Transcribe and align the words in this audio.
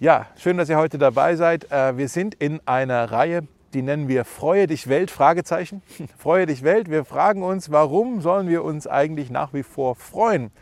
Ja, 0.00 0.26
schön, 0.36 0.56
dass 0.58 0.68
ihr 0.68 0.76
heute 0.76 0.96
dabei 0.96 1.34
seid. 1.34 1.72
Äh, 1.72 1.96
wir 1.96 2.08
sind 2.08 2.36
in 2.36 2.60
einer 2.66 3.10
Reihe, 3.10 3.48
die 3.74 3.82
nennen 3.82 4.06
wir 4.06 4.24
Freue 4.24 4.68
dich 4.68 4.88
Welt, 4.88 5.10
Fragezeichen. 5.10 5.82
Freue 6.18 6.46
dich 6.46 6.62
Welt. 6.62 6.88
Wir 6.88 7.04
fragen 7.04 7.42
uns, 7.42 7.72
warum 7.72 8.20
sollen 8.20 8.48
wir 8.48 8.62
uns 8.62 8.86
eigentlich 8.86 9.28
nach 9.28 9.52
wie 9.52 9.64
vor 9.64 9.96
freuen? 9.96 10.52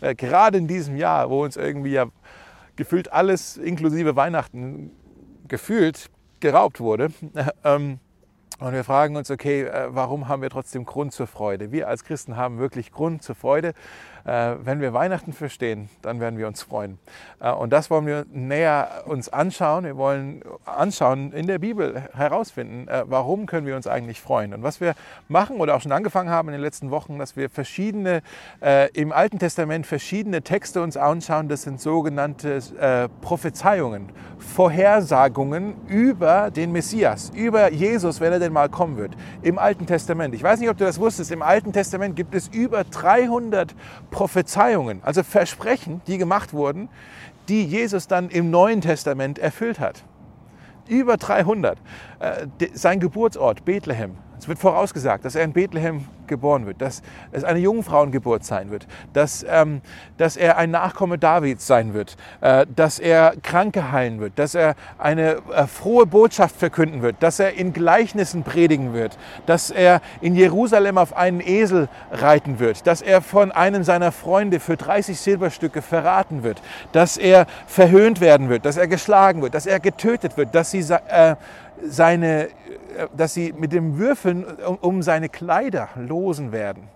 Äh, 0.00 0.14
gerade 0.14 0.58
in 0.58 0.68
diesem 0.68 0.96
Jahr, 0.96 1.28
wo 1.28 1.42
uns 1.42 1.56
irgendwie 1.56 1.90
ja 1.90 2.06
gefühlt 2.76 3.12
alles 3.12 3.56
inklusive 3.56 4.14
Weihnachten 4.14 4.92
gefühlt 5.48 6.08
geraubt 6.38 6.78
wurde. 6.78 7.08
Ähm, 7.64 7.98
und 8.60 8.72
wir 8.72 8.84
fragen 8.84 9.16
uns, 9.16 9.32
okay, 9.32 9.62
äh, 9.62 9.88
warum 9.88 10.28
haben 10.28 10.40
wir 10.40 10.50
trotzdem 10.50 10.84
Grund 10.84 11.12
zur 11.12 11.26
Freude? 11.26 11.72
Wir 11.72 11.88
als 11.88 12.04
Christen 12.04 12.36
haben 12.36 12.58
wirklich 12.58 12.92
Grund 12.92 13.24
zur 13.24 13.34
Freude. 13.34 13.74
Äh, 14.24 14.54
wenn 14.64 14.80
wir 14.80 14.94
Weihnachten 14.94 15.34
verstehen, 15.34 15.90
dann 16.00 16.18
werden 16.18 16.38
wir 16.38 16.46
uns 16.46 16.62
freuen. 16.62 16.98
Äh, 17.40 17.52
und 17.52 17.72
das 17.74 17.90
wollen 17.90 18.06
wir 18.06 18.24
näher 18.32 19.02
uns 19.06 19.28
anschauen. 19.28 19.84
Wir 19.84 19.98
wollen 19.98 20.42
anschauen, 20.64 21.32
in 21.32 21.46
der 21.46 21.58
Bibel 21.58 22.02
herausfinden, 22.14 22.88
äh, 22.88 23.04
warum 23.06 23.44
können 23.44 23.66
wir 23.66 23.76
uns 23.76 23.86
eigentlich 23.86 24.22
freuen. 24.22 24.54
Und 24.54 24.62
was 24.62 24.80
wir 24.80 24.94
machen 25.28 25.60
oder 25.60 25.76
auch 25.76 25.82
schon 25.82 25.92
angefangen 25.92 26.30
haben 26.30 26.48
in 26.48 26.52
den 26.52 26.62
letzten 26.62 26.90
Wochen, 26.90 27.18
dass 27.18 27.36
wir 27.36 27.50
verschiedene, 27.50 28.22
im 28.92 29.12
Alten 29.12 29.38
Testament 29.38 29.86
verschiedene 29.86 30.42
Texte 30.42 30.82
uns 30.82 30.96
anschauen. 30.96 31.48
Das 31.48 31.62
sind 31.62 31.80
sogenannte 31.80 32.60
Prophezeiungen, 33.20 34.10
Vorhersagungen 34.38 35.74
über 35.88 36.50
den 36.50 36.72
Messias, 36.72 37.30
über 37.34 37.72
Jesus, 37.72 38.20
wenn 38.20 38.32
er 38.32 38.38
denn 38.38 38.52
mal 38.52 38.68
kommen 38.68 38.96
wird. 38.96 39.12
Im 39.42 39.58
Alten 39.58 39.86
Testament. 39.86 40.34
Ich 40.34 40.42
weiß 40.42 40.60
nicht, 40.60 40.70
ob 40.70 40.76
du 40.76 40.84
das 40.84 40.98
wusstest. 40.98 41.30
Im 41.30 41.42
Alten 41.42 41.72
Testament 41.72 42.16
gibt 42.16 42.34
es 42.34 42.48
über 42.48 42.84
300 42.84 43.74
Prophezeiungen, 44.14 45.00
also 45.02 45.24
Versprechen, 45.24 46.00
die 46.06 46.18
gemacht 46.18 46.52
wurden, 46.52 46.88
die 47.48 47.64
Jesus 47.64 48.06
dann 48.06 48.28
im 48.28 48.48
Neuen 48.48 48.80
Testament 48.80 49.40
erfüllt 49.40 49.80
hat. 49.80 50.04
Über 50.88 51.16
300. 51.16 51.76
Äh, 52.20 52.46
sein 52.74 53.00
Geburtsort 53.00 53.64
Bethlehem 53.64 54.16
es 54.44 54.48
wird 54.48 54.58
vorausgesagt, 54.58 55.24
dass 55.24 55.36
er 55.36 55.44
in 55.44 55.54
Bethlehem 55.54 56.04
geboren 56.26 56.66
wird, 56.66 56.82
dass 56.82 57.00
es 57.32 57.44
eine 57.44 57.60
Jungfrauengeburt 57.60 58.44
sein 58.44 58.70
wird, 58.70 58.86
dass, 59.14 59.44
ähm, 59.48 59.80
dass 60.18 60.36
er 60.36 60.58
ein 60.58 60.70
Nachkomme 60.70 61.16
Davids 61.16 61.66
sein 61.66 61.94
wird, 61.94 62.18
äh, 62.42 62.66
dass 62.76 62.98
er 62.98 63.34
Kranke 63.42 63.90
heilen 63.90 64.20
wird, 64.20 64.38
dass 64.38 64.54
er 64.54 64.74
eine 64.98 65.36
äh, 65.54 65.66
frohe 65.66 66.04
Botschaft 66.04 66.56
verkünden 66.56 67.00
wird, 67.00 67.16
dass 67.20 67.40
er 67.40 67.54
in 67.54 67.72
Gleichnissen 67.72 68.42
predigen 68.42 68.92
wird, 68.92 69.16
dass 69.46 69.70
er 69.70 70.02
in 70.20 70.34
Jerusalem 70.34 70.98
auf 70.98 71.16
einen 71.16 71.40
Esel 71.40 71.88
reiten 72.10 72.58
wird, 72.58 72.86
dass 72.86 73.00
er 73.00 73.22
von 73.22 73.50
einem 73.50 73.82
seiner 73.82 74.12
Freunde 74.12 74.60
für 74.60 74.76
30 74.76 75.18
Silberstücke 75.18 75.80
verraten 75.80 76.42
wird, 76.42 76.60
dass 76.92 77.16
er 77.16 77.46
verhöhnt 77.66 78.20
werden 78.20 78.50
wird, 78.50 78.66
dass 78.66 78.76
er 78.76 78.88
geschlagen 78.88 79.40
wird, 79.40 79.54
dass 79.54 79.64
er 79.64 79.80
getötet 79.80 80.36
wird, 80.36 80.54
dass 80.54 80.70
sie 80.70 80.80
äh, 80.80 81.36
seine, 81.82 82.48
äh, 82.48 82.50
dass 83.16 83.34
sie 83.34 83.52
mit 83.52 83.72
dem 83.72 83.98
Würfeln 83.98 84.44
um 84.80 85.02
seine 85.02 85.28
Kleider 85.28 85.88
losen 85.96 86.52
werden. 86.52 86.88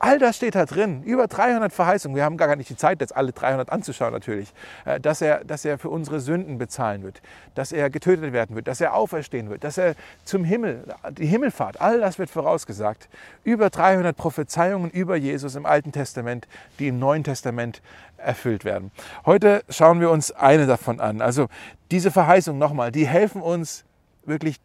All 0.00 0.20
das 0.20 0.36
steht 0.36 0.54
da 0.54 0.64
drin, 0.64 1.02
über 1.02 1.26
300 1.26 1.72
Verheißungen. 1.72 2.14
Wir 2.14 2.24
haben 2.24 2.36
gar 2.36 2.54
nicht 2.54 2.70
die 2.70 2.76
Zeit, 2.76 3.00
jetzt 3.00 3.16
alle 3.16 3.32
300 3.32 3.70
anzuschauen 3.70 4.12
natürlich. 4.12 4.52
Äh, 4.84 5.00
dass 5.00 5.20
er, 5.20 5.44
dass 5.44 5.64
er 5.64 5.78
für 5.78 5.90
unsere 5.90 6.20
Sünden 6.20 6.58
bezahlen 6.58 7.02
wird, 7.02 7.20
dass 7.54 7.72
er 7.72 7.90
getötet 7.90 8.32
werden 8.32 8.54
wird, 8.54 8.68
dass 8.68 8.80
er 8.80 8.94
auferstehen 8.94 9.50
wird, 9.50 9.64
dass 9.64 9.76
er 9.76 9.94
zum 10.24 10.44
Himmel, 10.44 10.84
die 11.10 11.26
Himmelfahrt, 11.26 11.80
all 11.80 12.00
das 12.00 12.18
wird 12.18 12.30
vorausgesagt. 12.30 13.08
Über 13.42 13.70
300 13.70 14.16
Prophezeiungen 14.16 14.90
über 14.90 15.16
Jesus 15.16 15.56
im 15.56 15.66
Alten 15.66 15.90
Testament, 15.90 16.46
die 16.78 16.88
im 16.88 16.98
Neuen 16.98 17.24
Testament 17.24 17.82
erfüllt 18.16 18.64
werden. 18.64 18.92
Heute 19.26 19.64
schauen 19.68 20.00
wir 20.00 20.10
uns 20.10 20.30
eine 20.30 20.66
davon 20.66 21.00
an. 21.00 21.20
Also 21.20 21.48
diese 21.90 22.10
Verheißungen 22.10 22.58
nochmal, 22.58 22.92
die 22.92 23.06
helfen 23.06 23.42
uns 23.42 23.84
wirklich 24.28 24.60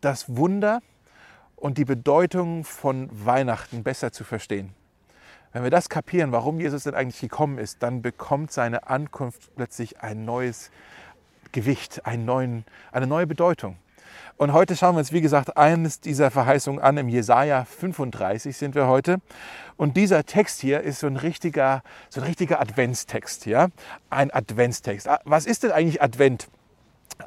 das 0.00 0.36
Wunder 0.36 0.80
und 1.56 1.78
die 1.78 1.84
Bedeutung 1.84 2.64
von 2.64 3.08
Weihnachten 3.12 3.82
besser 3.82 4.12
zu 4.12 4.24
verstehen. 4.24 4.74
Wenn 5.52 5.62
wir 5.62 5.70
das 5.70 5.88
kapieren, 5.88 6.30
warum 6.30 6.60
Jesus 6.60 6.84
denn 6.84 6.94
eigentlich 6.94 7.20
gekommen 7.20 7.58
ist, 7.58 7.82
dann 7.82 8.02
bekommt 8.02 8.52
seine 8.52 8.88
Ankunft 8.88 9.54
plötzlich 9.56 10.00
ein 10.00 10.24
neues 10.24 10.70
Gewicht, 11.52 12.02
neuen, 12.16 12.64
eine 12.92 13.06
neue 13.06 13.26
Bedeutung. 13.26 13.76
Und 14.36 14.52
heute 14.52 14.76
schauen 14.76 14.94
wir 14.94 15.00
uns, 15.00 15.10
wie 15.10 15.20
gesagt, 15.20 15.56
eines 15.56 16.00
dieser 16.00 16.30
Verheißungen 16.30 16.80
an. 16.80 16.96
Im 16.96 17.08
Jesaja 17.08 17.64
35 17.64 18.56
sind 18.56 18.74
wir 18.74 18.86
heute. 18.86 19.18
Und 19.76 19.96
dieser 19.96 20.24
Text 20.24 20.60
hier 20.60 20.80
ist 20.82 21.00
so 21.00 21.08
ein 21.08 21.16
richtiger, 21.16 21.82
so 22.08 22.20
ein 22.20 22.26
richtiger 22.26 22.60
Adventstext, 22.60 23.46
ja? 23.46 23.68
Ein 24.10 24.30
Adventstext. 24.30 25.08
Ah, 25.08 25.20
was 25.24 25.46
ist 25.46 25.64
denn 25.64 25.72
eigentlich 25.72 26.02
Advent? 26.02 26.48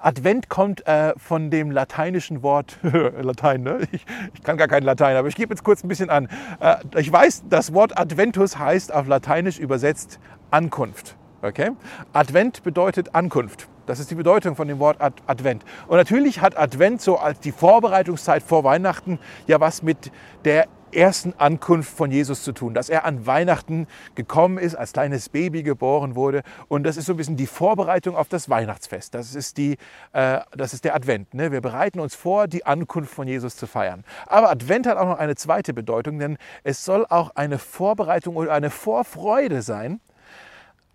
Advent 0.02 0.50
kommt 0.50 0.88
äh, 0.88 1.14
von 1.18 1.50
dem 1.50 1.69
lateinischen 1.69 2.44
Wort, 2.44 2.78
Latein, 2.84 3.64
ne? 3.64 3.80
ich, 3.92 4.06
ich, 4.34 4.44
kann 4.44 4.58
gar 4.58 4.68
kein 4.68 4.84
Latein, 4.84 5.16
aber 5.18 5.28
ich 5.28 5.36
gebe 5.36 5.53
jetzt 5.53 5.64
kurz 5.64 5.84
ein 5.84 5.88
bisschen 5.88 6.09
an. 6.09 6.30
Äh, 6.59 6.78
ich 6.97 7.12
weiß, 7.12 7.44
das 7.50 7.74
Wort 7.74 7.97
Adventus 7.97 8.58
heißt 8.58 8.94
auf 8.94 9.08
Lateinisch 9.08 9.59
übersetzt 9.59 10.20
Ankunft. 10.50 11.16
Okay? 11.41 11.72
Advent 12.14 12.64
bedeutet 12.64 13.16
Ankunft. 13.16 13.68
Das 13.86 14.00
ist 14.00 14.12
die 14.12 14.16
Bedeutung 14.16 14.56
von 14.56 14.68
dem 14.68 14.80
Wort 14.80 15.02
Ad 15.02 15.22
Advent. 15.28 15.66
Und 15.88 15.97
natürlich 15.97 16.40
hat 16.40 16.58
Advent 16.58 17.02
so 17.02 17.18
als 17.18 17.40
die 17.40 17.52
Vorbereitungszeit 17.52 18.44
vor 18.44 18.64
Weihnachten 18.64 19.20
ja 19.47 19.59
was 19.59 19.81
mit 19.81 20.12
der 20.46 20.68
ersten 20.94 21.34
Ankunft 21.38 21.96
von 21.96 22.12
Jesus 22.12 22.44
zu 22.44 22.52
tun, 22.52 22.74
dass 22.74 22.90
er 22.90 23.06
an 23.06 23.25
Weihnachten 23.25 23.88
gekommen 24.16 24.57
ist, 24.57 24.75
als 24.75 24.94
kleines 24.94 25.29
Baby 25.29 25.63
geboren 25.63 26.16
wurde. 26.16 26.44
Und 26.68 26.84
das 26.84 26.97
ist 26.97 27.06
so 27.06 27.13
ein 27.13 27.18
bisschen 27.18 27.38
die 27.38 27.47
Vorbereitung 27.47 28.16
auf 28.16 28.29
das 28.29 28.50
Weihnachtsfest. 28.50 29.13
Das 29.13 29.35
ist, 29.35 29.57
die, 29.57 29.78
äh, 30.13 30.40
das 30.52 30.74
ist 30.74 30.85
der 30.85 30.96
Advent. 30.96 31.34
Ne? 31.34 31.52
Wir 31.52 31.62
bereiten 31.62 32.00
uns 32.00 32.16
vor, 32.16 32.47
die 32.47 32.66
Ankunft 32.66 33.13
von 33.13 33.28
Jesus 33.28 33.56
zu 33.56 33.68
feiern. 33.68 34.03
Aber 34.28 34.50
Advent 34.50 34.88
hat 34.88 34.97
auch 34.97 35.07
noch 35.07 35.19
eine 35.19 35.35
zweite 35.35 35.74
Bedeutung, 35.74 36.19
denn 36.19 36.38
es 36.63 36.85
soll 36.85 37.06
auch 37.09 37.31
eine 37.35 37.59
Vorbereitung 37.59 38.35
oder 38.35 38.53
eine 38.53 38.69
Vorfreude 38.69 39.62
sein 39.62 40.00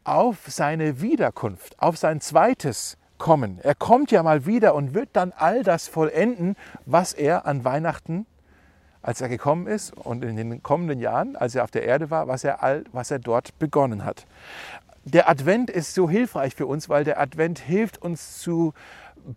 auf 0.05 0.37
seine 0.47 1.01
Wiederkunft, 1.01 1.81
auf 1.81 1.97
sein 1.97 2.21
zweites 2.21 2.97
Kommen. 3.19 3.59
Er 3.63 3.75
kommt 3.75 4.11
ja 4.11 4.23
mal 4.23 4.47
wieder 4.47 4.75
und 4.75 4.95
wird 4.95 5.09
dann 5.15 5.33
all 5.37 5.63
das 5.63 5.89
vollenden, 5.89 6.55
was 6.84 7.13
er 7.13 7.47
an 7.47 7.65
Weihnachten 7.65 8.27
als 9.06 9.21
er 9.21 9.28
gekommen 9.28 9.69
ist 9.69 9.97
und 9.97 10.25
in 10.25 10.37
den 10.37 10.62
kommenden 10.65 10.99
Jahren, 10.99 11.37
als 11.37 11.55
er 11.55 11.62
auf 11.62 11.71
der 11.71 11.84
Erde 11.84 12.11
war, 12.11 12.27
was 12.27 12.43
er, 12.43 12.65
all, 12.65 12.83
was 12.91 13.12
er 13.12 13.21
dort 13.21 13.56
begonnen 13.61 14.05
hat. 14.05 14.27
Der 15.05 15.31
Advent 15.31 15.71
ist 15.71 15.94
so 15.94 16.11
hilfreich 16.11 16.56
für 16.56 16.67
uns, 16.67 16.89
weil 16.89 17.05
der 17.05 17.21
Advent 17.21 17.61
hilft 17.61 18.03
uns 18.03 18.41
zu 18.41 18.75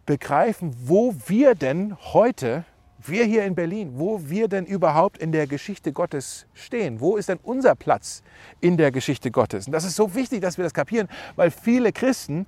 begreifen, 0.08 0.76
wo 0.86 1.14
wir 1.28 1.54
denn 1.54 1.96
heute, 2.02 2.66
wir 2.98 3.26
hier 3.26 3.46
in 3.46 3.54
Berlin, 3.54 3.92
wo 3.94 4.28
wir 4.28 4.48
denn 4.48 4.66
überhaupt 4.66 5.20
in 5.20 5.32
der 5.32 5.46
Geschichte 5.46 5.94
Gottes 5.94 6.48
stehen. 6.56 7.00
Wo 7.00 7.16
ist 7.16 7.30
denn 7.30 7.40
unser 7.44 7.76
Platz 7.76 8.24
in 8.62 8.76
der 8.76 8.92
Geschichte 8.92 9.30
Gottes? 9.30 9.68
Und 9.68 9.74
das 9.74 9.84
ist 9.84 9.96
so 9.96 10.16
wichtig, 10.16 10.42
dass 10.42 10.58
wir 10.58 10.64
das 10.64 10.74
kapieren, 10.74 11.08
weil 11.36 11.52
viele 11.52 11.92
Christen 11.92 12.48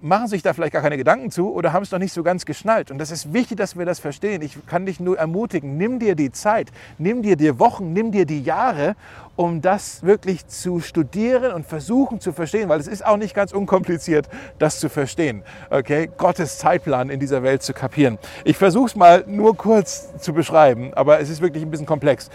machen 0.00 0.28
sich 0.28 0.42
da 0.42 0.52
vielleicht 0.52 0.72
gar 0.72 0.82
keine 0.82 0.96
Gedanken 0.96 1.30
zu 1.30 1.52
oder 1.52 1.72
haben 1.72 1.82
es 1.82 1.90
noch 1.90 1.98
nicht 1.98 2.12
so 2.12 2.22
ganz 2.22 2.44
geschnallt. 2.44 2.90
Und 2.90 2.98
das 2.98 3.10
ist 3.10 3.32
wichtig, 3.32 3.58
dass 3.58 3.76
wir 3.76 3.86
das 3.86 3.98
verstehen. 3.98 4.42
Ich 4.42 4.58
kann 4.66 4.86
dich 4.86 5.00
nur 5.00 5.18
ermutigen, 5.18 5.76
nimm 5.76 5.98
dir 5.98 6.14
die 6.14 6.30
Zeit, 6.32 6.70
nimm 6.98 7.22
dir 7.22 7.36
die 7.36 7.58
Wochen, 7.58 7.92
nimm 7.92 8.12
dir 8.12 8.26
die 8.26 8.42
Jahre, 8.42 8.96
um 9.36 9.60
das 9.60 10.02
wirklich 10.02 10.46
zu 10.46 10.80
studieren 10.80 11.52
und 11.52 11.66
versuchen 11.66 12.20
zu 12.20 12.32
verstehen, 12.32 12.68
weil 12.68 12.80
es 12.80 12.86
ist 12.86 13.04
auch 13.04 13.16
nicht 13.16 13.34
ganz 13.34 13.52
unkompliziert, 13.52 14.28
das 14.58 14.80
zu 14.80 14.88
verstehen. 14.88 15.42
Okay, 15.70 16.10
Gottes 16.16 16.58
Zeitplan 16.58 17.10
in 17.10 17.20
dieser 17.20 17.42
Welt 17.42 17.62
zu 17.62 17.72
kapieren. 17.72 18.18
Ich 18.44 18.56
versuche 18.56 18.86
es 18.86 18.96
mal 18.96 19.24
nur 19.26 19.56
kurz 19.56 20.16
zu 20.18 20.32
beschreiben, 20.32 20.92
aber 20.94 21.20
es 21.20 21.28
ist 21.28 21.40
wirklich 21.40 21.62
ein 21.62 21.70
bisschen 21.70 21.86
komplex 21.86 22.30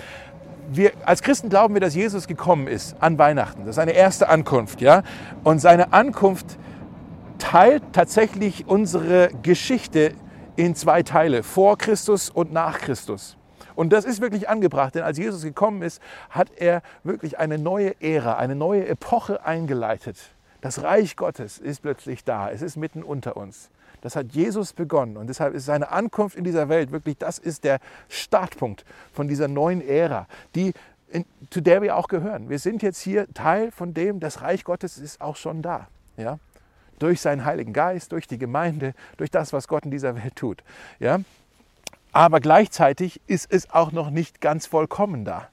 wir 0.74 0.92
als 1.06 1.22
Christen 1.22 1.50
glauben 1.50 1.74
wir, 1.74 1.82
dass 1.82 1.96
Jesus 1.96 2.28
gekommen 2.28 2.68
ist 2.68 2.96
an 3.02 3.18
Weihnachten. 3.18 3.62
Das 3.62 3.72
ist 3.72 3.76
seine 3.76 3.92
erste 3.92 4.30
Ankunft, 4.30 4.80
ja? 4.80 5.04
Und 5.44 5.60
seine 5.60 5.92
Ankunft 5.92 6.58
teilt 7.42 7.82
tatsächlich 7.92 8.68
unsere 8.68 9.30
Geschichte 9.42 10.14
in 10.56 10.76
zwei 10.76 11.02
Teile, 11.02 11.42
vor 11.42 11.78
Christus 11.78 12.30
und 12.30 12.54
nach 12.54 12.78
Christus. 12.80 13.36
Und 13.74 13.92
das 13.92 14.06
ist 14.06 14.22
wirklich 14.22 14.48
angebracht, 14.48 14.94
denn 14.94 15.02
als 15.02 15.18
Jesus 15.18 15.42
gekommen 15.42 15.82
ist, 15.82 16.02
hat 16.30 16.52
er 16.56 16.84
wirklich 17.04 17.40
eine 17.40 17.58
neue 17.58 18.00
Ära, 18.00 18.38
eine 18.38 18.56
neue 18.56 18.88
Epoche 18.88 19.44
eingeleitet. 19.44 20.18
Das 20.62 20.84
Reich 20.84 21.16
Gottes 21.16 21.58
ist 21.58 21.82
plötzlich 21.82 22.24
da, 22.24 22.52
es 22.52 22.62
ist 22.62 22.78
mitten 22.78 23.02
unter 23.02 23.36
uns. 23.38 23.72
Das 24.02 24.16
hat 24.16 24.34
Jesus 24.34 24.74
begonnen 24.74 25.18
und 25.18 25.28
deshalb 25.28 25.56
ist 25.56 25.66
seine 25.66 25.92
Ankunft 25.92 26.36
in 26.36 26.44
dieser 26.44 26.70
Welt 26.70 26.92
wirklich, 26.92 27.18
das 27.18 27.40
ist 27.40 27.64
der 27.64 27.80
Startpunkt 28.08 28.86
von 29.14 29.28
dieser 29.28 29.48
neuen 29.48 29.82
Ära, 29.82 30.28
die, 30.54 30.74
in, 31.10 31.26
zu 31.50 31.62
der 31.62 31.82
wir 31.82 31.98
auch 31.98 32.08
gehören. 32.08 32.50
Wir 32.50 32.60
sind 32.60 32.84
jetzt 32.84 33.02
hier 33.02 33.26
Teil 33.34 33.72
von 33.72 33.96
dem, 33.96 34.20
das 34.20 34.42
Reich 34.42 34.64
Gottes 34.64 35.00
ist 35.00 35.22
auch 35.22 35.36
schon 35.36 35.64
da. 35.64 35.88
Ja? 36.18 36.38
Durch 37.02 37.22
seinen 37.22 37.46
Heiligen 37.46 37.74
Geist, 37.74 38.12
durch 38.12 38.28
die 38.28 38.38
Gemeinde, 38.38 38.94
durch 39.18 39.32
das, 39.32 39.54
was 39.54 39.68
Gott 39.68 39.86
in 39.86 39.92
dieser 39.92 40.16
Welt 40.16 40.36
tut. 40.36 40.64
Ja? 41.00 41.20
Aber 42.12 42.40
gleichzeitig 42.40 43.22
ist 43.28 43.52
es 43.52 43.70
auch 43.72 43.92
noch 43.92 44.10
nicht 44.10 44.42
ganz 44.42 44.66
vollkommen 44.66 45.26
da. 45.26 45.48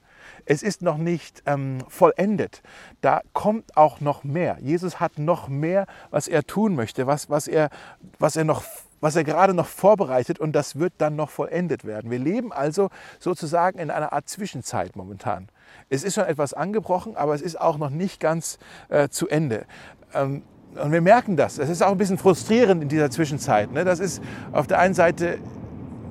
es 0.45 0.63
ist 0.63 0.81
noch 0.81 0.97
nicht 0.97 1.43
ähm, 1.45 1.83
vollendet. 1.87 2.61
Da 3.01 3.21
kommt 3.33 3.77
auch 3.77 4.01
noch 4.01 4.23
mehr. 4.23 4.57
Jesus 4.61 4.99
hat 4.99 5.19
noch 5.19 5.47
mehr, 5.47 5.85
was 6.09 6.27
er 6.27 6.43
tun 6.43 6.75
möchte, 6.75 7.07
was, 7.07 7.29
was, 7.29 7.47
er, 7.47 7.69
was, 8.17 8.35
er, 8.35 8.45
noch, 8.45 8.63
was 8.99 9.15
er 9.15 9.23
gerade 9.23 9.53
noch 9.53 9.67
vorbereitet 9.67 10.39
und 10.39 10.53
das 10.53 10.77
wird 10.77 10.93
dann 10.97 11.15
noch 11.15 11.29
vollendet 11.29 11.85
werden. 11.85 12.09
Wir 12.09 12.19
leben 12.19 12.51
also 12.51 12.89
sozusagen 13.19 13.79
in 13.79 13.91
einer 13.91 14.11
Art 14.11 14.27
Zwischenzeit 14.27 14.95
momentan. 14.95 15.49
Es 15.89 16.03
ist 16.03 16.15
schon 16.15 16.25
etwas 16.25 16.53
angebrochen, 16.53 17.15
aber 17.15 17.35
es 17.35 17.41
ist 17.41 17.59
auch 17.59 17.77
noch 17.77 17.91
nicht 17.91 18.19
ganz 18.19 18.57
äh, 18.89 19.09
zu 19.09 19.27
Ende. 19.29 19.65
Ähm, 20.13 20.43
und 20.75 20.91
wir 20.91 21.01
merken 21.01 21.35
das. 21.35 21.57
Es 21.57 21.69
ist 21.69 21.81
auch 21.81 21.91
ein 21.91 21.97
bisschen 21.97 22.17
frustrierend 22.17 22.83
in 22.83 22.89
dieser 22.89 23.09
Zwischenzeit. 23.09 23.71
Ne? 23.71 23.83
Das 23.85 23.99
ist 23.99 24.21
auf 24.51 24.67
der 24.67 24.79
einen 24.79 24.93
Seite 24.93 25.39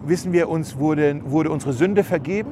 wissen 0.05 0.33
wir, 0.33 0.49
uns 0.49 0.79
wurde, 0.79 1.21
wurde 1.25 1.51
unsere 1.51 1.73
Sünde 1.73 2.05
vergeben. 2.05 2.51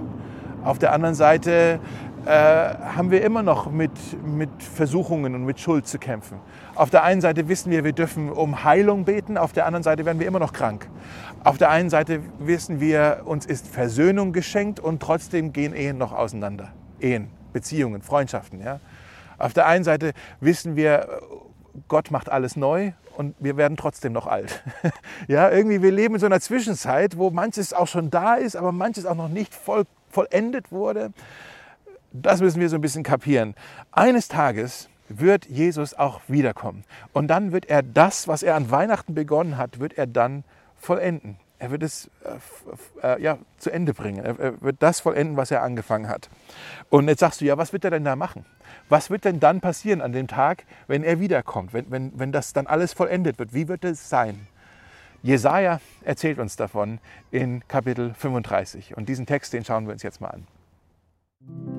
Auf 0.64 0.78
der 0.78 0.92
anderen 0.92 1.14
Seite 1.14 1.80
äh, 2.26 2.30
haben 2.30 3.10
wir 3.10 3.22
immer 3.22 3.42
noch 3.42 3.70
mit, 3.70 3.90
mit 4.26 4.50
Versuchungen 4.58 5.34
und 5.34 5.44
mit 5.44 5.60
Schuld 5.60 5.86
zu 5.86 5.98
kämpfen. 5.98 6.38
Auf 6.74 6.90
der 6.90 7.04
einen 7.04 7.20
Seite 7.20 7.48
wissen 7.48 7.70
wir, 7.70 7.84
wir 7.84 7.92
dürfen 7.92 8.30
um 8.30 8.64
Heilung 8.64 9.04
beten, 9.04 9.38
auf 9.38 9.52
der 9.52 9.66
anderen 9.66 9.82
Seite 9.82 10.04
werden 10.04 10.18
wir 10.18 10.26
immer 10.26 10.40
noch 10.40 10.52
krank. 10.52 10.88
Auf 11.44 11.58
der 11.58 11.70
einen 11.70 11.88
Seite 11.88 12.20
wissen 12.38 12.80
wir, 12.80 13.22
uns 13.24 13.46
ist 13.46 13.68
Versöhnung 13.68 14.32
geschenkt 14.32 14.80
und 14.80 15.00
trotzdem 15.00 15.52
gehen 15.52 15.74
Ehen 15.74 15.98
noch 15.98 16.12
auseinander. 16.12 16.72
Ehen, 17.00 17.28
Beziehungen, 17.52 18.02
Freundschaften. 18.02 18.60
Ja? 18.60 18.80
Auf 19.38 19.52
der 19.52 19.66
einen 19.66 19.84
Seite 19.84 20.12
wissen 20.40 20.74
wir, 20.74 21.06
Gott 21.88 22.10
macht 22.10 22.30
alles 22.30 22.56
neu 22.56 22.92
und 23.16 23.34
wir 23.38 23.56
werden 23.56 23.76
trotzdem 23.76 24.12
noch 24.12 24.26
alt. 24.26 24.62
ja, 25.28 25.50
irgendwie, 25.50 25.82
wir 25.82 25.92
leben 25.92 26.14
in 26.14 26.20
so 26.20 26.26
einer 26.26 26.40
Zwischenzeit, 26.40 27.16
wo 27.16 27.30
manches 27.30 27.72
auch 27.72 27.88
schon 27.88 28.10
da 28.10 28.34
ist, 28.34 28.56
aber 28.56 28.72
manches 28.72 29.06
auch 29.06 29.14
noch 29.14 29.28
nicht 29.28 29.54
voll, 29.54 29.84
vollendet 30.10 30.72
wurde. 30.72 31.12
Das 32.12 32.40
müssen 32.40 32.60
wir 32.60 32.68
so 32.68 32.76
ein 32.76 32.80
bisschen 32.80 33.02
kapieren. 33.02 33.54
Eines 33.92 34.28
Tages 34.28 34.88
wird 35.08 35.46
Jesus 35.46 35.94
auch 35.94 36.20
wiederkommen. 36.28 36.84
Und 37.12 37.28
dann 37.28 37.52
wird 37.52 37.66
er 37.66 37.82
das, 37.82 38.26
was 38.28 38.42
er 38.42 38.56
an 38.56 38.70
Weihnachten 38.70 39.14
begonnen 39.14 39.56
hat, 39.56 39.78
wird 39.78 39.96
er 39.98 40.06
dann 40.06 40.44
vollenden. 40.76 41.36
Er 41.58 41.70
wird 41.70 41.82
es 41.82 42.10
äh, 43.02 43.14
äh, 43.14 43.22
ja, 43.22 43.38
zu 43.58 43.70
Ende 43.70 43.94
bringen. 43.94 44.24
Er 44.24 44.60
wird 44.60 44.76
das 44.80 45.00
vollenden, 45.00 45.36
was 45.36 45.50
er 45.50 45.62
angefangen 45.62 46.08
hat. 46.08 46.28
Und 46.90 47.08
jetzt 47.08 47.20
sagst 47.20 47.40
du, 47.40 47.44
ja, 47.46 47.56
was 47.56 47.72
wird 47.72 47.84
er 47.84 47.90
denn 47.90 48.04
da 48.04 48.14
machen? 48.14 48.44
Was 48.88 49.10
wird 49.10 49.24
denn 49.24 49.40
dann 49.40 49.60
passieren 49.60 50.00
an 50.00 50.12
dem 50.12 50.28
Tag, 50.28 50.64
wenn 50.86 51.02
er 51.02 51.18
wiederkommt, 51.18 51.72
wenn, 51.72 51.90
wenn, 51.90 52.12
wenn 52.18 52.32
das 52.32 52.52
dann 52.52 52.66
alles 52.66 52.92
vollendet 52.92 53.38
wird? 53.38 53.54
Wie 53.54 53.68
wird 53.68 53.84
es 53.84 54.08
sein? 54.08 54.46
Jesaja 55.22 55.80
erzählt 56.02 56.38
uns 56.38 56.56
davon 56.56 57.00
in 57.30 57.66
Kapitel 57.66 58.14
35. 58.14 58.96
Und 58.96 59.08
diesen 59.08 59.26
Text, 59.26 59.52
den 59.52 59.64
schauen 59.64 59.86
wir 59.86 59.92
uns 59.92 60.02
jetzt 60.02 60.20
mal 60.20 60.28
an. 60.28 60.46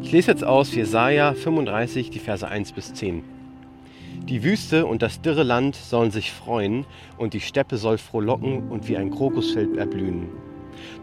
Ich 0.02 0.12
lese 0.12 0.32
jetzt 0.32 0.44
aus 0.44 0.74
Jesaja 0.74 1.34
35, 1.34 2.10
die 2.10 2.20
Verse 2.20 2.48
1 2.48 2.72
bis 2.72 2.94
10. 2.94 3.37
Die 4.30 4.44
Wüste 4.44 4.86
und 4.86 5.02
das 5.02 5.22
dürre 5.22 5.44
Land 5.44 5.76
sollen 5.76 6.12
sich 6.12 6.34
freuen, 6.34 6.86
und 7.18 7.34
die 7.34 7.40
Steppe 7.40 7.78
soll 7.78 7.98
frohlocken 7.98 8.68
und 8.68 8.90
wie 8.90 8.98
ein 8.98 9.10
Krokusfeld 9.10 9.78
erblühen. 9.78 10.28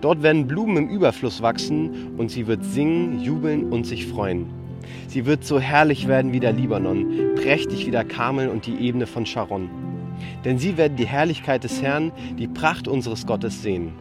Dort 0.03 0.23
werden 0.23 0.47
Blumen 0.47 0.77
im 0.77 0.89
Überfluss 0.91 1.41
wachsen, 1.41 2.19
und 2.19 2.31
sie 2.31 2.47
wird 2.47 2.63
singen, 2.63 3.21
jubeln 3.21 3.73
und 3.73 3.87
sich 3.87 4.07
freuen. 4.07 4.53
Sie 5.09 5.25
wird 5.25 5.43
so 5.43 5.59
herrlich 5.59 6.07
werden 6.07 6.35
wie 6.35 6.41
der 6.41 6.53
Libanon, 6.53 7.35
prächtig 7.37 7.87
wie 7.87 7.91
der 7.91 8.05
Karmel 8.05 8.51
und 8.51 8.67
die 8.67 8.77
Ebene 8.77 9.07
von 9.07 9.25
Sharon. 9.25 9.71
Denn 10.45 10.59
sie 10.59 10.77
werden 10.77 10.99
die 10.99 11.07
Herrlichkeit 11.07 11.65
des 11.65 11.81
Herrn, 11.81 12.13
die 12.39 12.47
Pracht 12.47 12.87
unseres 12.87 13.27
Gottes 13.27 13.63
sehen. 13.63 13.95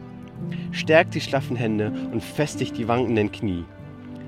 Stärkt 0.70 1.14
die 1.14 1.22
schlaffen 1.22 1.56
Hände 1.56 1.92
und 2.12 2.22
festigt 2.22 2.76
die 2.76 2.88
wankenden 2.88 3.32
Knie. 3.32 3.64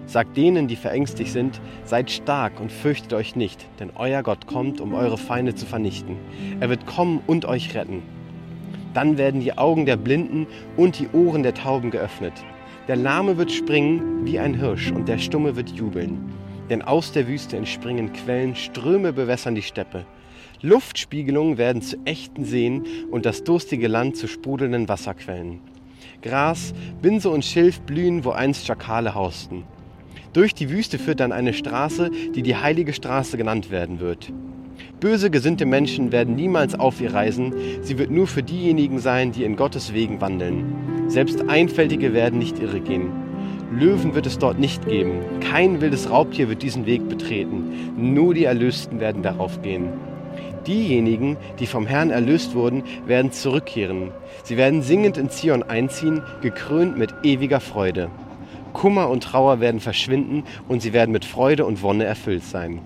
Sagt 0.06 0.36
denen, 0.36 0.68
die 0.68 0.76
verängstigt 0.76 1.32
sind, 1.32 1.60
seid 1.84 2.10
stark 2.10 2.60
und 2.60 2.70
fürchtet 2.70 3.12
euch 3.12 3.34
nicht, 3.34 3.66
denn 3.80 3.90
euer 3.96 4.22
Gott 4.22 4.46
kommt, 4.46 4.80
um 4.80 4.94
eure 4.94 5.18
Feinde 5.18 5.54
zu 5.54 5.66
vernichten. 5.66 6.16
Er 6.60 6.68
wird 6.70 6.86
kommen 6.86 7.20
und 7.26 7.44
euch 7.44 7.74
retten. 7.74 8.02
Dann 8.94 9.18
werden 9.18 9.40
die 9.40 9.58
Augen 9.58 9.84
der 9.84 9.96
Blinden 9.96 10.46
und 10.76 10.98
die 10.98 11.08
Ohren 11.08 11.42
der 11.42 11.54
Tauben 11.54 11.90
geöffnet. 11.90 12.32
Der 12.88 12.96
Lahme 12.96 13.36
wird 13.36 13.50
springen 13.50 14.24
wie 14.24 14.38
ein 14.38 14.54
Hirsch 14.54 14.92
und 14.92 15.08
der 15.08 15.18
Stumme 15.18 15.56
wird 15.56 15.70
jubeln. 15.70 16.32
Denn 16.70 16.82
aus 16.82 17.10
der 17.12 17.26
Wüste 17.26 17.56
entspringen 17.56 18.12
Quellen, 18.12 18.54
Ströme 18.54 19.12
bewässern 19.12 19.56
die 19.56 19.62
Steppe. 19.62 20.06
Luftspiegelungen 20.62 21.58
werden 21.58 21.82
zu 21.82 21.96
echten 22.04 22.44
Seen 22.44 22.84
und 23.10 23.26
das 23.26 23.44
durstige 23.44 23.88
Land 23.88 24.16
zu 24.16 24.28
sprudelnden 24.28 24.88
Wasserquellen. 24.88 25.60
Gras, 26.22 26.72
Binse 27.02 27.28
und 27.28 27.44
Schilf 27.44 27.80
blühen, 27.80 28.24
wo 28.24 28.30
einst 28.30 28.66
Schakale 28.66 29.14
hausten. 29.14 29.64
Durch 30.36 30.54
die 30.54 30.68
Wüste 30.68 30.98
führt 30.98 31.20
dann 31.20 31.32
eine 31.32 31.54
Straße, 31.54 32.10
die 32.34 32.42
die 32.42 32.56
heilige 32.56 32.92
Straße 32.92 33.38
genannt 33.38 33.70
werden 33.70 34.00
wird. 34.00 34.30
Böse 35.00 35.30
gesinnte 35.30 35.64
Menschen 35.64 36.12
werden 36.12 36.34
niemals 36.34 36.74
auf 36.74 37.00
ihr 37.00 37.14
reisen, 37.14 37.54
sie 37.80 37.96
wird 37.96 38.10
nur 38.10 38.26
für 38.26 38.42
diejenigen 38.42 38.98
sein, 38.98 39.32
die 39.32 39.44
in 39.44 39.56
Gottes 39.56 39.94
Wegen 39.94 40.20
wandeln. 40.20 41.06
Selbst 41.08 41.48
Einfältige 41.48 42.12
werden 42.12 42.38
nicht 42.38 42.58
irregehen. 42.58 43.12
Löwen 43.72 44.14
wird 44.14 44.26
es 44.26 44.36
dort 44.36 44.58
nicht 44.58 44.86
geben. 44.86 45.22
Kein 45.40 45.80
wildes 45.80 46.10
Raubtier 46.10 46.50
wird 46.50 46.62
diesen 46.62 46.84
Weg 46.84 47.08
betreten. 47.08 47.94
Nur 47.96 48.34
die 48.34 48.44
Erlösten 48.44 49.00
werden 49.00 49.22
darauf 49.22 49.62
gehen. 49.62 49.88
Diejenigen, 50.66 51.38
die 51.60 51.66
vom 51.66 51.86
Herrn 51.86 52.10
erlöst 52.10 52.54
wurden, 52.54 52.82
werden 53.06 53.32
zurückkehren. 53.32 54.10
Sie 54.44 54.58
werden 54.58 54.82
singend 54.82 55.16
in 55.16 55.30
Zion 55.30 55.62
einziehen, 55.62 56.20
gekrönt 56.42 56.98
mit 56.98 57.14
ewiger 57.22 57.60
Freude. 57.60 58.10
Kummer 58.76 59.08
und 59.08 59.22
Trauer 59.22 59.60
werden 59.60 59.80
verschwinden 59.80 60.44
und 60.68 60.82
sie 60.82 60.92
werden 60.92 61.10
mit 61.10 61.24
Freude 61.24 61.64
und 61.64 61.80
Wonne 61.80 62.04
erfüllt 62.04 62.44
sein. 62.44 62.82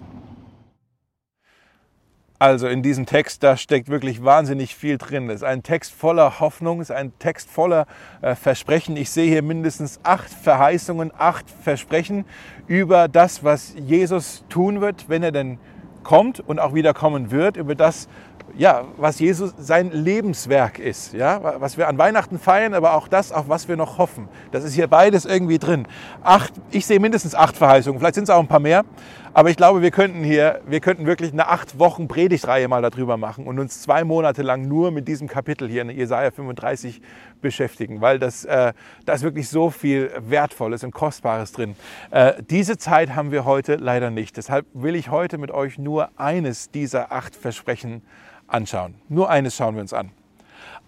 Also 2.39 2.69
in 2.69 2.85
diesem 2.85 3.07
Text, 3.07 3.43
da 3.43 3.57
steckt 3.57 3.89
wirklich 3.89 4.23
wahnsinnig 4.23 4.77
viel 4.77 4.99
drin. 4.99 5.29
Es 5.29 5.37
ist 5.37 5.43
ein 5.43 5.65
Text 5.65 5.93
voller 5.93 6.39
Hoffnung, 6.39 6.81
es 6.81 6.91
ist 6.91 6.97
ein 6.97 7.13
Text 7.19 7.51
voller 7.51 7.87
äh, 8.23 8.37
Versprechen. 8.37 8.97
Ich 8.97 9.11
sehe 9.11 9.29
hier 9.29 9.43
mindestens 9.43 9.99
acht 10.05 10.31
Verheißungen, 10.31 11.11
acht 11.19 11.51
Versprechen 11.51 12.25
über 12.69 13.09
das, 13.09 13.43
was 13.43 13.75
Jesus 13.75 14.45
tun 14.49 14.81
wird, 14.81 15.09
wenn 15.09 15.25
er 15.25 15.33
denn 15.33 15.59
kommt 16.05 16.39
und 16.39 16.61
auch 16.61 16.73
wieder 16.73 16.95
kommen 16.95 17.33
wird, 17.33 17.57
über 17.57 17.75
das, 17.75 18.09
ja, 18.57 18.85
was 18.97 19.19
Jesus 19.19 19.55
sein 19.59 19.91
Lebenswerk 19.91 20.79
ist, 20.79 21.13
ja, 21.13 21.41
was 21.61 21.77
wir 21.79 21.89
an 21.89 21.99
Weihnachten 21.99 22.39
feiern, 22.39 22.75
aber 22.75 22.95
auch 22.95 23.09
das, 23.09 23.33
auf 23.33 23.49
was 23.49 23.69
wir 23.69 23.77
noch 23.77 23.99
hoffen. 23.99 24.29
Das 24.53 24.65
ist 24.65 24.75
hier 24.75 24.87
beides 24.87 25.25
irgendwie 25.25 25.59
drin. 25.59 25.87
Acht, 26.23 26.53
ich 26.71 26.87
sehe 26.87 27.01
mindestens 27.01 27.35
acht 27.35 27.57
Verheißungen, 27.57 27.99
vielleicht 27.99 28.15
sind 28.15 28.25
es 28.25 28.31
auch 28.31 28.41
ein 28.41 28.49
paar 28.49 28.61
mehr, 28.61 28.85
aber 29.33 29.51
ich 29.51 29.57
glaube, 29.57 29.81
wir 29.81 29.93
könnten 29.93 30.25
hier, 30.25 30.61
wir 30.67 30.81
könnten 30.81 31.07
wirklich 31.07 31.33
eine 31.33 31.49
acht 31.49 31.79
Wochen 31.79 32.09
Predigtreihe 32.09 32.67
mal 32.67 32.83
darüber 32.83 33.17
machen 33.17 33.47
und 33.47 33.61
uns 33.61 33.81
zwei 33.81 34.03
Monate 34.03 34.43
lang 34.43 34.67
nur 34.67 34.91
mit 34.91 35.07
diesem 35.07 35.29
Kapitel 35.29 35.69
hier 35.69 35.83
in 35.83 35.91
Jesaja 35.91 36.33
35 36.33 37.01
beschäftigen, 37.41 38.01
weil 38.01 38.19
das, 38.19 38.45
äh, 38.45 38.73
da 39.07 39.13
ist 39.13 39.23
wirklich 39.23 39.49
so 39.49 39.71
viel 39.71 40.11
Wertvolles 40.19 40.83
und 40.83 40.93
Kostbares 40.93 41.53
drin. 41.53 41.77
Äh, 42.11 42.43
diese 42.51 42.77
Zeit 42.77 43.15
haben 43.15 43.31
wir 43.31 43.45
heute 43.45 43.77
leider 43.77 44.11
nicht. 44.11 44.37
Deshalb 44.37 44.67
will 44.75 44.97
ich 44.97 45.11
heute 45.11 45.39
mit 45.39 45.53
euch 45.53 45.79
nur 45.79 46.11
eines 46.17 46.71
dieser 46.71 47.13
acht 47.13 47.37
Versprechen 47.37 48.03
anschauen. 48.51 48.95
Nur 49.09 49.31
eines 49.31 49.57
schauen 49.57 49.75
wir 49.75 49.83
uns 49.83 49.93
an. 49.93 50.11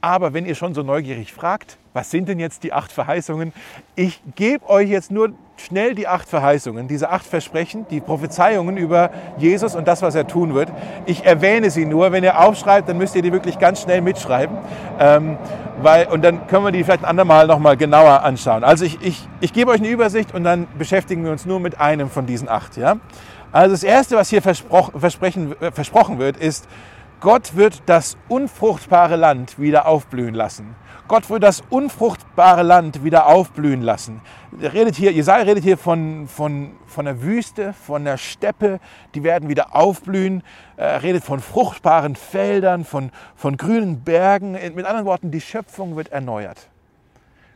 Aber 0.05 0.35
wenn 0.35 0.47
ihr 0.47 0.57
schon 0.57 0.75
so 0.75 0.83
neugierig 0.83 1.33
fragt, 1.33 1.79
was 1.93 2.11
sind 2.11 2.29
denn 2.29 2.41
jetzt 2.41 2.65
die 2.65 2.73
acht 2.73 2.91
Verheißungen? 2.91 3.53
Ich 3.95 4.21
gebe 4.35 4.69
euch 4.69 4.89
jetzt 4.89 5.13
nur 5.13 5.31
schnell 5.57 5.95
die 5.95 6.09
acht 6.09 6.29
Verheißungen, 6.29 6.89
diese 6.89 7.11
acht 7.11 7.25
Versprechen, 7.25 7.87
die 7.89 8.01
Prophezeiungen 8.01 8.77
über 8.77 9.11
Jesus 9.39 9.77
und 9.77 9.87
das, 9.87 10.03
was 10.03 10.17
er 10.17 10.27
tun 10.27 10.55
wird. 10.55 10.73
Ich 11.07 11.25
erwähne 11.25 11.71
sie 11.71 11.85
nur. 11.85 12.11
Wenn 12.11 12.25
ihr 12.25 12.41
aufschreibt, 12.41 12.89
dann 12.89 12.99
müsst 12.99 13.15
ihr 13.15 13.23
die 13.23 13.31
wirklich 13.31 13.61
ganz 13.61 13.83
schnell 13.83 14.01
mitschreiben. 14.01 14.57
Ähm, 14.99 15.39
weil, 15.81 16.09
und 16.09 16.25
dann 16.25 16.49
können 16.49 16.65
wir 16.65 16.73
die 16.73 16.83
vielleicht 16.83 17.05
ein 17.05 17.09
andermal 17.09 17.47
nochmal 17.47 17.77
genauer 17.77 18.23
anschauen. 18.25 18.65
Also 18.65 18.85
ich, 18.85 19.01
ich, 19.03 19.29
ich 19.41 19.53
gebe 19.53 19.71
euch 19.71 19.79
eine 19.79 19.89
Übersicht 19.89 20.35
und 20.35 20.43
dann 20.43 20.67
beschäftigen 20.79 21.25
wir 21.25 21.31
uns 21.31 21.47
nur 21.47 21.61
mit 21.61 21.81
einem 21.81 22.11
von 22.11 22.27
diesen 22.27 22.49
acht. 22.49 22.77
Ja? 22.77 22.97
Also 23.53 23.73
das 23.73 23.85
Erste, 23.85 24.17
was 24.17 24.31
hier 24.31 24.43
versprochen, 24.43 24.95
äh, 25.61 25.71
versprochen 25.71 26.19
wird, 26.19 26.37
ist, 26.39 26.67
Gott 27.23 27.55
wird 27.55 27.85
das 27.87 28.17
unfruchtbare 28.29 29.15
Land 29.15 29.61
wieder 29.61 29.87
aufblühen 29.87 30.35
lassen. 30.35 30.75
Gott 31.07 31.31
wird 31.31 31.45
das 31.45 31.63
unfruchtbare 31.71 32.65
Land 32.65 33.05
wieder 33.05 33.29
aufblühen 33.29 33.81
lassen. 33.81 34.21
Redet 34.61 34.97
hier, 34.97 35.13
Jesaja 35.13 35.45
redet 35.45 35.63
hier 35.63 35.79
von, 35.79 36.27
von, 36.27 36.73
von 36.89 37.05
der 37.05 37.23
Wüste, 37.23 37.75
von 37.75 38.05
der 38.05 38.17
Steppe, 38.17 38.81
die 39.15 39.23
werden 39.23 39.49
wieder 39.49 39.77
aufblühen. 39.77 40.43
Er 40.77 41.05
redet 41.05 41.23
von 41.23 41.39
fruchtbaren 41.39 42.17
Feldern, 42.17 42.85
von, 42.85 43.13
von 43.37 43.57
grünen 43.57 44.03
Bergen. 44.03 44.55
Mit 44.75 44.85
anderen 44.85 45.07
Worten, 45.07 45.31
die 45.31 45.41
Schöpfung 45.41 45.95
wird 45.95 46.09
erneuert. 46.09 46.67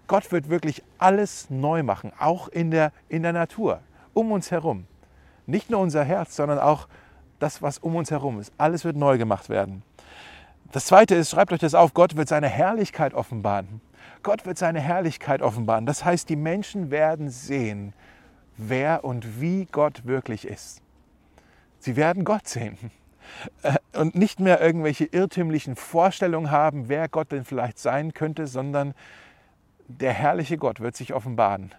Gott 0.06 0.30
wird 0.30 0.48
wirklich 0.48 0.84
alles 0.98 1.50
neu 1.50 1.82
machen, 1.82 2.12
auch 2.20 2.46
in 2.46 2.70
der, 2.70 2.92
in 3.08 3.24
der 3.24 3.32
Natur, 3.32 3.80
um 4.14 4.30
uns 4.30 4.52
herum. 4.52 4.86
Nicht 5.46 5.70
nur 5.70 5.80
unser 5.80 6.04
Herz, 6.04 6.36
sondern 6.36 6.60
auch 6.60 6.86
das, 7.38 7.62
was 7.62 7.78
um 7.78 7.96
uns 7.96 8.10
herum 8.10 8.40
ist. 8.40 8.52
Alles 8.58 8.84
wird 8.84 8.96
neu 8.96 9.18
gemacht 9.18 9.48
werden. 9.48 9.82
Das 10.72 10.86
zweite 10.86 11.14
ist, 11.14 11.30
schreibt 11.30 11.52
euch 11.52 11.60
das 11.60 11.74
auf, 11.74 11.94
Gott 11.94 12.16
wird 12.16 12.28
seine 12.28 12.48
Herrlichkeit 12.48 13.14
offenbaren. 13.14 13.80
Gott 14.22 14.46
wird 14.46 14.58
seine 14.58 14.80
Herrlichkeit 14.80 15.42
offenbaren. 15.42 15.86
Das 15.86 16.04
heißt, 16.04 16.28
die 16.28 16.36
Menschen 16.36 16.90
werden 16.90 17.30
sehen, 17.30 17.92
wer 18.56 19.04
und 19.04 19.40
wie 19.40 19.66
Gott 19.66 20.04
wirklich 20.06 20.46
ist. 20.46 20.82
Sie 21.78 21.96
werden 21.96 22.24
Gott 22.24 22.48
sehen 22.48 22.90
äh, 23.62 23.74
und 23.96 24.14
nicht 24.14 24.40
mehr 24.40 24.60
irgendwelche 24.60 25.04
irrtümlichen 25.04 25.76
Vorstellungen 25.76 26.50
haben, 26.50 26.88
wer 26.88 27.08
Gott 27.08 27.30
denn 27.32 27.44
vielleicht 27.44 27.78
sein 27.78 28.12
könnte, 28.12 28.46
sondern 28.46 28.94
der 29.86 30.12
herrliche 30.12 30.58
Gott 30.58 30.80
wird 30.80 30.96
sich 30.96 31.14
offenbaren. 31.14 31.72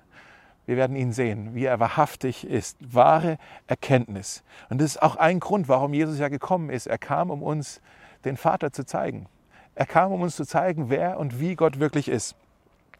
Wir 0.68 0.76
werden 0.76 0.98
ihn 0.98 1.14
sehen, 1.14 1.56
wie 1.56 1.64
er 1.64 1.80
wahrhaftig 1.80 2.46
ist. 2.46 2.78
Wahre 2.82 3.38
Erkenntnis. 3.68 4.44
Und 4.70 4.82
das 4.82 4.92
ist 4.92 5.02
auch 5.02 5.16
ein 5.16 5.40
Grund, 5.40 5.70
warum 5.70 5.94
Jesus 5.94 6.20
ja 6.20 6.28
gekommen 6.28 6.70
ist. 6.70 6.88
Er 6.88 6.98
kam, 6.98 7.32
um 7.32 7.42
uns 7.42 7.82
den 8.26 8.36
Vater 8.36 8.74
zu 8.74 8.86
zeigen. 8.86 9.28
Er 9.76 9.86
kam, 9.86 10.12
um 10.12 10.22
uns 10.22 10.36
zu 10.36 10.46
zeigen, 10.46 10.90
wer 10.90 11.20
und 11.20 11.40
wie 11.40 11.56
Gott 11.56 11.80
wirklich 11.80 12.10
ist. 12.10 12.36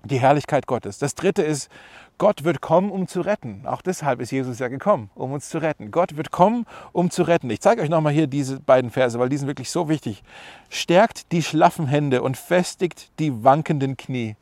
Die 0.06 0.22
Herrlichkeit 0.22 0.66
Gottes. 0.66 0.98
Das 0.98 1.14
dritte 1.14 1.42
ist, 1.42 1.70
Gott 2.18 2.46
wird 2.46 2.62
kommen, 2.62 2.90
um 2.90 3.06
zu 3.06 3.20
retten. 3.20 3.64
Auch 3.66 3.82
deshalb 3.82 4.22
ist 4.22 4.32
Jesus 4.32 4.60
ja 4.60 4.70
gekommen, 4.70 5.10
um 5.14 5.34
uns 5.34 5.50
zu 5.50 5.58
retten. 5.58 5.92
Gott 5.92 6.16
wird 6.16 6.32
kommen, 6.32 6.66
um 6.94 7.10
zu 7.10 7.24
retten. 7.24 7.50
Ich 7.50 7.60
zeige 7.60 7.82
euch 7.82 7.90
nochmal 7.90 8.14
hier 8.14 8.28
diese 8.28 8.62
beiden 8.62 8.92
Verse, 8.92 9.20
weil 9.20 9.28
die 9.28 9.36
sind 9.36 9.48
wirklich 9.48 9.72
so 9.72 9.90
wichtig. 9.90 10.24
Stärkt 10.70 11.34
die 11.34 11.44
schlaffen 11.44 11.88
Hände 11.88 12.22
und 12.22 12.38
festigt 12.38 13.12
die 13.20 13.44
wankenden 13.44 13.98
Knie. 13.98 14.38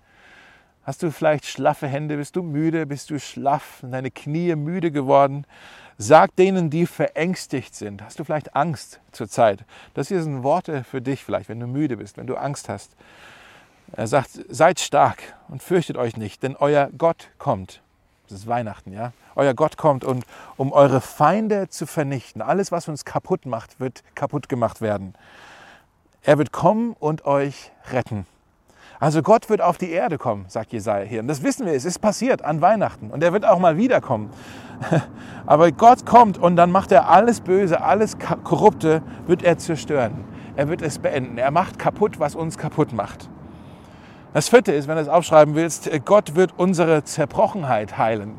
Hast 0.85 1.01
du 1.01 1.11
vielleicht 1.11 1.45
schlaffe 1.45 1.87
Hände? 1.87 2.15
Bist 2.15 2.35
du 2.35 2.43
müde? 2.43 2.85
Bist 2.85 3.09
du 3.09 3.19
schlaff? 3.19 3.79
Sind 3.81 3.91
deine 3.91 4.11
Knie 4.11 4.55
müde 4.55 4.91
geworden? 4.91 5.47
Sag 5.97 6.35
denen, 6.35 6.69
die 6.69 6.85
verängstigt 6.85 7.73
sind. 7.73 8.03
Hast 8.03 8.19
du 8.19 8.23
vielleicht 8.23 8.55
Angst 8.55 8.99
zurzeit? 9.11 9.65
Das 9.95 10.09
hier 10.09 10.21
sind 10.21 10.43
Worte 10.43 10.83
für 10.83 11.01
dich 11.01 11.23
vielleicht, 11.23 11.49
wenn 11.49 11.59
du 11.59 11.65
müde 11.65 11.97
bist, 11.97 12.17
wenn 12.17 12.27
du 12.27 12.35
Angst 12.35 12.69
hast. 12.69 12.95
Er 13.93 14.05
sagt, 14.05 14.45
seid 14.47 14.79
stark 14.79 15.23
und 15.47 15.63
fürchtet 15.63 15.97
euch 15.97 16.17
nicht, 16.17 16.43
denn 16.43 16.55
euer 16.55 16.89
Gott 16.95 17.29
kommt. 17.39 17.81
Das 18.27 18.39
ist 18.39 18.47
Weihnachten, 18.47 18.93
ja? 18.93 19.11
Euer 19.35 19.55
Gott 19.55 19.77
kommt, 19.77 20.03
und, 20.03 20.23
um 20.55 20.71
eure 20.71 21.01
Feinde 21.01 21.67
zu 21.67 21.87
vernichten. 21.87 22.43
Alles, 22.43 22.71
was 22.71 22.87
uns 22.87 23.05
kaputt 23.05 23.47
macht, 23.47 23.79
wird 23.79 24.03
kaputt 24.13 24.49
gemacht 24.49 24.81
werden. 24.81 25.15
Er 26.21 26.37
wird 26.37 26.51
kommen 26.51 26.95
und 26.99 27.25
euch 27.25 27.71
retten. 27.91 28.27
Also 28.99 29.21
Gott 29.21 29.49
wird 29.49 29.61
auf 29.61 29.77
die 29.77 29.91
Erde 29.91 30.17
kommen, 30.17 30.45
sagt 30.47 30.71
Jesaja 30.71 31.03
hier. 31.05 31.19
Und 31.21 31.27
das 31.27 31.43
wissen 31.43 31.65
wir, 31.65 31.73
es 31.73 31.85
ist 31.85 31.99
passiert 31.99 32.43
an 32.43 32.61
Weihnachten. 32.61 33.11
Und 33.11 33.23
er 33.23 33.33
wird 33.33 33.45
auch 33.45 33.59
mal 33.59 33.77
wiederkommen. 33.77 34.29
Aber 35.45 35.71
Gott 35.71 36.05
kommt 36.05 36.37
und 36.37 36.55
dann 36.55 36.71
macht 36.71 36.91
er 36.91 37.09
alles 37.09 37.41
Böse, 37.41 37.81
alles 37.81 38.17
Korrupte, 38.43 39.01
wird 39.27 39.43
er 39.43 39.57
zerstören. 39.57 40.23
Er 40.55 40.69
wird 40.69 40.81
es 40.81 40.99
beenden. 40.99 41.37
Er 41.37 41.51
macht 41.51 41.77
kaputt, 41.79 42.19
was 42.19 42.35
uns 42.35 42.57
kaputt 42.57 42.93
macht. 42.93 43.29
Das 44.33 44.49
vierte 44.49 44.71
ist, 44.71 44.87
wenn 44.87 44.95
du 44.95 45.01
es 45.01 45.07
aufschreiben 45.07 45.55
willst, 45.55 45.89
Gott 46.05 46.35
wird 46.35 46.53
unsere 46.57 47.03
Zerbrochenheit 47.03 47.97
heilen. 47.97 48.33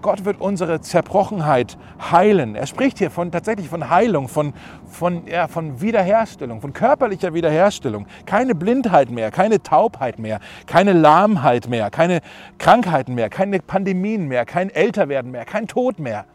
Gott 0.00 0.24
wird 0.24 0.40
unsere 0.40 0.80
Zerbrochenheit 0.80 1.76
heilen. 2.10 2.54
Er 2.54 2.66
spricht 2.66 2.98
hier 2.98 3.10
von, 3.10 3.32
tatsächlich 3.32 3.68
von 3.68 3.90
Heilung, 3.90 4.28
von, 4.28 4.52
von, 4.86 5.26
ja, 5.26 5.48
von 5.48 5.80
Wiederherstellung, 5.80 6.60
von 6.60 6.72
körperlicher 6.72 7.34
Wiederherstellung. 7.34 8.06
Keine 8.24 8.54
Blindheit 8.54 9.10
mehr, 9.10 9.30
keine 9.30 9.62
Taubheit 9.62 10.18
mehr, 10.18 10.38
keine 10.66 10.92
Lahmheit 10.92 11.68
mehr, 11.68 11.90
keine 11.90 12.20
Krankheiten 12.58 13.14
mehr, 13.14 13.28
keine 13.28 13.58
Pandemien 13.60 14.28
mehr, 14.28 14.44
kein 14.44 14.70
Älterwerden 14.70 15.32
mehr, 15.32 15.44
kein 15.44 15.66
Tod 15.66 15.98
mehr. 15.98 16.26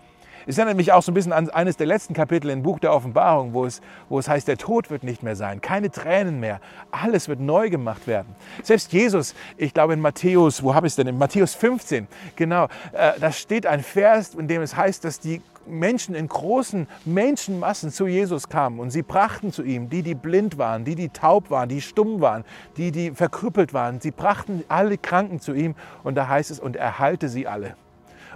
Es 0.46 0.58
erinnert 0.58 0.78
mich 0.78 0.92
auch 0.92 1.02
so 1.02 1.12
ein 1.12 1.16
bisschen 1.16 1.32
an 1.32 1.50
eines 1.50 1.78
der 1.78 1.88
letzten 1.88 2.14
Kapitel 2.14 2.50
im 2.50 2.64
Buch 2.64 2.80
der 2.80 2.94
Offenbarung, 2.94 3.54
wo 3.54 3.66
es, 3.66 3.82
wo 4.10 4.20
es 4.20 4.28
heißt, 4.28 4.48
der 4.48 4.58
Tod 4.58 4.90
wird 4.90 5.04
nicht 5.04 5.24
mehr 5.24 5.36
sein, 5.36 5.62
keine 5.62 5.90
Tränen 5.90 6.40
mehr, 6.40 6.60
alles 6.92 7.28
wird 7.28 7.40
neu 7.40 7.70
gemacht 7.70 8.08
werden. 8.08 8.36
Selbst 8.62 8.92
Jesus, 8.92 9.36
ich 9.58 9.74
glaube 9.74 9.94
in 9.94 10.02
Matthäus, 10.02 10.64
wo 10.64 10.76
habe 10.76 10.88
ich 10.88 10.92
es 10.92 10.96
denn? 10.96 11.08
In 11.08 11.18
Matthäus 11.18 11.56
15, 11.56 12.08
genau, 12.36 12.66
äh, 12.92 13.14
da 13.20 13.32
steht 13.32 13.66
ein 13.66 13.84
Vers, 13.84 14.36
in 14.36 14.48
dem 14.48 14.62
es 14.62 14.76
heißt, 14.76 15.04
dass 15.06 15.20
die 15.20 15.42
Menschen 15.66 16.16
in 16.16 16.28
großen 16.28 16.88
Menschenmassen 17.06 17.92
zu 17.92 18.08
Jesus 18.08 18.50
kamen 18.50 18.80
und 18.80 18.92
sie 18.92 19.02
brachten 19.02 19.52
zu 19.52 19.64
ihm, 19.64 19.90
die, 19.90 20.04
die 20.04 20.16
blind 20.16 20.58
waren, 20.58 20.84
die, 20.84 20.96
die 20.96 21.10
taub 21.10 21.50
waren, 21.50 21.70
die 21.70 21.82
stumm 21.82 22.22
waren, 22.22 22.44
die, 22.78 22.92
die 22.92 23.12
verkrüppelt 23.12 23.74
waren. 23.74 24.02
Sie 24.02 24.12
brachten 24.12 24.64
alle 24.68 24.98
Kranken 24.98 25.40
zu 25.40 25.54
ihm 25.54 25.76
und 26.04 26.16
da 26.16 26.28
heißt 26.28 26.52
es, 26.52 26.60
und 26.60 26.76
er 26.76 27.00
heilte 27.00 27.30
sie 27.30 27.48
alle. 27.48 27.76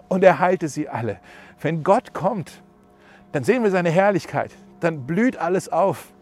Und 0.08 0.24
er 0.24 0.40
heilte 0.40 0.70
sie 0.70 0.88
alle. 0.88 1.20
Wenn 1.60 1.84
Gott 1.84 2.14
kommt, 2.14 2.62
dann 3.32 3.44
sehen 3.44 3.64
wir 3.64 3.72
seine 3.72 3.90
Herrlichkeit, 3.90 4.52
dann 4.80 5.06
blüht 5.06 5.38
alles 5.38 5.70
auf, 5.70 6.14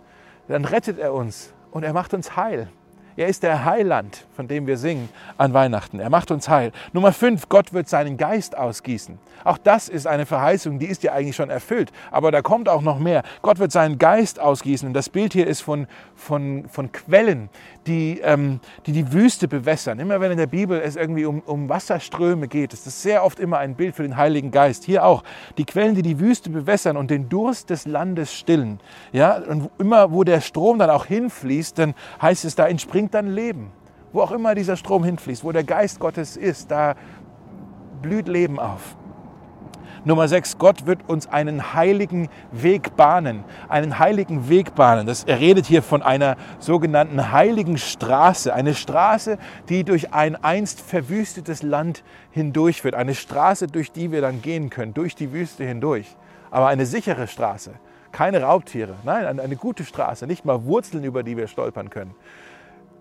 dann 0.48 0.66
rettet 0.66 1.00
er 1.00 1.14
uns 1.14 1.54
und 1.72 1.84
er 1.84 1.94
macht 1.94 2.14
uns 2.14 2.36
heil. 2.36 2.70
Er 3.18 3.28
ist 3.28 3.44
der 3.44 3.64
Heiland, 3.64 4.26
von 4.36 4.50
dem 4.50 4.68
wir 4.68 4.78
singen 4.78 5.08
an 5.38 5.54
Weihnachten. 5.54 6.02
Er 6.02 6.10
macht 6.10 6.32
uns 6.32 6.50
heil. 6.50 6.74
Nummer 6.92 7.14
fünf, 7.14 7.48
Gott 7.48 7.72
wird 7.72 7.88
seinen 7.88 8.18
Geist 8.18 8.58
ausgießen. 8.58 9.18
Auch 9.46 9.58
das 9.58 9.88
ist 9.88 10.06
eine 10.06 10.26
Verheißung, 10.26 10.80
die 10.80 10.88
ist 10.88 11.02
ja 11.04 11.14
eigentlich 11.14 11.36
schon 11.36 11.50
erfüllt. 11.50 11.94
Aber 12.12 12.32
da 12.32 12.42
kommt 12.42 12.68
auch 12.68 12.82
noch 12.82 13.00
mehr. 13.00 13.24
Gott 13.42 13.60
wird 13.60 13.72
seinen 13.72 14.00
Geist 14.00 14.40
ausgießen. 14.40 14.88
Und 14.88 14.94
das 14.94 15.08
Bild 15.08 15.32
hier 15.32 15.48
ist 15.48 15.62
von, 15.62 15.88
von, 16.16 16.68
von 16.68 16.92
Quellen, 16.92 17.50
die, 17.88 18.20
ähm, 18.22 18.60
die 18.86 18.92
die 18.92 19.14
Wüste 19.14 19.48
bewässern. 19.48 20.00
Immer 20.00 20.20
wenn 20.20 20.32
in 20.32 20.38
der 20.38 20.48
Bibel 20.48 20.82
es 20.82 20.98
irgendwie 20.98 21.26
um, 21.26 21.40
um 21.42 21.70
Wasserströme 21.70 22.50
geht, 22.50 22.74
ist 22.74 22.86
das 22.86 23.02
sehr 23.02 23.24
oft 23.24 23.40
immer 23.40 23.60
ein 23.60 23.76
Bild 23.76 23.96
für 23.96 24.04
den 24.04 24.18
Heiligen 24.18 24.52
Geist. 24.52 24.84
Hier 24.84 25.06
auch. 25.06 25.24
Die 25.58 25.66
Quellen, 25.66 25.96
die 25.96 26.02
die 26.02 26.20
Wüste 26.20 26.50
bewässern 26.50 26.98
und 26.98 27.12
den 27.12 27.30
Durst 27.30 27.70
des 27.70 27.86
Landes 27.86 28.34
stillen. 28.34 28.82
Ja, 29.14 29.38
und 29.38 29.70
immer 29.78 30.12
wo 30.12 30.26
der 30.26 30.42
Strom 30.42 30.80
dann 30.80 30.90
auch 30.90 31.06
hinfließt, 31.06 31.80
dann 31.80 31.94
heißt 32.22 32.44
es, 32.44 32.56
da 32.56 32.68
entspringt 32.68 33.05
bringt 33.06 33.14
dann 33.14 33.28
Leben. 33.28 33.72
Wo 34.14 34.22
auch 34.22 34.32
immer 34.32 34.56
dieser 34.56 34.78
Strom 34.78 35.04
hinfließt, 35.04 35.44
wo 35.44 35.52
der 35.52 35.64
Geist 35.64 36.00
Gottes 36.00 36.38
ist, 36.38 36.72
da 36.72 36.96
blüht 38.02 38.28
Leben 38.28 38.60
auf. 38.60 38.96
Nummer 40.06 40.28
6, 40.28 40.58
Gott 40.58 40.86
wird 40.86 41.08
uns 41.08 41.28
einen 41.28 41.74
heiligen 41.74 42.30
Weg 42.52 42.96
bahnen. 42.96 43.44
Einen 43.68 44.00
heiligen 44.00 44.50
Weg 44.50 44.74
bahnen. 44.76 45.06
Das, 45.06 45.24
er 45.24 45.40
redet 45.40 45.66
hier 45.66 45.82
von 45.84 46.02
einer 46.02 46.38
sogenannten 46.60 47.32
heiligen 47.32 47.78
Straße. 47.78 48.54
Eine 48.54 48.74
Straße, 48.74 49.38
die 49.70 49.84
durch 49.84 50.14
ein 50.14 50.36
einst 50.36 50.82
verwüstetes 50.82 51.62
Land 51.62 52.04
hindurchführt. 52.32 52.96
Eine 52.96 53.16
Straße, 53.16 53.68
durch 53.68 53.92
die 53.92 54.12
wir 54.12 54.22
dann 54.22 54.42
gehen 54.42 54.70
können, 54.70 54.94
durch 54.94 55.16
die 55.16 55.32
Wüste 55.34 55.64
hindurch. 55.64 56.16
Aber 56.50 56.68
eine 56.68 56.86
sichere 56.86 57.28
Straße. 57.28 57.72
Keine 58.12 58.42
Raubtiere. 58.44 58.96
Nein, 59.04 59.40
eine 59.40 59.56
gute 59.58 59.84
Straße. 59.84 60.26
Nicht 60.26 60.46
mal 60.46 60.64
Wurzeln, 60.64 61.04
über 61.04 61.22
die 61.22 61.36
wir 61.36 61.48
stolpern 61.48 61.90
können. 61.90 62.16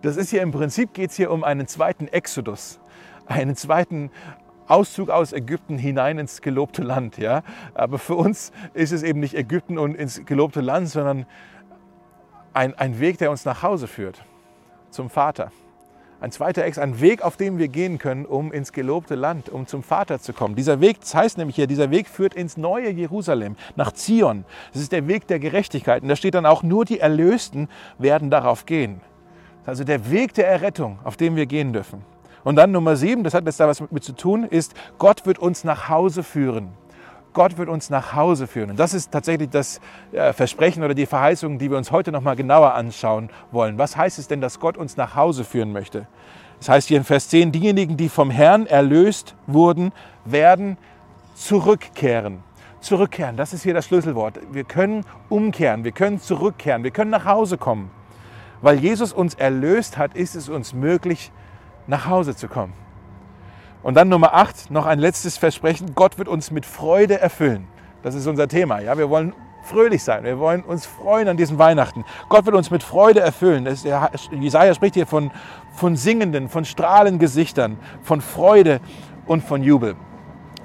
Das 0.04 0.18
ist 0.18 0.28
hier 0.28 0.42
im 0.42 0.52
Prinzip 0.52 0.92
geht 0.92 1.12
es 1.12 1.16
hier 1.16 1.30
um 1.30 1.44
einen 1.44 1.66
zweiten 1.66 2.08
Exodus, 2.08 2.78
einen 3.24 3.56
zweiten 3.56 4.10
Auszug 4.68 5.08
aus 5.08 5.32
Ägypten 5.32 5.78
hinein 5.78 6.18
ins 6.18 6.42
gelobte 6.42 6.82
Land. 6.82 7.16
Ja? 7.16 7.42
Aber 7.72 7.98
für 7.98 8.14
uns 8.14 8.52
ist 8.74 8.92
es 8.92 9.02
eben 9.02 9.20
nicht 9.20 9.34
Ägypten 9.34 9.78
und 9.78 9.94
ins 9.94 10.26
gelobte 10.26 10.60
Land, 10.60 10.90
sondern 10.90 11.24
ein, 12.52 12.74
ein 12.74 13.00
Weg, 13.00 13.16
der 13.16 13.30
uns 13.30 13.46
nach 13.46 13.62
Hause 13.62 13.86
führt, 13.86 14.22
zum 14.90 15.08
Vater. 15.08 15.50
Ein 16.20 16.32
zweiter 16.32 16.64
Ex, 16.64 16.76
ein 16.76 17.00
Weg, 17.00 17.22
auf 17.22 17.38
dem 17.38 17.56
wir 17.56 17.68
gehen 17.68 17.96
können, 17.96 18.26
um 18.26 18.52
ins 18.52 18.72
gelobte 18.72 19.14
Land, 19.14 19.48
um 19.48 19.66
zum 19.66 19.82
Vater 19.82 20.20
zu 20.20 20.34
kommen. 20.34 20.54
Dieser 20.54 20.82
Weg, 20.82 21.00
das 21.00 21.14
heißt 21.14 21.38
nämlich 21.38 21.56
hier, 21.56 21.66
dieser 21.66 21.90
Weg 21.90 22.08
führt 22.08 22.34
ins 22.34 22.58
neue 22.58 22.90
Jerusalem, 22.90 23.56
nach 23.74 23.92
Zion. 23.92 24.44
Das 24.74 24.82
ist 24.82 24.92
der 24.92 25.08
Weg 25.08 25.28
der 25.28 25.38
Gerechtigkeit. 25.38 26.02
Und 26.02 26.10
da 26.10 26.16
steht 26.16 26.34
dann 26.34 26.44
auch, 26.44 26.62
nur 26.62 26.84
die 26.84 27.00
Erlösten 27.00 27.70
werden 27.96 28.28
darauf 28.28 28.66
gehen. 28.66 29.00
Also 29.66 29.84
der 29.84 30.10
Weg 30.10 30.34
der 30.34 30.48
Errettung, 30.48 30.98
auf 31.04 31.16
dem 31.16 31.36
wir 31.36 31.46
gehen 31.46 31.72
dürfen. 31.72 32.02
Und 32.44 32.56
dann 32.56 32.72
Nummer 32.72 32.96
sieben, 32.96 33.24
das 33.24 33.32
hat 33.32 33.46
jetzt 33.46 33.58
da 33.58 33.66
was 33.66 33.80
mit 33.90 34.04
zu 34.04 34.12
tun, 34.12 34.44
ist, 34.44 34.74
Gott 34.98 35.24
wird 35.26 35.38
uns 35.38 35.64
nach 35.64 35.88
Hause 35.88 36.22
führen. 36.22 36.72
Gott 37.32 37.58
wird 37.58 37.68
uns 37.68 37.90
nach 37.90 38.14
Hause 38.14 38.46
führen. 38.46 38.70
Und 38.70 38.78
das 38.78 38.94
ist 38.94 39.10
tatsächlich 39.10 39.50
das 39.50 39.80
äh, 40.12 40.32
Versprechen 40.32 40.84
oder 40.84 40.94
die 40.94 41.06
Verheißung, 41.06 41.58
die 41.58 41.70
wir 41.70 41.78
uns 41.78 41.90
heute 41.90 42.12
noch 42.12 42.20
mal 42.20 42.36
genauer 42.36 42.74
anschauen 42.74 43.28
wollen. 43.50 43.76
Was 43.76 43.96
heißt 43.96 44.18
es 44.18 44.28
denn, 44.28 44.40
dass 44.40 44.60
Gott 44.60 44.76
uns 44.76 44.96
nach 44.96 45.16
Hause 45.16 45.42
führen 45.42 45.72
möchte? 45.72 46.06
Das 46.60 46.68
heißt 46.68 46.88
hier 46.88 46.98
in 46.98 47.04
Vers 47.04 47.28
10, 47.30 47.50
diejenigen, 47.50 47.96
die 47.96 48.08
vom 48.08 48.30
Herrn 48.30 48.66
erlöst 48.66 49.34
wurden, 49.46 49.92
werden 50.24 50.78
zurückkehren. 51.34 52.42
Zurückkehren, 52.80 53.36
das 53.36 53.52
ist 53.52 53.62
hier 53.62 53.74
das 53.74 53.86
Schlüsselwort. 53.86 54.38
Wir 54.52 54.64
können 54.64 55.04
umkehren, 55.28 55.84
wir 55.84 55.92
können 55.92 56.20
zurückkehren, 56.20 56.84
wir 56.84 56.90
können 56.90 57.10
nach 57.10 57.24
Hause 57.24 57.58
kommen. 57.58 57.90
Weil 58.64 58.78
Jesus 58.78 59.12
uns 59.12 59.34
erlöst 59.34 59.98
hat, 59.98 60.16
ist 60.16 60.34
es 60.34 60.48
uns 60.48 60.72
möglich, 60.72 61.30
nach 61.86 62.06
Hause 62.06 62.34
zu 62.34 62.48
kommen. 62.48 62.72
Und 63.82 63.92
dann 63.92 64.08
Nummer 64.08 64.32
8, 64.32 64.70
noch 64.70 64.86
ein 64.86 64.98
letztes 64.98 65.36
Versprechen. 65.36 65.94
Gott 65.94 66.16
wird 66.16 66.28
uns 66.28 66.50
mit 66.50 66.64
Freude 66.64 67.20
erfüllen. 67.20 67.68
Das 68.02 68.14
ist 68.14 68.26
unser 68.26 68.48
Thema. 68.48 68.80
Ja? 68.80 68.96
Wir 68.96 69.10
wollen 69.10 69.34
fröhlich 69.64 70.02
sein. 70.02 70.24
Wir 70.24 70.38
wollen 70.38 70.62
uns 70.62 70.86
freuen 70.86 71.28
an 71.28 71.36
diesen 71.36 71.58
Weihnachten. 71.58 72.06
Gott 72.30 72.46
wird 72.46 72.56
uns 72.56 72.70
mit 72.70 72.82
Freude 72.82 73.20
erfüllen. 73.20 73.66
Das, 73.66 73.84
Jesaja 74.30 74.72
spricht 74.72 74.94
hier 74.94 75.06
von, 75.06 75.30
von 75.74 75.94
singenden, 75.94 76.48
von 76.48 76.64
strahlenden 76.64 77.18
Gesichtern, 77.18 77.76
von 78.02 78.22
Freude 78.22 78.80
und 79.26 79.44
von 79.44 79.62
Jubel. 79.62 79.94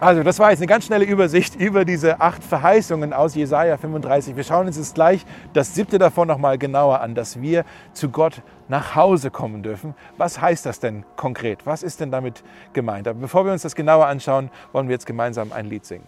Also, 0.01 0.23
das 0.23 0.39
war 0.39 0.51
jetzt 0.51 0.59
eine 0.59 0.67
ganz 0.67 0.85
schnelle 0.85 1.03
Übersicht 1.03 1.55
über 1.59 1.83
diese 1.83 2.21
acht 2.21 2.41
Verheißungen 2.41 3.11
aus 3.11 3.35
Jesaja 3.35 3.75
35. 3.75 4.37
Wir 4.37 4.45
schauen 4.45 4.67
uns 4.67 4.77
jetzt 4.77 4.95
gleich 4.95 5.25
das 5.51 5.75
siebte 5.75 5.97
davon 5.97 6.25
nochmal 6.25 6.57
genauer 6.57 7.01
an, 7.01 7.15
dass 7.15 7.41
wir 7.41 7.65
zu 7.91 8.09
Gott 8.09 8.41
nach 8.69 8.95
Hause 8.95 9.29
kommen 9.29 9.61
dürfen. 9.61 9.95
Was 10.15 10.39
heißt 10.39 10.65
das 10.65 10.79
denn 10.79 11.03
konkret? 11.17 11.65
Was 11.65 11.83
ist 11.83 11.99
denn 11.99 12.11
damit 12.11 12.43
gemeint? 12.71 13.09
Aber 13.09 13.19
bevor 13.19 13.43
wir 13.43 13.51
uns 13.51 13.63
das 13.63 13.75
genauer 13.75 14.05
anschauen, 14.05 14.51
wollen 14.71 14.87
wir 14.87 14.93
jetzt 14.93 15.05
gemeinsam 15.05 15.51
ein 15.51 15.65
Lied 15.65 15.85
singen. 15.85 16.07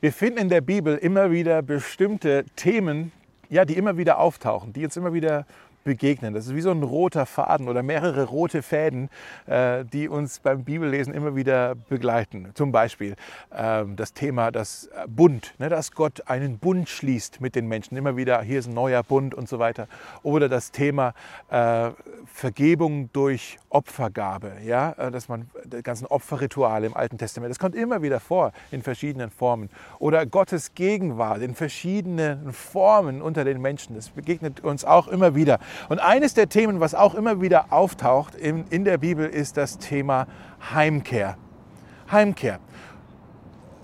Wir 0.00 0.12
finden 0.12 0.38
in 0.38 0.48
der 0.50 0.60
Bibel 0.60 0.98
immer 0.98 1.30
wieder 1.30 1.62
bestimmte 1.62 2.44
Themen, 2.56 3.10
ja, 3.48 3.64
die 3.64 3.78
immer 3.78 3.96
wieder 3.96 4.18
auftauchen, 4.18 4.74
die 4.74 4.84
uns 4.84 4.98
immer 4.98 5.14
wieder 5.14 5.46
begegnen. 5.84 6.34
Das 6.34 6.46
ist 6.46 6.54
wie 6.54 6.60
so 6.60 6.70
ein 6.70 6.82
roter 6.82 7.26
Faden 7.26 7.68
oder 7.68 7.82
mehrere 7.82 8.24
rote 8.24 8.62
Fäden, 8.62 9.10
äh, 9.46 9.84
die 9.84 10.08
uns 10.08 10.40
beim 10.40 10.64
Bibellesen 10.64 11.14
immer 11.14 11.36
wieder 11.36 11.74
begleiten. 11.74 12.50
Zum 12.54 12.72
Beispiel 12.72 13.16
ähm, 13.54 13.96
das 13.96 14.12
Thema 14.12 14.50
das 14.50 14.90
Bund, 15.06 15.54
ne, 15.58 15.68
dass 15.68 15.92
Gott 15.92 16.28
einen 16.28 16.58
Bund 16.58 16.88
schließt 16.88 17.40
mit 17.40 17.54
den 17.54 17.68
Menschen. 17.68 17.96
Immer 17.96 18.16
wieder, 18.16 18.42
hier 18.42 18.58
ist 18.58 18.66
ein 18.66 18.74
neuer 18.74 19.02
Bund 19.02 19.34
und 19.34 19.48
so 19.48 19.58
weiter. 19.58 19.86
Oder 20.22 20.48
das 20.48 20.70
Thema 20.70 21.14
äh, 21.50 21.90
Vergebung 22.26 23.10
durch 23.12 23.58
Opfergabe, 23.68 24.52
ja, 24.64 24.92
äh, 24.92 25.10
dass 25.10 25.28
man 25.28 25.50
die 25.64 25.82
ganzen 25.82 26.06
Opferrituale 26.06 26.86
im 26.86 26.96
Alten 26.96 27.18
Testament, 27.18 27.50
das 27.50 27.58
kommt 27.58 27.74
immer 27.74 28.02
wieder 28.02 28.20
vor 28.20 28.52
in 28.70 28.82
verschiedenen 28.82 29.30
Formen. 29.30 29.68
Oder 29.98 30.26
Gottes 30.26 30.74
Gegenwart 30.74 31.42
in 31.42 31.54
verschiedenen 31.54 32.52
Formen 32.52 33.20
unter 33.20 33.44
den 33.44 33.60
Menschen. 33.60 33.94
Das 33.94 34.10
begegnet 34.10 34.62
uns 34.62 34.84
auch 34.84 35.08
immer 35.08 35.34
wieder. 35.34 35.58
Und 35.88 35.98
eines 35.98 36.34
der 36.34 36.48
Themen, 36.48 36.80
was 36.80 36.94
auch 36.94 37.14
immer 37.14 37.40
wieder 37.40 37.72
auftaucht 37.72 38.34
in, 38.34 38.66
in 38.70 38.84
der 38.84 38.98
Bibel, 38.98 39.26
ist 39.26 39.56
das 39.56 39.78
Thema 39.78 40.26
Heimkehr. 40.72 41.36
Heimkehr. 42.10 42.58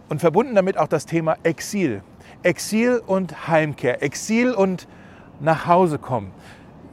Und 0.09 0.21
verbunden 0.21 0.55
damit 0.55 0.77
auch 0.77 0.89
das 0.89 1.07
Thema 1.07 1.37
Exil. 1.43 2.03
Exil 2.43 3.03
und 3.07 3.49
Heimkehr. 3.49 4.03
Exil 4.03 4.53
und 4.53 4.89
nach 5.41 5.67
Hause 5.67 5.99
kommen. 5.99 6.33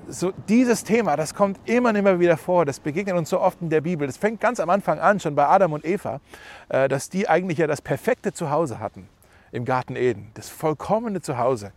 So, 0.10 0.32
dieses 0.48 0.86
Thema, 0.86 1.18
das 1.18 1.34
kommt 1.34 1.60
immer 1.66 1.90
und 1.90 1.98
immer 1.98 2.20
wieder 2.20 2.38
vor, 2.38 2.64
das 2.64 2.80
begegnet 2.80 3.16
uns 3.16 3.30
so 3.30 3.42
oft 3.42 3.62
in 3.62 3.70
der 3.70 3.82
Bibel. 3.82 4.08
Das 4.08 4.16
fängt 4.16 4.40
ganz 4.40 4.62
am 4.62 4.70
Anfang 4.70 5.00
an, 5.00 5.20
schon 5.20 5.36
bei 5.36 5.46
Adam 5.46 5.74
und 5.74 5.84
Eva, 5.84 6.22
äh, 6.70 6.88
dass 6.88 7.10
die 7.10 7.28
eigentlich 7.28 7.58
ja 7.58 7.68
das 7.68 7.82
perfekte 7.82 8.32
Zuhause 8.32 8.80
hatten 8.80 9.10
im 9.52 9.66
Garten 9.66 9.96
Eden, 9.96 10.32
das 10.34 10.50
vollkommene 10.50 11.22
Zuhause. 11.22 11.74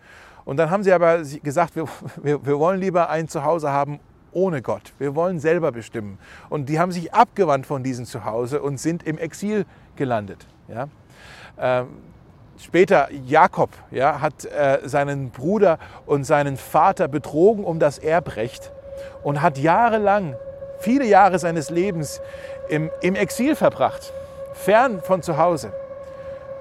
Und 0.50 0.56
dann 0.56 0.68
haben 0.68 0.82
sie 0.82 0.92
aber 0.92 1.18
gesagt, 1.44 1.76
wir, 1.76 1.84
wir, 2.20 2.44
wir 2.44 2.58
wollen 2.58 2.80
lieber 2.80 3.08
ein 3.08 3.28
Zuhause 3.28 3.70
haben 3.70 4.00
ohne 4.32 4.62
Gott. 4.62 4.92
Wir 4.98 5.14
wollen 5.14 5.38
selber 5.38 5.70
bestimmen. 5.70 6.18
Und 6.48 6.68
die 6.68 6.80
haben 6.80 6.90
sich 6.90 7.14
abgewandt 7.14 7.66
von 7.66 7.84
diesem 7.84 8.04
Zuhause 8.04 8.60
und 8.60 8.80
sind 8.80 9.04
im 9.04 9.16
Exil 9.16 9.64
gelandet. 9.94 10.48
Ja? 10.66 10.88
Ähm, 11.56 11.86
später 12.58 13.08
Jakob 13.26 13.70
ja, 13.92 14.20
hat 14.20 14.44
äh, 14.44 14.80
seinen 14.86 15.30
Bruder 15.30 15.78
und 16.04 16.24
seinen 16.24 16.56
Vater 16.56 17.06
betrogen 17.06 17.62
um 17.62 17.78
das 17.78 17.98
Erbrecht 17.98 18.72
und 19.22 19.42
hat 19.42 19.56
jahrelang, 19.56 20.34
viele 20.80 21.04
Jahre 21.04 21.38
seines 21.38 21.70
Lebens 21.70 22.20
im, 22.68 22.90
im 23.02 23.14
Exil 23.14 23.54
verbracht, 23.54 24.12
fern 24.54 25.00
von 25.00 25.22
zu 25.22 25.38
Hause. 25.38 25.72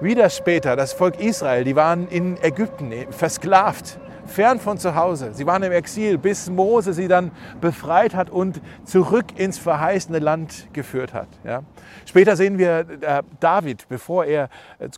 Wieder 0.02 0.30
später 0.30 0.76
das 0.76 0.94
Volk 0.94 1.20
Israel, 1.20 1.62
die 1.62 1.76
waren 1.76 2.08
in 2.08 2.42
Ägypten 2.42 2.90
versklavt, 3.10 3.98
fern 4.24 4.58
von 4.58 4.78
zu 4.78 4.94
Hause. 4.94 5.34
Sie 5.34 5.46
waren 5.46 5.62
im 5.62 5.72
Exil, 5.72 6.16
bis 6.16 6.48
Mose 6.48 6.94
sie 6.94 7.06
dann 7.06 7.32
befreit 7.60 8.14
hat 8.14 8.30
und 8.30 8.62
zurück 8.84 9.26
ins 9.36 9.58
verheißene 9.58 10.18
Land 10.18 10.68
geführt 10.72 11.12
hat. 11.12 11.28
Ja. 11.44 11.64
Später 12.06 12.36
sehen 12.36 12.56
wir 12.56 12.86
äh, 13.02 13.22
David, 13.40 13.88
bevor 13.88 14.24
er 14.24 14.48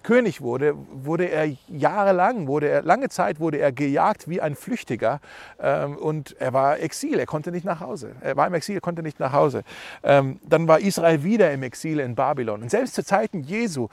König 0.05 0.41
wurde, 0.41 0.75
wurde 0.93 1.25
er 1.25 1.49
jahrelang, 1.67 2.47
wurde 2.47 2.69
er, 2.69 2.83
lange 2.83 3.09
Zeit 3.09 3.41
wurde 3.41 3.59
er 3.59 3.73
gejagt 3.73 4.29
wie 4.29 4.41
ein 4.41 4.55
Flüchtiger 4.55 5.21
ähm, 5.61 5.97
und 5.97 6.37
er 6.39 6.53
war 6.53 6.79
Exil, 6.79 7.19
er 7.19 7.27
konnte 7.27 7.51
nicht 7.51 7.65
nach 7.65 7.81
Hause. 7.81 8.13
Er 8.21 8.37
war 8.37 8.47
im 8.47 8.55
Exil, 8.55 8.81
konnte 8.81 9.03
nicht 9.03 9.19
nach 9.19 9.33
Hause. 9.33 9.65
Ähm, 10.05 10.39
dann 10.45 10.69
war 10.69 10.79
Israel 10.79 11.25
wieder 11.25 11.51
im 11.51 11.65
Exil 11.65 11.99
in 11.99 12.15
Babylon. 12.15 12.63
Und 12.63 12.71
selbst 12.71 12.95
zu 12.95 13.05
Zeiten 13.05 13.41
Jesu, 13.41 13.89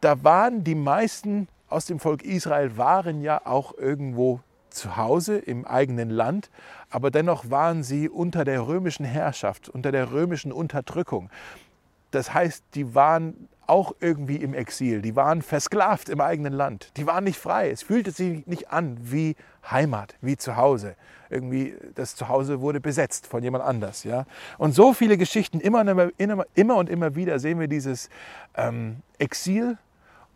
da 0.00 0.24
waren 0.24 0.64
die 0.64 0.74
meisten 0.74 1.48
aus 1.68 1.86
dem 1.86 2.00
Volk 2.00 2.24
Israel 2.24 2.76
waren 2.76 3.22
ja 3.22 3.40
auch 3.44 3.76
irgendwo 3.76 4.40
zu 4.70 4.96
Hause 4.96 5.38
im 5.38 5.64
eigenen 5.64 6.10
Land, 6.10 6.50
aber 6.90 7.10
dennoch 7.10 7.50
waren 7.50 7.82
sie 7.82 8.08
unter 8.08 8.44
der 8.44 8.66
römischen 8.66 9.04
Herrschaft, 9.04 9.68
unter 9.68 9.92
der 9.92 10.12
römischen 10.12 10.52
Unterdrückung. 10.52 11.30
Das 12.10 12.34
heißt, 12.34 12.64
die 12.74 12.94
waren 12.94 13.48
auch 13.66 13.94
irgendwie 14.00 14.36
im 14.36 14.52
Exil, 14.52 15.00
die 15.00 15.14
waren 15.14 15.42
versklavt 15.42 16.08
im 16.08 16.20
eigenen 16.20 16.52
Land, 16.52 16.90
die 16.96 17.06
waren 17.06 17.22
nicht 17.22 17.38
frei. 17.38 17.70
Es 17.70 17.82
fühlte 17.82 18.10
sich 18.10 18.44
nicht 18.46 18.72
an 18.72 18.98
wie 19.00 19.36
Heimat, 19.70 20.16
wie 20.20 20.36
Zuhause. 20.36 20.96
Irgendwie 21.28 21.76
das 21.94 22.16
Zuhause 22.16 22.60
wurde 22.60 22.80
besetzt 22.80 23.28
von 23.28 23.44
jemand 23.44 23.62
anders. 23.62 24.02
Ja? 24.02 24.26
Und 24.58 24.74
so 24.74 24.92
viele 24.92 25.16
Geschichten, 25.16 25.60
immer 25.60 25.80
und 25.82 26.10
immer, 26.18 26.44
immer, 26.54 26.76
und 26.76 26.90
immer 26.90 27.14
wieder 27.14 27.38
sehen 27.38 27.60
wir 27.60 27.68
dieses 27.68 28.10
ähm, 28.56 28.96
Exil 29.18 29.78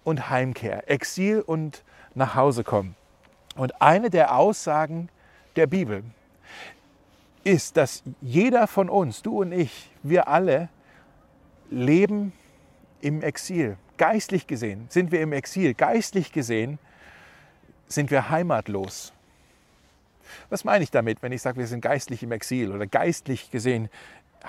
und 0.04 0.30
Heimkehr, 0.30 0.90
Exil 0.90 1.40
und 1.40 1.82
nach 2.14 2.34
Hause 2.34 2.62
kommen. 2.62 2.94
Und 3.56 3.80
eine 3.80 4.10
der 4.10 4.36
Aussagen 4.36 5.08
der 5.56 5.66
Bibel 5.66 6.04
ist, 7.44 7.76
dass 7.76 8.02
jeder 8.20 8.66
von 8.66 8.88
uns, 8.88 9.22
du 9.22 9.40
und 9.40 9.52
ich, 9.52 9.90
wir 10.02 10.28
alle 10.28 10.68
leben 11.70 12.32
im 13.00 13.22
Exil. 13.22 13.76
Geistlich 13.96 14.46
gesehen 14.46 14.86
sind 14.88 15.12
wir 15.12 15.20
im 15.20 15.32
Exil. 15.32 15.74
Geistlich 15.74 16.32
gesehen 16.32 16.78
sind 17.86 18.10
wir 18.10 18.30
heimatlos. 18.30 19.12
Was 20.48 20.64
meine 20.64 20.82
ich 20.82 20.90
damit, 20.90 21.22
wenn 21.22 21.32
ich 21.32 21.42
sage, 21.42 21.58
wir 21.58 21.66
sind 21.66 21.80
geistlich 21.80 22.22
im 22.22 22.32
Exil 22.32 22.72
oder 22.72 22.86
geistlich 22.86 23.50
gesehen 23.50 23.88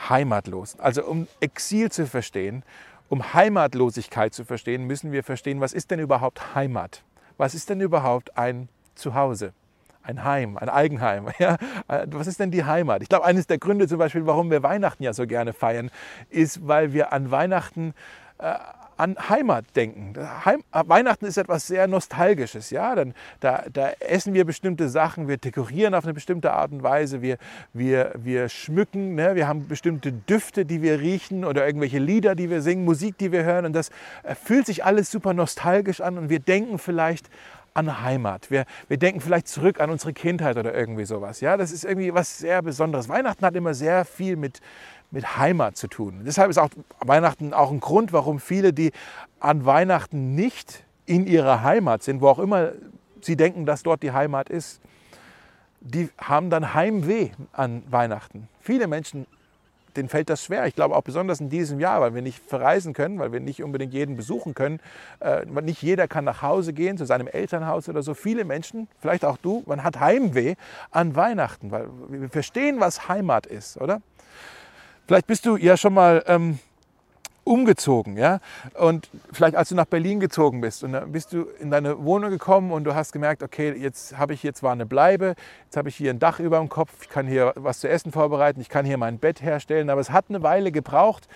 heimatlos? 0.10 0.80
Also 0.80 1.06
um 1.06 1.28
Exil 1.42 1.92
zu 1.92 2.08
verstehen 2.08 2.64
um 3.10 3.34
Heimatlosigkeit 3.34 4.34
zu 4.34 4.46
verstehen, 4.46 4.86
müssen 4.86 5.12
wir 5.12 5.24
verstehen, 5.24 5.62
was 5.62 5.74
ist 5.74 5.92
denn 5.92 6.00
überhaupt 6.00 6.56
Heimat? 6.56 7.04
Was 7.38 7.54
ist 7.54 7.70
denn 7.70 7.82
überhaupt 7.82 8.38
ein 8.38 8.70
Zuhause? 8.96 9.54
Ein 10.02 10.24
Heim, 10.24 10.58
ein 10.58 10.70
Eigenheim. 10.70 11.28
Ja? 11.40 11.58
Was 11.88 12.28
ist 12.28 12.40
denn 12.40 12.52
die 12.52 12.64
Heimat? 12.64 13.02
Ich 13.02 13.10
glaube, 13.10 13.26
eines 13.26 13.48
der 13.48 13.58
Gründe 13.58 13.88
zum 13.88 13.98
Beispiel, 13.98 14.26
warum 14.26 14.52
wir 14.52 14.64
Weihnachten 14.64 15.04
ja 15.04 15.14
so 15.14 15.26
gerne 15.26 15.54
feiern, 15.54 15.90
ist, 16.30 16.68
weil 16.68 16.94
wir 16.94 17.12
an 17.12 17.32
Weihnachten 17.32 17.94
äh, 18.38 18.56
an 18.98 19.16
Heimat 19.30 19.66
denken. 19.76 20.14
Heim, 20.46 20.64
Weihnachten 20.72 21.26
ist 21.26 21.38
etwas 21.38 21.68
sehr 21.68 21.88
Nostalgisches. 21.88 22.70
Ja? 22.70 22.96
Dann, 22.96 23.14
da, 23.40 23.64
da, 23.72 23.92
essen 24.00 24.34
wir 24.34 24.46
bestimmte 24.46 24.90
Sachen, 24.90 25.28
wir 25.28 25.38
dekorieren 25.38 25.94
auf 25.94 26.06
eine 26.06 26.14
bestimmte 26.14 26.54
Art 26.54 26.72
und 26.72 26.84
Weise, 26.84 27.22
wir, 27.22 27.38
wir, 27.74 28.14
wir 28.16 28.50
schmücken, 28.50 29.16
ne? 29.16 29.36
wir 29.36 29.48
haben 29.48 29.68
bestimmte 29.68 30.12
Düfte, 30.12 30.66
die 30.66 30.82
wir 30.82 31.00
riechen 31.00 31.46
oder 31.46 31.66
irgendwelche 31.66 32.00
Lieder, 32.00 32.36
die 32.36 32.50
wir 32.50 32.62
singen, 32.62 32.86
Musik, 32.86 33.18
die 33.18 33.32
wir 33.32 33.44
hören. 33.44 33.66
Und 33.66 33.74
das 33.74 33.90
äh, 34.24 34.36
fühlt 34.36 34.66
sich 34.66 34.86
alles 34.86 35.12
super 35.12 35.34
nostalgisch 35.34 36.02
an 36.02 36.18
und 36.18 36.30
wir 36.30 36.40
denken 36.40 36.80
vielleicht 36.80 37.30
an 37.76 38.02
Heimat. 38.02 38.50
Wir, 38.50 38.66
wir 38.88 38.98
denken 38.98 39.20
vielleicht 39.20 39.50
zurück 39.50 39.82
an 39.82 39.90
unsere 39.90 40.14
Kindheit 40.14 40.56
oder 40.58 40.74
irgendwie 40.74 41.04
sowas. 41.04 41.42
Ja, 41.42 41.58
das 41.58 41.74
ist 41.74 41.84
irgendwie 41.84 42.14
was 42.14 42.38
sehr 42.38 42.62
Besonderes. 42.62 43.10
Weihnachten 43.10 43.46
hat 43.46 43.56
immer 43.56 43.74
sehr 43.74 44.06
viel 44.06 44.38
mit, 44.38 44.62
mit 45.12 45.38
Heimat 45.38 45.78
zu 45.78 45.88
tun. 45.88 46.22
Deshalb 46.26 46.50
ist 46.50 46.58
auch 46.58 46.70
Weihnachten 47.00 47.54
auch 47.54 47.72
ein 47.72 47.80
Grund, 47.80 48.14
warum 48.14 48.40
viele, 48.40 48.74
die 48.74 48.92
an 49.40 49.66
Weihnachten 49.66 50.36
nicht 50.36 50.84
in 51.06 51.28
ihrer 51.28 51.64
Heimat 51.64 52.04
sind, 52.04 52.22
wo 52.22 52.28
auch 52.28 52.40
immer 52.40 52.72
sie 53.22 53.36
denken, 53.36 53.66
dass 53.66 53.84
dort 53.84 54.04
die 54.04 54.12
Heimat 54.12 54.50
ist, 54.50 54.82
die 55.82 56.10
haben 56.18 56.50
dann 56.50 56.74
Heimweh 56.74 57.30
an 57.52 57.84
Weihnachten. 57.90 58.48
Viele 58.60 58.88
Menschen, 58.88 59.28
denen 59.96 60.10
fällt 60.10 60.30
das 60.30 60.44
schwer. 60.44 60.66
Ich 60.66 60.76
glaube 60.76 60.96
auch 60.96 61.04
besonders 61.04 61.40
in 61.40 61.50
diesem 61.50 61.80
Jahr, 61.80 62.02
weil 62.02 62.16
wir 62.16 62.22
nicht 62.22 62.40
verreisen 62.44 62.94
können, 62.94 63.20
weil 63.20 63.32
wir 63.32 63.40
nicht 63.40 63.64
unbedingt 63.64 63.94
jeden 63.94 64.18
besuchen 64.18 64.54
können. 64.56 64.80
Äh, 65.20 65.46
nicht 65.46 65.82
jeder 65.82 66.08
kann 66.08 66.26
nach 66.26 66.42
Hause 66.42 66.74
gehen, 66.74 66.98
zu 66.98 67.06
seinem 67.06 67.28
Elternhaus 67.28 67.88
oder 67.88 68.02
so. 68.02 68.14
Viele 68.14 68.46
Menschen, 68.46 68.88
vielleicht 69.00 69.24
auch 69.24 69.38
du, 69.38 69.64
man 69.68 69.84
hat 69.84 70.00
Heimweh 70.00 70.56
an 70.92 71.16
Weihnachten, 71.16 71.72
weil 71.72 71.88
wir 72.10 72.30
verstehen, 72.30 72.80
was 72.80 73.08
Heimat 73.08 73.46
ist, 73.46 73.80
oder? 73.80 74.02
Vielleicht 75.08 75.28
bist 75.28 75.46
du 75.46 75.56
ja 75.58 75.78
schon 75.78 75.94
mal 75.94 76.24
ähm, 76.28 76.60
umgezogen, 77.44 78.18
ja? 78.18 78.40
Und 78.74 79.10
vielleicht 79.32 79.56
als 79.56 79.70
du 79.70 79.76
nach 79.76 79.86
Berlin 79.86 80.20
gezogen 80.20 80.62
bist 80.62 80.84
und 80.84 80.94
dann 80.94 81.12
bist 81.12 81.32
du 81.32 81.44
in 81.60 81.70
deine 81.70 82.04
Wohnung 82.04 82.32
gekommen 82.32 82.72
und 82.72 82.84
du 82.86 82.96
hast 82.96 83.12
gemerkt, 83.12 83.44
okay, 83.44 83.72
jetzt 83.74 84.18
habe 84.18 84.34
ich 84.34 84.42
hier 84.42 84.54
zwar 84.54 84.72
eine 84.72 84.88
Bleibe, 84.88 85.36
jetzt 85.66 85.78
habe 85.78 85.90
ich 85.90 85.96
hier 85.96 86.10
ein 86.10 86.20
Dach 86.20 86.40
über 86.40 86.58
dem 86.58 86.70
Kopf, 86.70 86.92
ich 87.04 87.10
kann 87.10 87.28
hier 87.28 87.54
was 87.56 87.80
zu 87.80 87.88
essen 87.88 88.12
vorbereiten, 88.12 88.60
ich 88.62 88.70
kann 88.70 88.84
hier 88.84 88.98
mein 88.98 89.20
Bett 89.20 89.44
herstellen, 89.44 89.92
aber 89.92 90.02
es 90.02 90.10
hat 90.10 90.26
eine 90.30 90.42
Weile 90.42 90.72
gebraucht, 90.72 91.28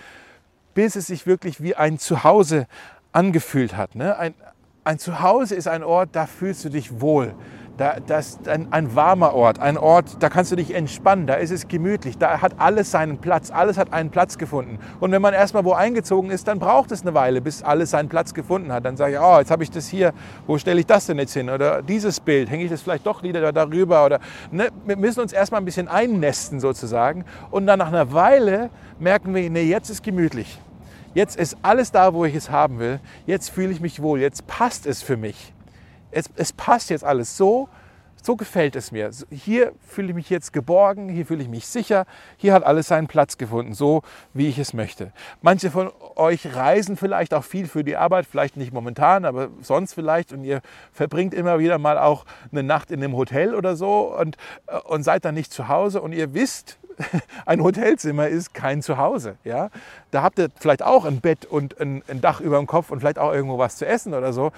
bis 0.74 0.96
es 0.96 1.06
sich 1.06 1.26
wirklich 1.26 1.62
wie 1.62 1.76
ein 1.76 1.98
Zuhause 1.98 2.66
angefühlt 3.12 3.76
hat. 3.76 3.94
Ne? 3.94 4.16
Ein, 4.18 4.34
ein 4.82 4.98
Zuhause 4.98 5.54
ist 5.54 5.68
ein 5.68 5.84
Ort, 5.84 6.10
da 6.12 6.26
fühlst 6.26 6.64
du 6.64 6.70
dich 6.70 7.00
wohl 7.00 7.34
Da, 7.80 7.96
das 8.06 8.32
ist 8.32 8.46
ein, 8.46 8.70
ein 8.72 8.94
warmer 8.94 9.32
Ort, 9.32 9.58
ein 9.58 9.78
Ort, 9.78 10.22
da 10.22 10.28
kannst 10.28 10.52
du 10.52 10.56
dich 10.56 10.74
entspannen, 10.74 11.26
da 11.26 11.36
ist 11.36 11.50
es 11.50 11.66
gemütlich, 11.66 12.18
da 12.18 12.42
hat 12.42 12.56
alles 12.58 12.90
seinen 12.90 13.16
Platz, 13.16 13.50
alles 13.50 13.78
hat 13.78 13.94
einen 13.94 14.10
Platz 14.10 14.36
gefunden. 14.36 14.78
Und 15.00 15.12
wenn 15.12 15.22
man 15.22 15.32
erstmal 15.32 15.64
wo 15.64 15.72
eingezogen 15.72 16.30
ist, 16.30 16.46
dann 16.46 16.58
braucht 16.58 16.92
es 16.92 17.00
eine 17.00 17.14
Weile, 17.14 17.40
bis 17.40 17.62
alles 17.62 17.92
seinen 17.92 18.10
Platz 18.10 18.34
gefunden 18.34 18.70
hat. 18.70 18.84
Dann 18.84 18.98
sage 18.98 19.14
ich, 19.14 19.18
oh, 19.18 19.38
jetzt 19.38 19.50
habe 19.50 19.62
ich 19.62 19.70
das 19.70 19.88
hier, 19.88 20.12
wo 20.46 20.58
stelle 20.58 20.78
ich 20.78 20.84
das 20.84 21.06
denn 21.06 21.18
jetzt 21.18 21.32
hin? 21.32 21.48
Oder 21.48 21.80
dieses 21.80 22.20
Bild, 22.20 22.50
hänge 22.50 22.64
ich 22.64 22.70
das 22.70 22.82
vielleicht 22.82 23.06
doch 23.06 23.22
wieder 23.22 23.50
darüber? 23.50 24.04
Oder 24.04 24.20
ne? 24.50 24.68
wir 24.84 24.98
müssen 24.98 25.20
uns 25.20 25.32
erstmal 25.32 25.62
ein 25.62 25.64
bisschen 25.64 25.88
einnästen 25.88 26.60
sozusagen. 26.60 27.24
Und 27.50 27.66
dann 27.66 27.78
nach 27.78 27.88
einer 27.88 28.12
Weile 28.12 28.68
merken 28.98 29.34
wir, 29.34 29.48
nee, 29.48 29.62
jetzt 29.62 29.88
ist 29.88 30.02
gemütlich. 30.02 30.60
Jetzt 31.14 31.34
ist 31.40 31.56
alles 31.62 31.90
da, 31.92 32.12
wo 32.12 32.26
ich 32.26 32.34
es 32.34 32.50
haben 32.50 32.78
will. 32.78 33.00
Jetzt 33.24 33.48
fühle 33.48 33.72
ich 33.72 33.80
mich 33.80 34.02
wohl. 34.02 34.20
Jetzt 34.20 34.46
passt 34.46 34.84
es 34.86 35.00
für 35.02 35.16
mich 35.16 35.54
es, 36.10 36.30
es 36.36 36.52
passt 36.52 36.90
jetzt 36.90 37.04
alles 37.04 37.36
so, 37.36 37.68
so 38.22 38.36
gefällt 38.36 38.76
es 38.76 38.92
mir. 38.92 39.10
Hier 39.30 39.72
fühle 39.86 40.08
ich 40.08 40.14
mich 40.14 40.30
jetzt 40.30 40.52
geborgen, 40.52 41.08
hier 41.08 41.26
fühle 41.26 41.42
ich 41.42 41.48
mich 41.48 41.66
sicher, 41.66 42.06
hier 42.36 42.52
hat 42.52 42.64
alles 42.64 42.88
seinen 42.88 43.06
Platz 43.06 43.38
gefunden, 43.38 43.74
so 43.74 44.02
wie 44.34 44.48
ich 44.48 44.58
es 44.58 44.74
möchte. 44.74 45.12
Manche 45.40 45.70
von 45.70 45.90
euch 46.16 46.54
reisen 46.54 46.96
vielleicht 46.96 47.32
auch 47.34 47.44
viel 47.44 47.66
für 47.66 47.84
die 47.84 47.96
Arbeit, 47.96 48.26
vielleicht 48.26 48.56
nicht 48.56 48.72
momentan, 48.72 49.24
aber 49.24 49.48
sonst 49.62 49.94
vielleicht 49.94 50.32
und 50.32 50.44
ihr 50.44 50.60
verbringt 50.92 51.34
immer 51.34 51.58
wieder 51.58 51.78
mal 51.78 51.98
auch 51.98 52.24
eine 52.52 52.62
Nacht 52.62 52.90
in 52.90 53.02
einem 53.02 53.16
Hotel 53.16 53.54
oder 53.54 53.76
so 53.76 54.14
und, 54.16 54.36
äh, 54.66 54.78
und 54.80 55.02
seid 55.02 55.24
dann 55.24 55.34
nicht 55.34 55.52
zu 55.52 55.68
Hause 55.68 56.02
und 56.02 56.12
ihr 56.12 56.34
wisst, 56.34 56.78
ein 57.46 57.62
Hotelzimmer 57.62 58.28
ist 58.28 58.54
kein 58.54 58.82
Zuhause. 58.82 59.36
Ja? 59.44 59.70
Da 60.10 60.22
habt 60.22 60.38
ihr 60.38 60.48
vielleicht 60.58 60.82
auch 60.82 61.04
ein 61.04 61.20
Bett 61.20 61.46
und 61.46 61.80
ein, 61.80 62.02
ein 62.08 62.20
Dach 62.20 62.40
über 62.40 62.58
dem 62.58 62.66
Kopf 62.66 62.90
und 62.90 63.00
vielleicht 63.00 63.18
auch 63.18 63.32
irgendwo 63.32 63.58
was 63.58 63.76
zu 63.76 63.86
essen 63.86 64.14
oder 64.14 64.32
so 64.32 64.52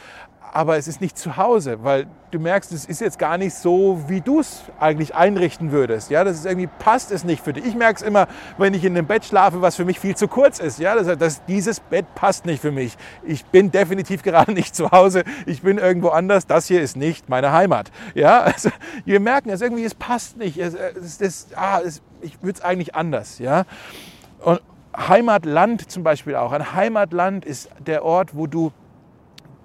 aber 0.52 0.76
es 0.76 0.86
ist 0.86 1.00
nicht 1.00 1.16
zu 1.16 1.38
Hause, 1.38 1.82
weil 1.82 2.06
du 2.30 2.38
merkst, 2.38 2.72
es 2.72 2.84
ist 2.84 3.00
jetzt 3.00 3.18
gar 3.18 3.38
nicht 3.38 3.54
so, 3.54 4.04
wie 4.08 4.20
du 4.20 4.40
es 4.40 4.64
eigentlich 4.78 5.14
einrichten 5.14 5.72
würdest. 5.72 6.10
Ja, 6.10 6.24
das 6.24 6.36
ist 6.36 6.46
irgendwie 6.46 6.68
passt 6.78 7.10
es 7.10 7.24
nicht 7.24 7.42
für 7.42 7.54
dich. 7.54 7.64
Ich 7.64 7.74
merke 7.74 7.96
es 7.96 8.02
immer, 8.02 8.28
wenn 8.58 8.74
ich 8.74 8.84
in 8.84 8.96
einem 8.96 9.06
Bett 9.06 9.24
schlafe, 9.24 9.62
was 9.62 9.76
für 9.76 9.86
mich 9.86 9.98
viel 9.98 10.14
zu 10.14 10.28
kurz 10.28 10.58
ist. 10.58 10.78
Ja, 10.78 10.94
das, 10.94 11.18
das, 11.18 11.44
dieses 11.46 11.80
Bett 11.80 12.04
passt 12.14 12.44
nicht 12.44 12.60
für 12.60 12.70
mich. 12.70 12.96
Ich 13.24 13.46
bin 13.46 13.70
definitiv 13.70 14.22
gerade 14.22 14.52
nicht 14.52 14.76
zu 14.76 14.90
Hause. 14.90 15.24
Ich 15.46 15.62
bin 15.62 15.78
irgendwo 15.78 16.08
anders. 16.08 16.46
Das 16.46 16.66
hier 16.66 16.82
ist 16.82 16.96
nicht 16.96 17.30
meine 17.30 17.52
Heimat. 17.52 17.90
Ja, 18.14 18.40
also 18.40 18.68
wir 19.06 19.20
merken 19.20 19.48
es 19.48 19.62
irgendwie, 19.62 19.84
es 19.84 19.94
passt 19.94 20.36
nicht. 20.36 20.58
Es, 20.58 20.74
es, 20.74 21.20
es, 21.20 21.46
ah, 21.56 21.80
es, 21.80 22.02
ich 22.22 22.42
würde 22.42 22.58
es 22.58 22.64
eigentlich 22.64 22.94
anders. 22.94 23.38
Ja, 23.38 23.64
und 24.40 24.60
Heimatland 24.96 25.90
zum 25.90 26.02
Beispiel 26.02 26.36
auch. 26.36 26.52
Ein 26.52 26.74
Heimatland 26.74 27.44
ist 27.44 27.70
der 27.86 28.04
Ort, 28.04 28.36
wo 28.36 28.46
du 28.46 28.72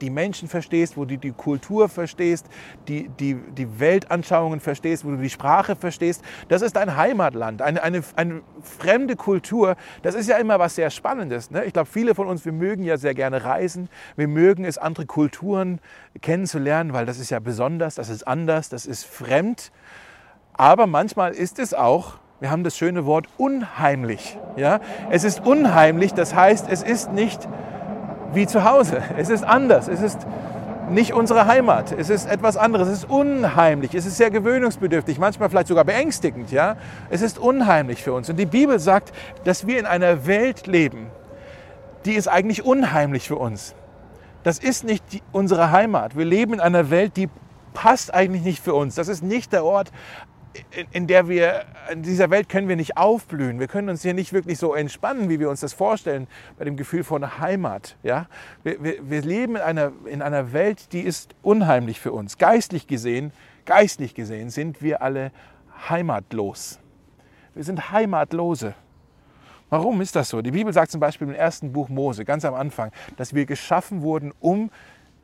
die 0.02 0.10
Menschen 0.10 0.48
verstehst, 0.48 0.98
wo 0.98 1.06
du 1.06 1.18
die 1.18 1.32
Kultur 1.32 1.90
verstehst, 1.90 2.48
die, 2.88 3.10
die, 3.10 3.36
die 3.36 3.80
Weltanschauungen 3.80 4.60
verstehst, 4.60 5.06
wo 5.06 5.10
du 5.10 5.18
die 5.18 5.30
Sprache 5.30 5.76
verstehst. 5.76 6.24
Das 6.48 6.62
ist 6.62 6.76
dein 6.76 6.96
Heimatland, 6.96 7.62
eine, 7.62 7.82
eine, 7.84 8.04
eine 8.16 8.42
fremde 8.62 9.16
Kultur. 9.16 9.76
Das 10.04 10.16
ist 10.16 10.30
ja 10.30 10.38
immer 10.38 10.60
was 10.60 10.76
sehr 10.76 10.90
Spannendes. 10.90 11.52
Ne? 11.52 11.66
Ich 11.66 11.74
glaube, 11.74 11.90
viele 11.90 12.16
von 12.16 12.28
uns, 12.28 12.46
wir 12.46 12.52
mögen 12.52 12.84
ja 12.84 12.98
sehr 12.98 13.14
gerne 13.14 13.44
reisen. 13.44 13.90
Wir 14.16 14.28
mögen 14.28 14.66
es, 14.66 14.78
andere 14.78 15.06
Kulturen 15.06 15.80
kennenzulernen, 16.22 16.94
weil 16.94 17.06
das 17.06 17.20
ist 17.20 17.30
ja 17.30 17.40
besonders, 17.40 17.96
das 17.96 18.10
ist 18.10 18.28
anders, 18.28 18.70
das 18.70 18.86
ist 18.86 19.06
fremd. 19.06 19.72
Aber 20.54 20.88
manchmal 20.88 21.34
ist 21.34 21.60
es 21.60 21.74
auch 21.74 22.20
wir 22.40 22.52
haben 22.52 22.64
das 22.64 22.78
schöne 22.78 23.06
Wort 23.06 23.28
unheimlich. 23.38 24.38
Ja? 24.56 24.80
Es 25.10 25.24
ist 25.24 25.46
unheimlich, 25.46 26.14
das 26.14 26.36
heißt, 26.36 26.68
es 26.70 26.84
ist 26.84 27.12
nicht 27.12 27.48
wie 28.34 28.46
zu 28.46 28.64
Hause. 28.64 29.02
Es 29.18 29.30
ist 29.30 29.44
anders. 29.44 29.88
Es 29.88 30.02
ist 30.02 30.28
nicht 30.90 31.14
unsere 31.14 31.48
Heimat. 31.48 31.92
Es 31.92 32.10
ist 32.10 32.30
etwas 32.30 32.56
anderes. 32.56 32.88
Es 32.90 33.00
ist 33.00 33.10
unheimlich. 33.10 33.96
Es 33.96 34.06
ist 34.06 34.18
sehr 34.18 34.30
gewöhnungsbedürftig, 34.30 35.18
manchmal 35.18 35.50
vielleicht 35.50 35.68
sogar 35.68 35.84
beängstigend. 35.84 36.52
Ja? 36.52 36.78
Es 37.10 37.22
ist 37.22 37.40
unheimlich 37.40 38.04
für 38.04 38.14
uns. 38.14 38.30
Und 38.30 38.38
die 38.38 38.46
Bibel 38.46 38.80
sagt, 38.80 39.14
dass 39.44 39.66
wir 39.66 39.80
in 39.80 39.86
einer 39.86 40.28
Welt 40.28 40.68
leben, 40.68 41.08
die 42.06 42.14
ist 42.14 42.28
eigentlich 42.28 42.64
unheimlich 42.64 43.28
für 43.28 43.36
uns. 43.36 43.74
Das 44.44 44.60
ist 44.60 44.84
nicht 44.84 45.04
die, 45.12 45.22
unsere 45.32 45.72
Heimat. 45.72 46.16
Wir 46.16 46.26
leben 46.26 46.54
in 46.54 46.60
einer 46.60 46.90
Welt, 46.90 47.18
die 47.18 47.30
passt 47.74 48.14
eigentlich 48.14 48.44
nicht 48.44 48.64
für 48.64 48.74
uns. 48.74 48.96
Das 48.96 49.08
ist 49.08 49.24
nicht 49.24 49.52
der 49.52 49.66
Ort, 49.66 49.92
in 50.92 51.08
der 51.08 51.28
wir, 51.28 51.66
in 51.92 52.04
dieser 52.04 52.30
Welt 52.30 52.50
können 52.50 52.68
wir 52.68 52.76
nicht 52.76 52.98
aufblühen. 52.98 53.60
Wir 53.60 53.68
können 53.68 53.90
uns 53.90 54.02
hier 54.02 54.14
nicht 54.14 54.34
wirklich 54.34 54.58
so 54.58 54.74
entspannen, 54.74 55.30
wie 55.30 55.40
wir 55.40 55.50
uns 55.50 55.62
das 55.62 55.74
vorstellen, 55.74 56.28
bei 56.58 56.66
dem 56.66 56.78
Gefühl 56.78 57.04
von 57.04 57.40
Heimat. 57.40 57.98
Ja? 58.04 58.28
Wir, 58.64 58.84
wir, 58.84 59.10
wir 59.10 59.22
leben 59.22 59.56
in 59.56 59.62
einer, 59.62 59.92
in 60.06 60.22
einer 60.22 60.54
Welt, 60.54 60.94
die 60.94 61.02
ist 61.02 61.36
unheimlich 61.42 62.00
für 62.00 62.12
uns. 62.12 62.38
Geistlich 62.38 62.88
gesehen, 62.88 63.32
geistlich 63.66 64.16
gesehen 64.16 64.50
sind 64.50 64.82
wir 64.82 65.02
alle 65.02 65.32
heimatlos. 65.90 66.80
Wir 67.54 67.64
sind 67.64 67.92
Heimatlose. 67.92 68.76
Warum 69.70 70.00
ist 70.00 70.16
das 70.16 70.30
so? 70.30 70.42
Die 70.42 70.52
Bibel 70.52 70.72
sagt 70.72 70.92
zum 70.92 71.02
Beispiel 71.02 71.28
im 71.28 71.34
ersten 71.34 71.74
Buch 71.74 71.90
Mose, 71.90 72.24
ganz 72.24 72.46
am 72.46 72.54
Anfang, 72.54 72.92
dass 73.18 73.34
wir 73.34 73.46
geschaffen 73.46 74.02
wurden, 74.02 74.32
um 74.40 74.72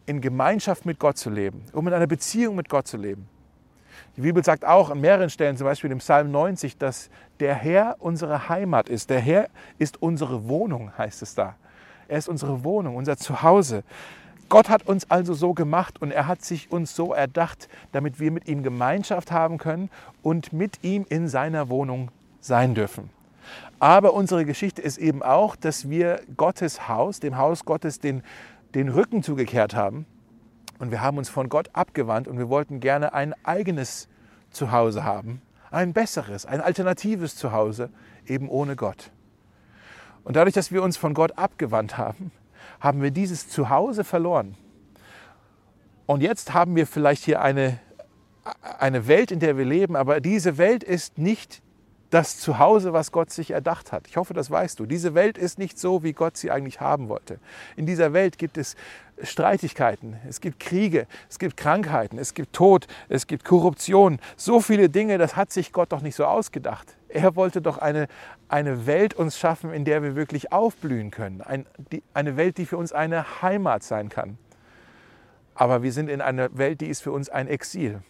in 0.06 0.19
Gemeinschaft 0.19 0.86
mit 0.86 1.00
Gott 1.00 1.17
zu 1.17 1.30
leben, 1.30 1.63
um 1.72 1.88
in 1.88 1.93
einer 1.93 2.08
Beziehung 2.08 2.56
mit 2.56 2.67
Gott 2.67 2.88
zu 2.88 2.98
leben. 2.98 3.30
Die 4.15 4.21
Bibel 4.21 4.43
sagt 4.43 4.65
auch 4.65 4.89
an 4.89 5.01
mehreren 5.01 5.29
Stellen, 5.29 5.58
zum 5.58 5.65
Beispiel 5.65 5.91
im 5.91 5.99
Psalm 5.99 6.32
90, 6.32 6.77
dass 6.77 7.10
der 7.39 7.56
Herr 7.56 7.95
unsere 7.99 8.49
Heimat 8.49 8.89
ist. 8.89 9.10
Der 9.10 9.19
Herr 9.19 9.49
ist 9.79 10.01
unsere 10.01 10.47
Wohnung, 10.47 10.91
heißt 10.97 11.21
es 11.21 11.36
da. 11.36 11.56
Er 12.08 12.17
ist 12.17 12.29
unsere 12.29 12.63
Wohnung, 12.63 12.95
unser 12.95 13.17
Zuhause. 13.17 13.84
Gott 14.49 14.69
hat 14.69 14.88
uns 14.88 15.10
also 15.10 15.34
so 15.34 15.53
gemacht 15.53 16.01
und 16.01 16.12
er 16.12 16.27
hat 16.27 16.43
sich 16.43 16.71
uns 16.71 16.95
so 16.95 17.13
erdacht, 17.13 17.69
damit 17.91 18.19
wir 18.19 18.32
mit 18.32 18.47
ihm 18.47 18.62
Gemeinschaft 18.62 19.32
haben 19.32 19.58
können 19.58 19.89
und 20.21 20.53
mit 20.53 20.84
ihm 20.84 21.06
in 21.10 21.27
seiner 21.27 21.69
Wohnung 21.69 22.12
sein 22.39 22.75
dürfen. 22.75 23.10
Aber 23.79 24.13
unsere 24.13 24.45
Geschichte 24.45 24.82
ist 24.82 24.97
eben 24.97 25.23
auch, 25.23 25.56
dass 25.56 25.89
wir 25.89 26.21
Gottes 26.38 26.88
Haus, 26.88 27.19
dem 27.19 27.38
Haus 27.38 27.65
Gottes, 27.65 27.99
den, 27.99 28.21
den 28.75 28.89
Rücken 28.89 29.23
zugekehrt 29.23 29.75
haben 29.75 30.06
und 30.79 30.91
wir 30.91 31.01
haben 31.01 31.17
uns 31.17 31.29
von 31.29 31.49
Gott 31.49 31.69
abgewandt 31.73 32.27
und 32.27 32.38
wir 32.38 32.49
wollten 32.49 32.79
gerne 32.79 33.13
ein 33.13 33.33
eigenes 33.43 34.07
Zuhause 34.51 35.03
haben, 35.03 35.41
ein 35.71 35.93
besseres, 35.93 36.45
ein 36.45 36.62
alternatives 36.62 37.36
Zuhause, 37.36 37.89
eben 38.27 38.49
ohne 38.49 38.75
Gott. 38.75 39.12
Und 40.23 40.36
dadurch, 40.36 40.53
dass 40.53 40.71
wir 40.71 40.83
uns 40.83 40.97
von 40.97 41.13
Gott 41.13 41.38
abgewandt 41.38 41.97
haben, 41.97 42.31
haben 42.79 43.01
wir 43.01 43.12
dieses 43.12 43.49
Zuhause 43.49 44.03
verloren. 44.03 44.55
Und 46.05 46.21
jetzt 46.21 46.53
haben 46.53 46.75
wir 46.75 46.88
vielleicht 46.88 47.23
hier 47.23 47.41
eine, 47.41 47.79
eine 48.79 49.07
Welt, 49.07 49.31
in 49.31 49.39
der 49.39 49.57
wir 49.57 49.65
leben, 49.65 49.95
aber 49.95 50.21
diese 50.21 50.57
Welt 50.57 50.83
ist 50.83 51.17
nicht 51.17 51.62
das 52.13 52.38
Zuhause, 52.38 52.93
was 52.93 53.12
Gott 53.12 53.32
sich 53.32 53.52
erdacht 53.52 53.91
hat. 53.91 54.08
Ich 54.08 54.17
hoffe, 54.17 54.36
das 54.36 54.52
weißt 54.52 54.80
du. 54.80 54.86
Diese 54.86 55.15
Welt 55.15 55.38
ist 55.38 55.58
nicht 55.58 55.80
so, 55.80 56.04
wie 56.04 56.13
Gott 56.13 56.38
sie 56.38 56.52
eigentlich 56.52 56.80
haben 56.80 57.10
wollte. 57.10 57.39
In 57.76 57.88
dieser 57.88 58.13
Welt 58.13 58.38
gibt 58.38 58.58
es 58.58 58.76
Streitigkeiten, 59.21 60.17
es 60.28 60.39
gibt 60.39 60.60
Kriege, 60.60 61.08
es 61.30 61.39
gibt 61.39 61.58
Krankheiten, 61.58 62.19
es 62.19 62.34
gibt 62.34 62.54
Tod, 62.54 62.88
es 63.10 63.26
gibt 63.26 63.45
Korruption. 63.45 64.19
So 64.38 64.60
viele 64.60 64.89
Dinge, 64.89 65.17
das 65.17 65.36
hat 65.36 65.52
sich 65.52 65.71
Gott 65.71 65.91
doch 65.91 66.02
nicht 66.02 66.15
so 66.15 66.26
ausgedacht. 66.26 66.97
Er 67.10 67.36
wollte 67.36 67.62
doch 67.62 67.80
eine, 67.80 68.08
eine 68.47 68.86
Welt 68.86 69.15
uns 69.15 69.38
schaffen, 69.38 69.73
in 69.73 69.84
der 69.84 70.04
wir 70.04 70.15
wirklich 70.15 70.52
aufblühen 70.52 71.10
können. 71.10 71.41
Ein, 71.41 71.65
die, 71.91 72.04
eine 72.13 72.38
Welt, 72.38 72.58
die 72.58 72.65
für 72.65 72.78
uns 72.78 72.91
eine 72.91 73.41
Heimat 73.41 73.82
sein 73.84 74.10
kann. 74.10 74.38
Aber 75.56 75.82
wir 75.82 75.91
sind 75.91 76.10
in 76.10 76.21
einer 76.21 76.56
Welt, 76.58 76.82
die 76.82 76.88
ist 76.88 77.02
für 77.02 77.12
uns 77.12 77.30
ein 77.30 77.47
Exil. 77.47 78.02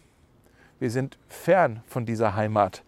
Wir 0.80 0.90
sind 0.90 1.18
fern 1.30 1.84
von 1.88 2.06
dieser 2.06 2.36
Heimat. 2.36 2.84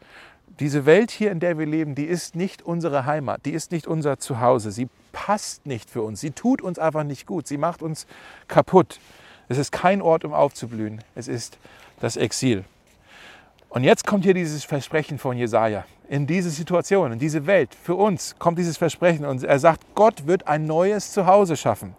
Diese 0.60 0.86
Welt 0.86 1.12
hier, 1.12 1.32
in 1.32 1.42
der 1.42 1.58
wir 1.58 1.66
leben, 1.66 1.96
die 1.96 2.06
ist 2.06 2.36
nicht 2.36 2.62
unsere 2.62 3.06
Heimat, 3.06 3.46
die 3.46 3.52
ist 3.52 3.74
nicht 3.74 3.88
unser 3.88 4.20
Zuhause. 4.20 4.72
Sie 4.72 4.88
passt 5.12 5.66
nicht 5.66 5.90
für 5.90 6.02
uns, 6.02 6.22
sie 6.22 6.32
tut 6.32 6.62
uns 6.62 6.80
einfach 6.80 7.04
nicht 7.04 7.26
gut, 7.26 7.46
sie 7.46 7.58
macht 7.58 7.82
uns 7.82 8.08
kaputt. 8.48 9.00
Es 9.50 9.58
ist 9.58 9.72
kein 9.72 10.02
Ort, 10.02 10.24
um 10.24 10.34
aufzublühen, 10.34 11.04
es 11.14 11.28
ist 11.28 11.58
das 12.00 12.16
Exil. 12.16 12.64
Und 13.68 13.84
jetzt 13.84 14.08
kommt 14.08 14.24
hier 14.24 14.34
dieses 14.34 14.64
Versprechen 14.64 15.20
von 15.20 15.36
Jesaja. 15.36 15.86
In 16.08 16.26
diese 16.26 16.50
Situation, 16.50 17.12
in 17.12 17.20
diese 17.20 17.46
Welt, 17.46 17.76
für 17.76 17.96
uns 17.96 18.36
kommt 18.40 18.58
dieses 18.58 18.78
Versprechen 18.78 19.26
und 19.26 19.44
er 19.44 19.60
sagt, 19.60 19.82
Gott 19.96 20.26
wird 20.26 20.48
ein 20.48 20.66
neues 20.66 21.12
Zuhause 21.12 21.58
schaffen. 21.58 21.96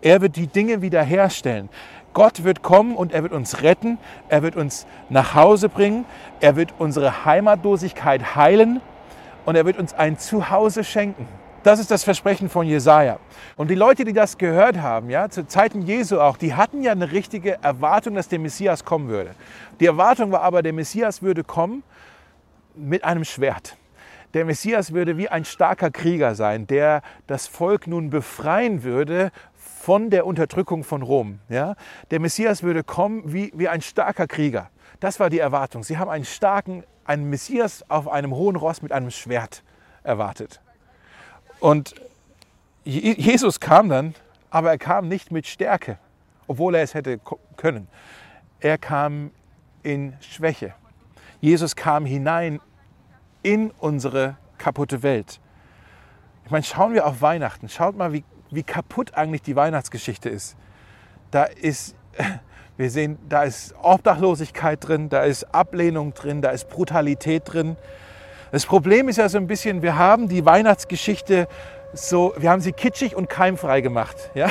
Er 0.00 0.20
wird 0.20 0.34
die 0.34 0.48
Dinge 0.48 0.82
wiederherstellen. 0.82 1.68
Gott 2.12 2.44
wird 2.44 2.62
kommen 2.62 2.96
und 2.96 3.12
er 3.12 3.22
wird 3.22 3.32
uns 3.32 3.62
retten, 3.62 3.98
er 4.28 4.42
wird 4.42 4.56
uns 4.56 4.86
nach 5.08 5.34
Hause 5.34 5.68
bringen, 5.68 6.04
er 6.40 6.56
wird 6.56 6.74
unsere 6.78 7.24
Heimatlosigkeit 7.24 8.34
heilen 8.34 8.80
und 9.44 9.56
er 9.56 9.64
wird 9.64 9.78
uns 9.78 9.94
ein 9.94 10.18
Zuhause 10.18 10.84
schenken. 10.84 11.28
Das 11.62 11.78
ist 11.78 11.90
das 11.90 12.04
Versprechen 12.04 12.48
von 12.48 12.66
Jesaja. 12.66 13.18
Und 13.56 13.68
die 13.68 13.74
Leute, 13.74 14.04
die 14.04 14.14
das 14.14 14.38
gehört 14.38 14.78
haben, 14.78 15.10
ja, 15.10 15.28
zu 15.28 15.46
Zeiten 15.46 15.82
Jesu 15.82 16.18
auch, 16.18 16.38
die 16.38 16.54
hatten 16.54 16.82
ja 16.82 16.92
eine 16.92 17.12
richtige 17.12 17.62
Erwartung, 17.62 18.14
dass 18.14 18.28
der 18.28 18.38
Messias 18.38 18.84
kommen 18.84 19.08
würde. 19.08 19.34
Die 19.78 19.86
Erwartung 19.86 20.32
war 20.32 20.40
aber, 20.40 20.62
der 20.62 20.72
Messias 20.72 21.20
würde 21.20 21.44
kommen 21.44 21.82
mit 22.74 23.04
einem 23.04 23.24
Schwert. 23.24 23.76
Der 24.32 24.44
Messias 24.44 24.94
würde 24.94 25.18
wie 25.18 25.28
ein 25.28 25.44
starker 25.44 25.90
Krieger 25.90 26.34
sein, 26.34 26.66
der 26.66 27.02
das 27.26 27.46
Volk 27.46 27.86
nun 27.86 28.10
befreien 28.10 28.84
würde 28.84 29.32
von 29.80 30.10
der 30.10 30.26
Unterdrückung 30.26 30.84
von 30.84 31.00
Rom. 31.00 31.38
Ja? 31.48 31.74
Der 32.10 32.20
Messias 32.20 32.62
würde 32.62 32.84
kommen 32.84 33.32
wie, 33.32 33.50
wie 33.54 33.66
ein 33.66 33.80
starker 33.80 34.26
Krieger. 34.26 34.68
Das 35.00 35.18
war 35.18 35.30
die 35.30 35.38
Erwartung. 35.38 35.84
Sie 35.84 35.96
haben 35.96 36.10
einen 36.10 36.26
starken, 36.26 36.84
einen 37.06 37.30
Messias 37.30 37.82
auf 37.88 38.06
einem 38.06 38.34
hohen 38.34 38.56
Ross 38.56 38.82
mit 38.82 38.92
einem 38.92 39.10
Schwert 39.10 39.62
erwartet. 40.02 40.60
Und 41.60 41.94
Jesus 42.84 43.58
kam 43.58 43.88
dann, 43.88 44.14
aber 44.50 44.70
er 44.70 44.76
kam 44.76 45.08
nicht 45.08 45.32
mit 45.32 45.46
Stärke, 45.46 45.98
obwohl 46.46 46.74
er 46.74 46.82
es 46.82 46.92
hätte 46.92 47.18
können. 47.56 47.88
Er 48.60 48.76
kam 48.76 49.30
in 49.82 50.14
Schwäche. 50.20 50.74
Jesus 51.40 51.74
kam 51.74 52.04
hinein 52.04 52.60
in 53.42 53.70
unsere 53.78 54.36
kaputte 54.58 55.02
Welt. 55.02 55.40
Ich 56.44 56.50
meine, 56.50 56.64
schauen 56.64 56.92
wir 56.92 57.06
auf 57.06 57.22
Weihnachten. 57.22 57.70
Schaut 57.70 57.96
mal, 57.96 58.12
wie, 58.12 58.24
wie 58.50 58.62
kaputt 58.62 59.14
eigentlich 59.14 59.42
die 59.42 59.56
Weihnachtsgeschichte 59.56 60.28
ist. 60.28 60.56
Da 61.30 61.44
ist, 61.44 61.94
wir 62.76 62.90
sehen, 62.90 63.18
da 63.28 63.44
ist 63.44 63.74
Obdachlosigkeit 63.82 64.86
drin, 64.86 65.08
da 65.08 65.22
ist 65.22 65.44
Ablehnung 65.54 66.14
drin, 66.14 66.42
da 66.42 66.50
ist 66.50 66.68
Brutalität 66.68 67.42
drin. 67.46 67.76
Das 68.52 68.66
Problem 68.66 69.08
ist 69.08 69.18
ja 69.18 69.28
so 69.28 69.38
ein 69.38 69.46
bisschen, 69.46 69.82
wir 69.82 69.96
haben 69.96 70.28
die 70.28 70.44
Weihnachtsgeschichte 70.44 71.46
so, 71.92 72.34
wir 72.38 72.50
haben 72.50 72.60
sie 72.60 72.72
kitschig 72.72 73.16
und 73.16 73.28
keimfrei 73.28 73.80
gemacht. 73.80 74.30
Ja? 74.34 74.50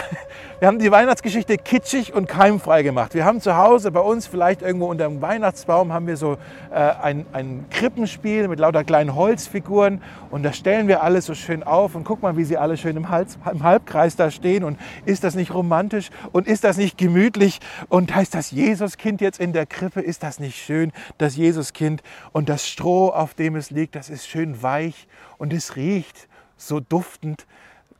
Wir 0.60 0.68
haben 0.68 0.78
die 0.78 0.92
Weihnachtsgeschichte 0.92 1.58
kitschig 1.58 2.14
und 2.14 2.28
keimfrei 2.28 2.84
gemacht. 2.84 3.14
Wir 3.14 3.24
haben 3.24 3.40
zu 3.40 3.56
Hause 3.56 3.92
bei 3.92 4.02
uns 4.02 4.28
vielleicht 4.28 4.62
irgendwo 4.62 4.88
unter 4.88 5.08
dem 5.08 5.22
Weihnachtsbaum 5.22 5.94
haben 5.94 6.06
wir 6.06 6.18
so 6.18 6.34
äh, 6.70 6.76
ein, 6.76 7.26
ein 7.32 7.66
Krippenspiel 7.70 8.50
mit 8.50 8.60
lauter 8.60 8.84
kleinen 8.84 9.16
Holzfiguren 9.16 10.02
und 10.32 10.44
da 10.44 10.52
stellen 10.52 10.90
wir 10.90 11.02
alles 11.02 11.28
so 11.28 11.34
schön 11.34 11.64
auf 11.64 11.96
und 11.96 12.04
guck 12.04 12.22
mal, 12.22 12.36
wie 12.36 12.44
sie 12.44 12.58
alle 12.58 12.76
schön 12.76 12.98
im, 12.98 13.10
Hals, 13.10 13.38
im 13.50 13.64
Halbkreis 13.64 14.18
da 14.18 14.32
stehen 14.32 14.66
und 14.66 14.78
ist 15.06 15.24
das 15.24 15.36
nicht 15.36 15.54
romantisch 15.54 16.10
und 16.34 16.46
ist 16.46 16.66
das 16.66 16.76
nicht 16.76 16.98
gemütlich 16.98 17.60
und 17.88 18.16
ist 18.16 18.36
das 18.36 18.52
Jesuskind 18.52 19.22
jetzt 19.22 19.40
in 19.40 19.54
der 19.54 19.66
Krippe, 19.66 20.02
ist 20.02 20.24
das 20.24 20.42
nicht 20.42 20.58
schön, 20.58 20.92
das 21.18 21.38
Jesuskind 21.38 22.04
und 22.34 22.50
das 22.50 22.68
Stroh, 22.68 23.10
auf 23.10 23.34
dem 23.34 23.56
es 23.56 23.72
liegt, 23.72 23.96
das 23.96 24.10
ist 24.10 24.28
schön 24.28 24.62
weich 24.62 25.08
und 25.38 25.54
es 25.54 25.78
riecht 25.78 26.29
so 26.60 26.80
duftend, 26.80 27.48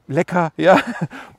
lecker, 0.10 0.52
ja. 0.58 0.82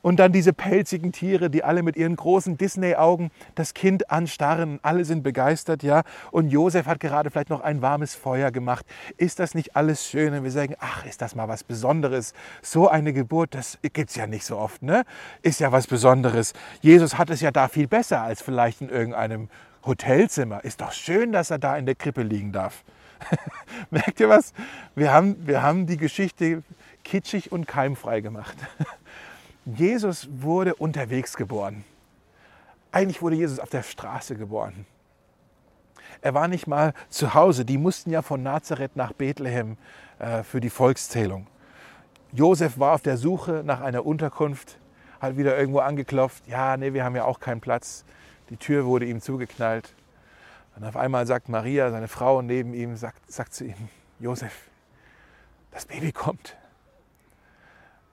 Und 0.01 0.19
dann 0.19 0.31
diese 0.31 0.53
pelzigen 0.53 1.11
Tiere, 1.11 1.49
die 1.49 1.63
alle 1.63 1.83
mit 1.83 1.95
ihren 1.95 2.15
großen 2.15 2.57
Disney-Augen 2.57 3.29
das 3.53 3.73
Kind 3.73 4.09
anstarren. 4.09 4.79
Alle 4.81 5.05
sind 5.05 5.21
begeistert, 5.23 5.83
ja. 5.83 6.03
Und 6.31 6.49
Josef 6.49 6.87
hat 6.87 6.99
gerade 6.99 7.29
vielleicht 7.29 7.49
noch 7.49 7.61
ein 7.61 7.81
warmes 7.81 8.15
Feuer 8.15 8.51
gemacht. 8.51 8.85
Ist 9.17 9.39
das 9.39 9.53
nicht 9.53 9.75
alles 9.75 10.07
schön? 10.07 10.33
Und 10.33 10.43
wir 10.43 10.51
sagen, 10.51 10.75
ach, 10.79 11.05
ist 11.05 11.21
das 11.21 11.35
mal 11.35 11.47
was 11.47 11.63
Besonderes. 11.63 12.33
So 12.61 12.87
eine 12.89 13.13
Geburt, 13.13 13.53
das 13.53 13.77
gibt 13.93 14.09
es 14.09 14.15
ja 14.15 14.25
nicht 14.25 14.45
so 14.45 14.57
oft, 14.57 14.81
ne? 14.81 15.03
Ist 15.41 15.59
ja 15.59 15.71
was 15.71 15.87
Besonderes. 15.87 16.53
Jesus 16.81 17.17
hat 17.17 17.29
es 17.29 17.41
ja 17.41 17.51
da 17.51 17.67
viel 17.67 17.87
besser 17.87 18.21
als 18.21 18.41
vielleicht 18.41 18.81
in 18.81 18.89
irgendeinem 18.89 19.49
Hotelzimmer. 19.85 20.63
Ist 20.63 20.81
doch 20.81 20.91
schön, 20.91 21.31
dass 21.31 21.51
er 21.51 21.59
da 21.59 21.77
in 21.77 21.85
der 21.85 21.95
Krippe 21.95 22.23
liegen 22.23 22.51
darf. 22.51 22.83
Merkt 23.91 24.19
ihr 24.19 24.29
was? 24.29 24.53
Wir 24.95 25.11
haben, 25.11 25.35
wir 25.45 25.61
haben 25.61 25.85
die 25.85 25.97
Geschichte 25.97 26.63
kitschig 27.03 27.51
und 27.51 27.67
keimfrei 27.67 28.21
gemacht. 28.21 28.57
Jesus 29.65 30.27
wurde 30.31 30.75
unterwegs 30.75 31.35
geboren. 31.35 31.83
Eigentlich 32.91 33.21
wurde 33.21 33.35
Jesus 33.35 33.59
auf 33.59 33.69
der 33.69 33.83
Straße 33.83 34.35
geboren. 34.35 34.85
Er 36.21 36.33
war 36.33 36.47
nicht 36.47 36.67
mal 36.67 36.93
zu 37.09 37.33
Hause. 37.33 37.65
Die 37.65 37.77
mussten 37.77 38.11
ja 38.11 38.21
von 38.21 38.43
Nazareth 38.43 38.95
nach 38.95 39.13
Bethlehem 39.13 39.77
äh, 40.19 40.43
für 40.43 40.59
die 40.59 40.69
Volkszählung. 40.69 41.47
Josef 42.33 42.79
war 42.79 42.93
auf 42.93 43.01
der 43.01 43.17
Suche 43.17 43.63
nach 43.65 43.81
einer 43.81 44.05
Unterkunft, 44.05 44.77
hat 45.19 45.37
wieder 45.37 45.57
irgendwo 45.57 45.79
angeklopft. 45.79 46.47
Ja, 46.47 46.77
nee, 46.77 46.93
wir 46.93 47.03
haben 47.03 47.15
ja 47.15 47.25
auch 47.25 47.39
keinen 47.39 47.61
Platz. 47.61 48.05
Die 48.49 48.57
Tür 48.57 48.85
wurde 48.85 49.05
ihm 49.05 49.21
zugeknallt. 49.21 49.93
Und 50.75 50.85
auf 50.85 50.95
einmal 50.95 51.27
sagt 51.27 51.49
Maria, 51.49 51.91
seine 51.91 52.07
Frau 52.07 52.41
neben 52.41 52.73
ihm, 52.73 52.95
sagt, 52.95 53.31
sagt 53.31 53.53
zu 53.53 53.65
ihm, 53.65 53.89
Josef, 54.19 54.69
das 55.71 55.85
Baby 55.85 56.11
kommt. 56.11 56.55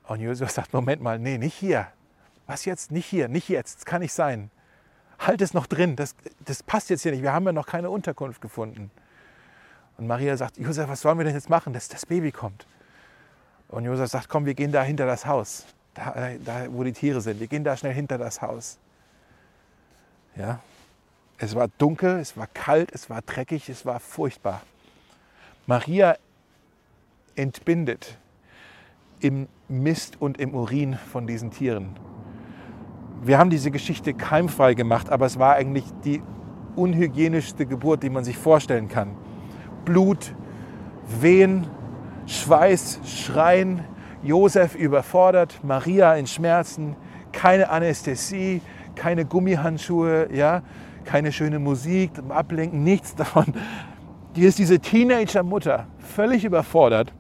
Und 0.09 0.21
Josef 0.21 0.51
sagt, 0.51 0.73
Moment 0.73 1.03
mal, 1.03 1.19
nee, 1.19 1.37
nicht 1.37 1.55
hier. 1.55 1.87
Was 2.47 2.65
jetzt? 2.65 2.91
Nicht 2.91 3.07
hier, 3.07 3.29
nicht 3.29 3.49
jetzt, 3.51 3.77
das 3.77 3.85
kann 3.85 4.01
nicht 4.01 4.15
sein. 4.15 4.51
Halt 5.19 5.43
es 5.43 5.53
noch 5.53 5.67
drin, 5.67 5.97
das, 5.97 6.15
das 6.45 6.63
passt 6.63 6.89
jetzt 6.89 7.03
hier 7.03 7.13
nicht, 7.13 7.23
wir 7.23 7.33
haben 7.33 7.45
ja 7.45 7.53
noch 7.53 7.67
keine 7.67 7.91
Unterkunft 7.91 8.41
gefunden. 8.41 8.91
Und 9.99 10.07
Maria 10.07 10.37
sagt, 10.37 10.57
Josef, 10.57 10.89
was 10.89 11.03
sollen 11.03 11.19
wir 11.19 11.25
denn 11.25 11.35
jetzt 11.35 11.51
machen, 11.51 11.75
dass 11.75 11.89
das 11.89 12.07
Baby 12.07 12.33
kommt? 12.33 12.67
Und 13.69 13.85
Josef 13.85 14.09
sagt, 14.09 14.31
komm, 14.31 14.47
wir 14.47 14.55
gehen 14.55 14.73
da 14.73 14.83
hinter 14.83 15.05
das 15.05 15.27
Haus, 15.27 15.67
da, 15.93 16.31
da 16.43 16.73
wo 16.73 16.85
die 16.85 16.93
Tiere 16.93 17.21
sind, 17.21 17.39
wir 17.39 17.49
gehen 17.49 17.65
da 17.65 17.77
schnell 17.77 17.93
hinter 17.93 18.17
das 18.17 18.41
Haus. 18.41 18.79
Ja, 20.37 20.61
es 21.37 21.55
war 21.55 21.69
dunkel, 21.77 22.19
es 22.19 22.35
war 22.35 22.47
kalt, 22.47 22.93
es 22.93 23.11
war 23.11 23.21
dreckig, 23.21 23.69
es 23.69 23.85
war 23.85 24.01
furchtbar. 24.01 24.63
Maria 25.67 26.17
entbindet 27.35 28.17
im 29.21 29.49
Mist 29.69 30.21
und 30.21 30.39
im 30.39 30.55
Urin 30.55 30.97
von 31.13 31.27
diesen 31.27 31.51
Tieren. 31.51 31.97
Wir 33.23 33.39
haben 33.39 33.51
diese 33.51 33.71
Geschichte 33.71 34.15
keimfrei 34.15 34.75
gemacht, 34.75 35.11
aber 35.11 35.27
es 35.27 35.39
war 35.39 35.55
eigentlich 35.55 35.85
die 36.05 36.23
unhygienischste 36.77 37.67
Geburt, 37.67 38.03
die 38.03 38.11
man 38.11 38.25
sich 38.25 38.39
vorstellen 38.39 38.89
kann. 38.89 39.17
Blut, 39.85 40.35
Wehen, 41.21 41.67
Schweiß, 42.27 43.01
Schreien, 43.05 43.83
Josef 44.23 44.75
überfordert, 44.75 45.61
Maria 45.63 46.15
in 46.15 46.27
Schmerzen, 46.27 46.97
keine 47.33 47.71
Anästhesie, 47.71 48.61
keine 48.95 49.25
Gummihandschuhe, 49.25 50.29
ja, 50.33 50.63
keine 51.05 51.33
schöne 51.33 51.59
Musik, 51.59 52.11
Ablenken, 52.29 52.85
nichts 52.85 53.15
davon. 53.15 53.47
Hier 54.35 54.49
ist 54.49 54.59
diese 54.59 54.79
Teenager-Mutter 54.79 55.87
völlig 55.99 56.45
überfordert 56.45 57.13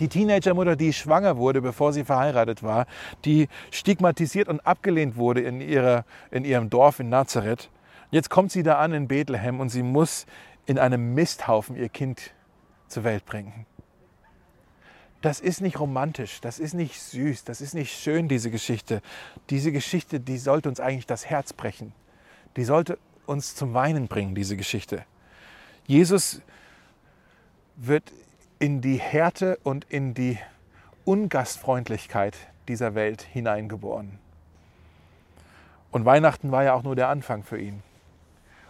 die 0.00 0.08
Teenagermutter, 0.08 0.76
die 0.76 0.92
schwanger 0.92 1.36
wurde, 1.36 1.60
bevor 1.60 1.92
sie 1.92 2.04
verheiratet 2.04 2.62
war, 2.62 2.86
die 3.24 3.48
stigmatisiert 3.70 4.48
und 4.48 4.60
abgelehnt 4.66 5.16
wurde 5.16 5.40
in, 5.40 5.60
ihrer, 5.60 6.04
in 6.30 6.44
ihrem 6.44 6.70
Dorf 6.70 7.00
in 7.00 7.08
Nazareth. 7.08 7.70
Jetzt 8.10 8.30
kommt 8.30 8.52
sie 8.52 8.62
da 8.62 8.78
an 8.78 8.92
in 8.92 9.08
Bethlehem 9.08 9.60
und 9.60 9.68
sie 9.68 9.82
muss 9.82 10.26
in 10.66 10.78
einem 10.78 11.14
Misthaufen 11.14 11.76
ihr 11.76 11.88
Kind 11.88 12.32
zur 12.88 13.04
Welt 13.04 13.24
bringen. 13.26 13.66
Das 15.20 15.40
ist 15.40 15.60
nicht 15.60 15.80
romantisch, 15.80 16.40
das 16.40 16.60
ist 16.60 16.74
nicht 16.74 17.00
süß, 17.00 17.44
das 17.44 17.60
ist 17.60 17.74
nicht 17.74 17.92
schön, 17.92 18.28
diese 18.28 18.50
Geschichte. 18.50 19.02
Diese 19.50 19.72
Geschichte, 19.72 20.20
die 20.20 20.38
sollte 20.38 20.68
uns 20.68 20.78
eigentlich 20.78 21.06
das 21.06 21.26
Herz 21.26 21.52
brechen. 21.52 21.92
Die 22.56 22.64
sollte 22.64 22.98
uns 23.26 23.56
zum 23.56 23.74
Weinen 23.74 24.06
bringen, 24.06 24.34
diese 24.34 24.56
Geschichte. 24.56 25.04
Jesus 25.86 26.40
wird 27.76 28.12
in 28.58 28.80
die 28.80 28.96
Härte 28.96 29.58
und 29.62 29.86
in 29.88 30.14
die 30.14 30.38
Ungastfreundlichkeit 31.04 32.36
dieser 32.66 32.94
Welt 32.94 33.22
hineingeboren. 33.22 34.18
Und 35.90 36.04
Weihnachten 36.04 36.50
war 36.50 36.64
ja 36.64 36.74
auch 36.74 36.82
nur 36.82 36.96
der 36.96 37.08
Anfang 37.08 37.44
für 37.44 37.58
ihn. 37.58 37.82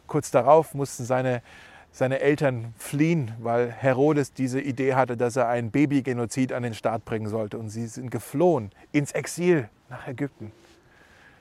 Kurz 0.07 0.31
darauf 0.31 0.75
mussten 0.75 1.05
seine, 1.05 1.43
seine 1.91 2.21
Eltern 2.21 2.75
fliehen, 2.77 3.33
weil 3.41 3.71
Herodes 3.71 4.33
diese 4.33 4.61
Idee 4.61 4.95
hatte, 4.95 5.17
dass 5.17 5.37
er 5.37 5.49
einen 5.49 5.71
Babygenozid 5.71 6.53
an 6.53 6.63
den 6.63 6.75
Start 6.75 7.05
bringen 7.05 7.29
sollte. 7.29 7.59
Und 7.59 7.71
sie 7.71 7.87
sind 7.87 8.11
geflohen 8.11 8.71
ins 8.93 9.13
Exil 9.13 9.69
nach 9.89 10.07
Ägypten. 10.07 10.53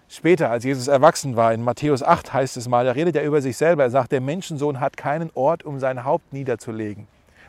Später, 0.09 0.49
als 0.49 0.63
Jesus 0.63 0.87
erwachsen 0.87 1.35
war, 1.35 1.53
in 1.53 1.61
Matthäus 1.61 2.01
8 2.01 2.33
heißt 2.33 2.55
es 2.55 2.69
mal, 2.69 2.85
da 2.85 2.93
redet 2.93 3.17
er 3.17 3.25
über 3.25 3.41
sich 3.41 3.57
selber. 3.57 3.83
Er 3.83 3.89
sagt, 3.89 4.13
der 4.13 4.21
Menschensohn 4.21 4.79
hat 4.79 4.95
keinen 4.95 5.29
Ort, 5.33 5.63
um 5.63 5.79
sein 5.79 6.05
Haupt 6.05 6.31
niederzulegen. 6.31 7.07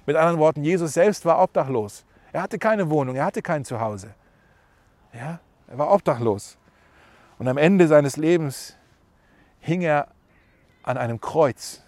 Mit 0.08 0.16
anderen 0.16 0.38
Worten, 0.38 0.64
Jesus 0.64 0.94
selbst 0.94 1.26
war 1.26 1.38
obdachlos. 1.38 2.06
Er 2.32 2.40
hatte 2.40 2.58
keine 2.58 2.88
Wohnung, 2.88 3.14
er 3.14 3.26
hatte 3.26 3.42
kein 3.42 3.62
Zuhause. 3.62 4.14
Ja, 5.12 5.38
er 5.66 5.76
war 5.76 5.92
obdachlos. 5.92 6.56
Und 7.38 7.46
am 7.46 7.58
Ende 7.58 7.86
seines 7.88 8.16
Lebens 8.16 8.74
hing 9.60 9.82
er 9.82 10.08
an 10.82 10.96
einem 10.96 11.20
Kreuz 11.20 11.82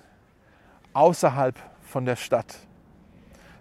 außerhalb 0.92 1.58
von 1.80 2.04
der 2.04 2.16
Stadt. 2.16 2.58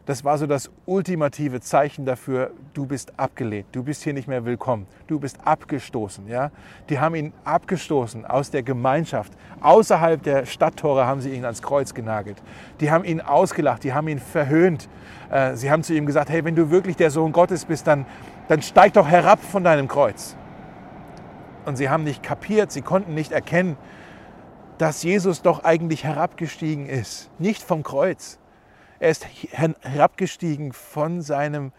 Das 0.10 0.24
war 0.24 0.40
so 0.40 0.48
das 0.48 0.72
ultimative 0.88 1.62
Zeichen 1.62 2.04
dafür, 2.04 2.50
du 2.74 2.88
bist 2.88 3.14
abgelehnt, 3.20 3.68
du 3.74 3.84
bist 3.84 4.02
hier 4.02 4.14
nicht 4.14 4.28
mehr 4.28 4.44
willkommen, 4.44 4.88
du 5.06 5.20
bist 5.20 5.38
abgestoßen. 5.46 6.28
Ja? 6.28 6.50
Die 6.90 6.98
haben 6.98 7.14
ihn 7.14 7.32
abgestoßen 7.44 8.26
aus 8.26 8.50
der 8.50 8.64
Gemeinschaft. 8.64 9.32
Außerhalb 9.62 10.24
der 10.24 10.48
Stadttore 10.48 11.06
haben 11.06 11.22
sie 11.22 11.30
ihn 11.30 11.46
ans 11.46 11.62
Kreuz 11.62 11.94
genagelt. 11.94 12.42
Die 12.80 12.90
haben 12.90 13.04
ihn 13.04 13.22
ausgelacht, 13.22 13.84
die 13.84 13.94
haben 13.94 14.08
ihn 14.08 14.18
verhöhnt. 14.18 14.90
Äh, 15.30 15.56
sie 15.56 15.70
haben 15.70 15.84
zu 15.84 15.94
ihm 15.94 16.08
gesagt, 16.08 16.32
hey, 16.32 16.44
wenn 16.44 16.56
du 16.56 16.72
wirklich 16.72 16.96
der 16.96 17.12
Sohn 17.12 17.32
Gottes 17.32 17.66
bist, 17.66 17.86
dann, 17.86 18.08
dann 18.48 18.64
steig 18.64 18.94
doch 18.94 19.08
herab 19.08 19.40
von 19.44 19.64
deinem 19.64 19.88
Kreuz. 19.88 20.36
Und 21.66 21.76
sie 21.76 21.88
haben 21.88 22.04
nicht 22.04 22.24
kapiert, 22.24 22.72
sie 22.72 22.82
konnten 22.82 23.14
nicht 23.14 23.32
erkennen, 23.32 23.78
dass 24.80 25.04
Jesus 25.04 25.44
doch 25.44 25.66
eigentlich 25.66 26.04
herabgestiegen 26.04 26.88
ist, 26.88 27.30
nicht 27.38 27.62
vom 27.62 27.84
Kreuz, 27.84 28.39
er 29.00 29.10
ist 29.10 29.26
herabgestiegen 29.52 30.74
von 30.74 31.22
seinem, 31.22 31.72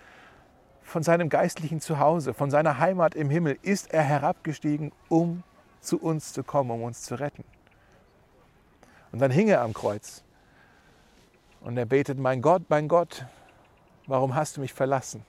von 0.82 1.02
seinem 1.02 1.28
geistlichen 1.28 1.80
Zuhause, 1.80 2.34
von 2.34 2.50
seiner 2.50 2.78
Heimat 2.78 3.14
im 3.14 3.30
Himmel, 3.30 3.58
ist 3.62 3.92
er 3.92 4.02
herabgestiegen, 4.02 4.92
um 5.08 5.42
zu 5.80 6.00
uns 6.00 6.32
zu 6.32 6.42
kommen, 6.42 6.70
um 6.70 6.82
uns 6.82 7.02
zu 7.02 7.14
retten. 7.18 7.44
Und 9.12 9.20
dann 9.20 9.30
hing 9.30 9.48
er 9.48 9.62
am 9.62 9.74
Kreuz. 9.74 10.22
Und 11.60 11.76
er 11.76 11.86
betet, 11.86 12.18
mein 12.18 12.40
Gott, 12.40 12.62
mein 12.68 12.88
Gott, 12.88 13.26
warum 14.06 14.34
hast 14.34 14.56
du 14.56 14.60
mich 14.60 14.72
verlassen? 14.72 15.24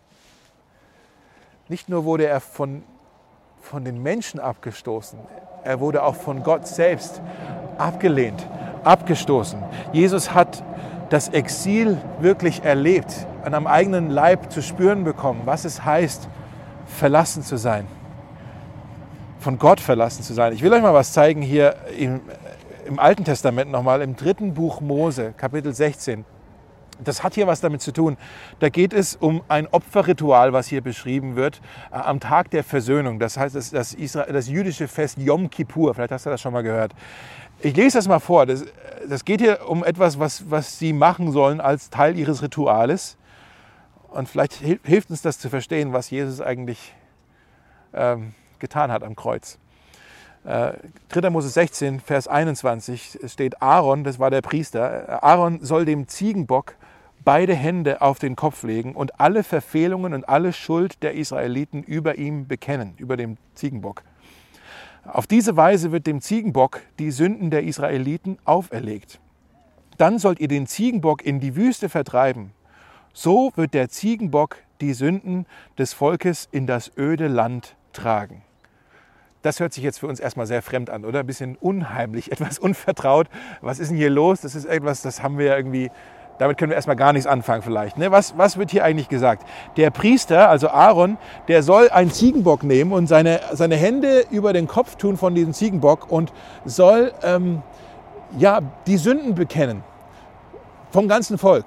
Nicht 1.68 1.90
nur 1.90 2.06
wurde 2.06 2.26
er 2.26 2.40
von, 2.40 2.84
von 3.62 3.84
den 3.84 4.02
Menschen 4.02 4.40
abgestoßen, 4.40 5.20
er 5.64 5.80
wurde 5.80 6.04
auch 6.04 6.16
von 6.16 6.42
Gott 6.44 6.68
selbst 6.68 7.22
abgelehnt, 7.78 8.48
abgestoßen. 8.84 9.62
Jesus 9.94 10.34
hat 10.34 10.64
das 11.12 11.28
Exil 11.28 11.98
wirklich 12.22 12.64
erlebt, 12.64 13.28
an 13.44 13.54
einem 13.54 13.68
eigenen 13.68 14.10
Leib 14.10 14.50
zu 14.50 14.62
spüren 14.62 15.04
bekommen, 15.04 15.42
was 15.44 15.66
es 15.66 15.84
heißt, 15.84 16.30
verlassen 16.86 17.44
zu 17.44 17.58
sein, 17.58 17.86
von 19.38 19.60
Gott 19.60 19.82
verlassen 19.82 20.24
zu 20.24 20.34
sein. 20.34 20.54
Ich 20.54 20.64
will 20.64 20.72
euch 20.72 20.82
mal 20.82 20.94
was 20.94 21.12
zeigen 21.12 21.42
hier 21.42 21.76
im, 21.98 22.22
im 22.86 22.98
Alten 22.98 23.26
Testament 23.26 23.70
nochmal, 23.72 24.02
im 24.02 24.16
dritten 24.16 24.54
Buch 24.54 24.80
Mose, 24.80 25.34
Kapitel 25.36 25.74
16. 25.74 26.24
Das 27.04 27.24
hat 27.24 27.34
hier 27.34 27.48
was 27.48 27.60
damit 27.60 27.82
zu 27.82 27.92
tun. 27.92 28.16
Da 28.60 28.70
geht 28.70 28.94
es 28.94 29.16
um 29.16 29.42
ein 29.50 29.68
Opferritual, 29.68 30.54
was 30.54 30.68
hier 30.68 30.82
beschrieben 30.82 31.36
wird, 31.36 31.60
äh, 31.92 31.96
am 31.96 32.20
Tag 32.22 32.52
der 32.52 32.64
Versöhnung. 32.64 33.20
Das 33.20 33.38
heißt, 33.38 33.56
das, 33.56 33.72
das, 33.72 33.94
Israel, 33.94 34.32
das 34.32 34.48
jüdische 34.48 34.88
Fest 34.88 35.18
Yom 35.18 35.50
Kippur. 35.50 35.94
Vielleicht 35.94 36.12
hast 36.12 36.26
du 36.26 36.30
das 36.30 36.40
schon 36.40 36.54
mal 36.54 36.62
gehört. 36.62 36.94
Ich 37.64 37.76
lese 37.76 38.00
das 38.00 38.08
mal 38.08 38.20
vor. 38.20 38.48
Das, 38.48 38.66
das 39.08 39.24
geht 39.24 39.40
hier 39.40 39.70
um 39.70 39.84
etwas, 39.84 40.18
was, 40.18 40.50
was 40.50 40.80
sie 40.80 40.94
machen 40.94 41.32
sollen 41.32 41.62
als 41.62 41.92
Teil 41.92 42.18
ihres 42.18 42.42
Rituales. 42.42 43.18
Und 44.10 44.28
vielleicht 44.28 44.54
hilft 44.54 45.12
uns 45.12 45.22
das 45.22 45.38
zu 45.38 45.50
verstehen, 45.50 45.94
was 45.94 46.10
Jesus 46.10 46.42
eigentlich 46.42 46.94
ähm, 47.94 48.34
getan 48.58 48.92
hat 48.92 49.04
am 49.04 49.16
Kreuz. 49.16 49.60
Äh, 50.44 50.74
3. 51.10 51.30
Mose 51.30 51.50
16, 51.50 52.00
Vers 52.00 52.28
21 52.28 53.20
steht 53.28 53.62
Aaron, 53.62 54.04
das 54.04 54.18
war 54.18 54.32
der 54.32 54.42
Priester, 54.42 55.24
Aaron 55.24 55.64
soll 55.64 55.86
dem 55.86 56.08
Ziegenbock 56.08 56.76
beide 57.24 57.54
Hände 57.54 58.02
auf 58.02 58.18
den 58.18 58.36
Kopf 58.36 58.64
legen 58.64 58.96
und 58.96 59.20
alle 59.20 59.44
Verfehlungen 59.44 60.16
und 60.16 60.28
alle 60.28 60.52
Schuld 60.52 61.04
der 61.04 61.14
Israeliten 61.14 61.84
über 61.84 62.18
ihm 62.18 62.48
bekennen, 62.48 62.96
über 62.98 63.18
dem 63.18 63.38
Ziegenbock. 63.54 64.02
Auf 65.04 65.26
diese 65.26 65.58
Weise 65.58 65.92
wird 65.92 66.06
dem 66.06 66.22
Ziegenbock 66.22 66.82
die 67.00 67.12
Sünden 67.12 67.50
der 67.50 67.64
Israeliten 67.64 68.38
auferlegt. 68.46 69.20
Dann 69.98 70.20
sollt 70.20 70.40
ihr 70.40 70.48
den 70.48 70.68
Ziegenbock 70.68 71.26
in 71.26 71.40
die 71.40 71.56
Wüste 71.56 71.90
vertreiben. 71.90 72.52
So 73.14 73.52
wird 73.56 73.74
der 73.74 73.90
Ziegenbock 73.90 74.58
die 74.80 74.94
Sünden 74.94 75.46
des 75.78 75.94
Volkes 75.94 76.48
in 76.52 76.68
das 76.68 76.92
öde 76.98 77.28
Land 77.28 77.76
tragen. 77.94 78.44
Das 79.42 79.60
hört 79.60 79.74
sich 79.74 79.84
jetzt 79.84 80.00
für 80.00 80.08
uns 80.08 80.20
erstmal 80.20 80.46
sehr 80.46 80.62
fremd 80.62 80.92
an, 80.92 81.04
oder? 81.04 81.22
Ein 81.22 81.28
bisschen 81.28 81.56
unheimlich, 81.56 82.32
etwas 82.32 82.60
unvertraut. 82.60 83.28
Was 83.62 83.80
ist 83.80 83.90
denn 83.90 83.98
hier 83.98 84.12
los? 84.12 84.42
Das 84.42 84.56
ist 84.56 84.66
etwas, 84.66 85.02
das 85.02 85.24
haben 85.24 85.38
wir 85.38 85.48
ja 85.48 85.58
irgendwie 85.58 85.90
damit 86.42 86.58
können 86.58 86.72
wir 86.72 86.76
erstmal 86.76 86.96
gar 86.96 87.14
nichts 87.14 87.28
anfangen 87.28 87.62
vielleicht. 87.62 88.00
Ne? 88.00 88.10
Was, 88.10 88.36
was 88.36 88.58
wird 88.58 88.72
hier 88.72 88.84
eigentlich 88.84 89.10
gesagt? 89.10 89.48
Der 89.78 89.92
Priester, 89.92 90.50
also 90.50 90.70
Aaron, 90.70 91.20
der 91.48 91.62
soll 91.62 91.90
einen 91.92 92.10
Ziegenbock 92.10 92.64
nehmen 92.64 92.94
und 92.94 93.06
seine, 93.06 93.42
seine 93.52 93.76
Hände 93.76 94.26
über 94.32 94.52
den 94.52 94.68
Kopf 94.68 94.96
tun 94.96 95.18
von 95.18 95.36
diesem 95.36 95.54
Ziegenbock 95.54 96.12
und 96.12 96.34
soll 96.66 97.14
ähm, 97.22 97.62
ja, 98.40 98.60
die 98.88 98.98
Sünden 98.98 99.36
bekennen 99.36 99.84
vom 100.90 101.08
ganzen 101.08 101.38
Volk 101.38 101.66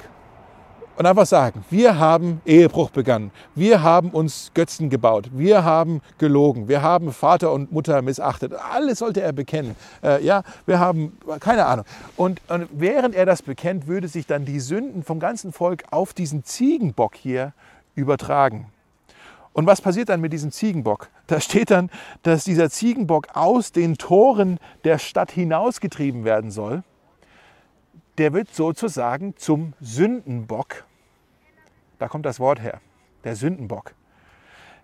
und 0.97 1.07
einfach 1.07 1.27
sagen, 1.27 1.65
wir 1.71 1.99
haben 1.99 2.41
Ehebruch 2.45 2.91
begangen, 2.91 3.31
wir 3.55 3.83
haben 3.83 4.11
uns 4.11 4.51
Götzen 4.55 4.91
gebaut, 4.91 5.31
wir 5.33 5.65
haben 5.65 6.01
gelogen, 6.19 6.69
wir 6.69 6.83
haben 6.83 7.13
Vater 7.13 7.53
und 7.53 7.73
Mutter 7.73 8.03
missachtet. 8.03 8.53
Alles 8.55 9.01
sollte 9.01 9.21
er 9.21 9.33
bekennen. 9.33 9.75
Äh, 10.03 10.25
ja, 10.25 10.43
wir 10.67 10.79
haben 10.79 11.17
keine 11.41 11.67
Ahnung. 11.67 11.85
Und, 12.17 12.41
und 12.49 12.69
während 12.73 13.15
er 13.15 13.27
das 13.27 13.43
bekennt, 13.43 13.87
würde 13.87 14.09
sich 14.09 14.27
dann 14.27 14.45
die 14.45 14.61
Sünden 14.61 15.03
vom 15.03 15.19
ganzen 15.19 15.53
Volk 15.53 15.85
auf 15.91 16.15
diesen 16.15 16.45
Ziegenbock 16.45 17.17
hier 17.17 17.53
übertragen. 17.95 18.67
Und 19.53 19.67
was 19.67 19.81
passiert 19.81 20.09
dann 20.09 20.21
mit 20.21 20.33
diesem 20.33 20.51
Ziegenbock? 20.51 21.09
Da 21.29 21.41
steht 21.41 21.71
dann, 21.71 21.91
dass 22.23 22.45
dieser 22.45 22.71
Ziegenbock 22.71 23.29
aus 23.35 23.71
den 23.73 23.97
Toren 23.97 24.59
der 24.83 24.99
Stadt 24.99 25.31
hinausgetrieben 25.31 26.25
werden 26.25 26.51
soll 26.51 26.83
der 28.19 28.33
wird 28.33 28.55
sozusagen 28.55 29.37
zum 29.37 29.75
Sündenbock. 29.81 30.85
Da 31.99 32.09
kommt 32.09 32.27
das 32.27 32.41
Wort 32.41 32.61
her, 32.61 32.81
der 33.25 33.37
Sündenbock. 33.37 33.95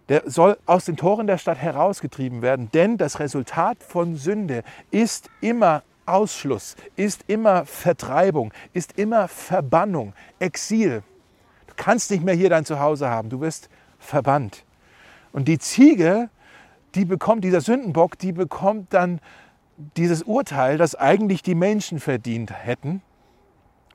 Der 0.08 0.28
soll 0.28 0.58
aus 0.66 0.86
den 0.86 0.96
Toren 0.96 1.26
der 1.26 1.38
Stadt 1.38 1.58
herausgetrieben 1.58 2.42
werden, 2.42 2.70
denn 2.72 2.98
das 2.98 3.20
Resultat 3.20 3.82
von 3.82 4.16
Sünde 4.16 4.64
ist 4.90 5.30
immer 5.40 5.84
Ausschluss, 6.06 6.74
ist 6.96 7.24
immer 7.28 7.64
Vertreibung, 7.64 8.52
ist 8.72 8.98
immer 8.98 9.28
Verbannung, 9.28 10.12
Exil. 10.40 11.04
Du 11.68 11.74
kannst 11.76 12.10
nicht 12.10 12.24
mehr 12.24 12.34
hier 12.34 12.50
dein 12.50 12.64
Zuhause 12.64 13.08
haben, 13.08 13.30
du 13.30 13.40
wirst 13.40 13.68
verbannt. 14.00 14.64
Und 15.32 15.46
die 15.46 15.58
Ziege, 15.60 16.28
die 16.96 17.04
bekommt, 17.04 17.44
dieser 17.44 17.60
Sündenbock, 17.60 18.18
die 18.18 18.32
bekommt 18.32 18.92
dann 18.92 19.20
dieses 19.96 20.24
Urteil, 20.24 20.76
das 20.76 20.96
eigentlich 20.96 21.42
die 21.42 21.54
Menschen 21.54 22.00
verdient 22.00 22.52
hätten. 22.52 23.02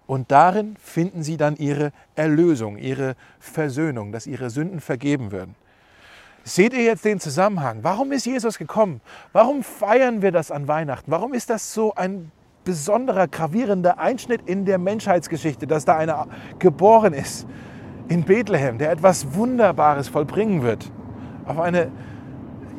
Und 0.08 0.32
darin 0.32 0.76
finden 0.80 1.24
sie 1.24 1.38
dann 1.38 1.56
ihre 1.56 1.92
Erlösung, 2.16 2.78
ihre 2.78 3.16
Versöhnung, 3.40 4.12
dass 4.12 4.28
ihre 4.28 4.50
Sünden 4.50 4.80
vergeben 4.80 5.32
werden. 5.32 5.56
Seht 6.44 6.74
ihr 6.74 6.84
jetzt 6.84 7.04
den 7.06 7.20
Zusammenhang? 7.20 7.80
Warum 7.82 8.12
ist 8.12 8.28
Jesus 8.28 8.60
gekommen? 8.60 9.02
Warum 9.34 9.64
feiern 9.64 10.22
wir 10.22 10.32
das 10.32 10.52
an 10.52 10.68
Weihnachten? 10.68 11.10
Warum 11.10 11.34
ist 11.34 11.50
das 11.50 11.74
so 11.74 11.96
ein 11.96 12.32
besonderer, 12.64 13.28
gravierender 13.28 13.98
Einschnitt 13.98 14.42
in 14.46 14.66
der 14.66 14.78
Menschheitsgeschichte, 14.78 15.66
dass 15.66 15.86
da 15.86 15.98
einer 15.98 16.28
geboren 16.60 17.14
ist 17.14 17.48
in 18.10 18.24
Bethlehem, 18.24 18.78
der 18.78 18.92
etwas 18.92 19.34
Wunderbares 19.34 20.08
vollbringen 20.08 20.62
wird? 20.62 20.92
Auf 21.48 21.60
eine 21.60 21.92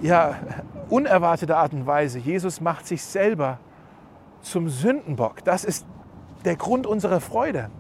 ja, 0.01 0.37
unerwartete 0.89 1.57
Art 1.57 1.73
und 1.73 1.87
Weise. 1.87 2.21
Jesus 2.21 2.61
macht 2.61 2.87
sich 2.87 3.03
selber 3.03 3.59
zum 4.43 4.69
Sündenbock. 4.69 5.43
Das 5.43 5.65
ist 5.65 5.87
der 6.47 6.57
Grund 6.57 6.87
unserer 6.87 7.21
Freude, 7.21 7.71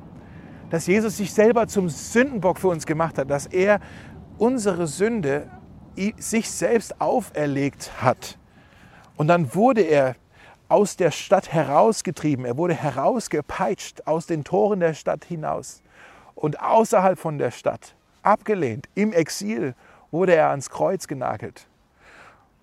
dass 0.71 0.87
Jesus 0.87 1.17
sich 1.17 1.33
selber 1.33 1.69
zum 1.69 1.89
Sündenbock 1.89 2.59
für 2.59 2.69
uns 2.69 2.85
gemacht 2.85 3.17
hat, 3.19 3.31
dass 3.31 3.47
er 3.47 3.81
unsere 4.39 4.87
Sünde 4.87 5.49
sich 6.19 6.51
selbst 6.51 7.01
auferlegt 7.01 8.03
hat. 8.03 8.39
Und 9.17 9.29
dann 9.29 9.55
wurde 9.55 9.81
er 9.81 10.17
aus 10.69 10.97
der 10.97 11.13
Stadt 11.13 11.53
herausgetrieben, 11.53 12.45
er 12.45 12.57
wurde 12.57 12.75
herausgepeitscht 12.75 14.07
aus 14.07 14.27
den 14.27 14.43
Toren 14.45 14.81
der 14.81 14.95
Stadt 14.95 15.25
hinaus 15.25 15.83
und 16.35 16.61
außerhalb 16.61 17.19
von 17.19 17.39
der 17.39 17.53
Stadt, 17.53 17.95
abgelehnt, 18.23 18.89
im 18.95 19.13
Exil, 19.13 19.75
wurde 20.11 20.35
er 20.35 20.51
ans 20.51 20.69
Kreuz 20.69 21.07
genagelt. 21.07 21.69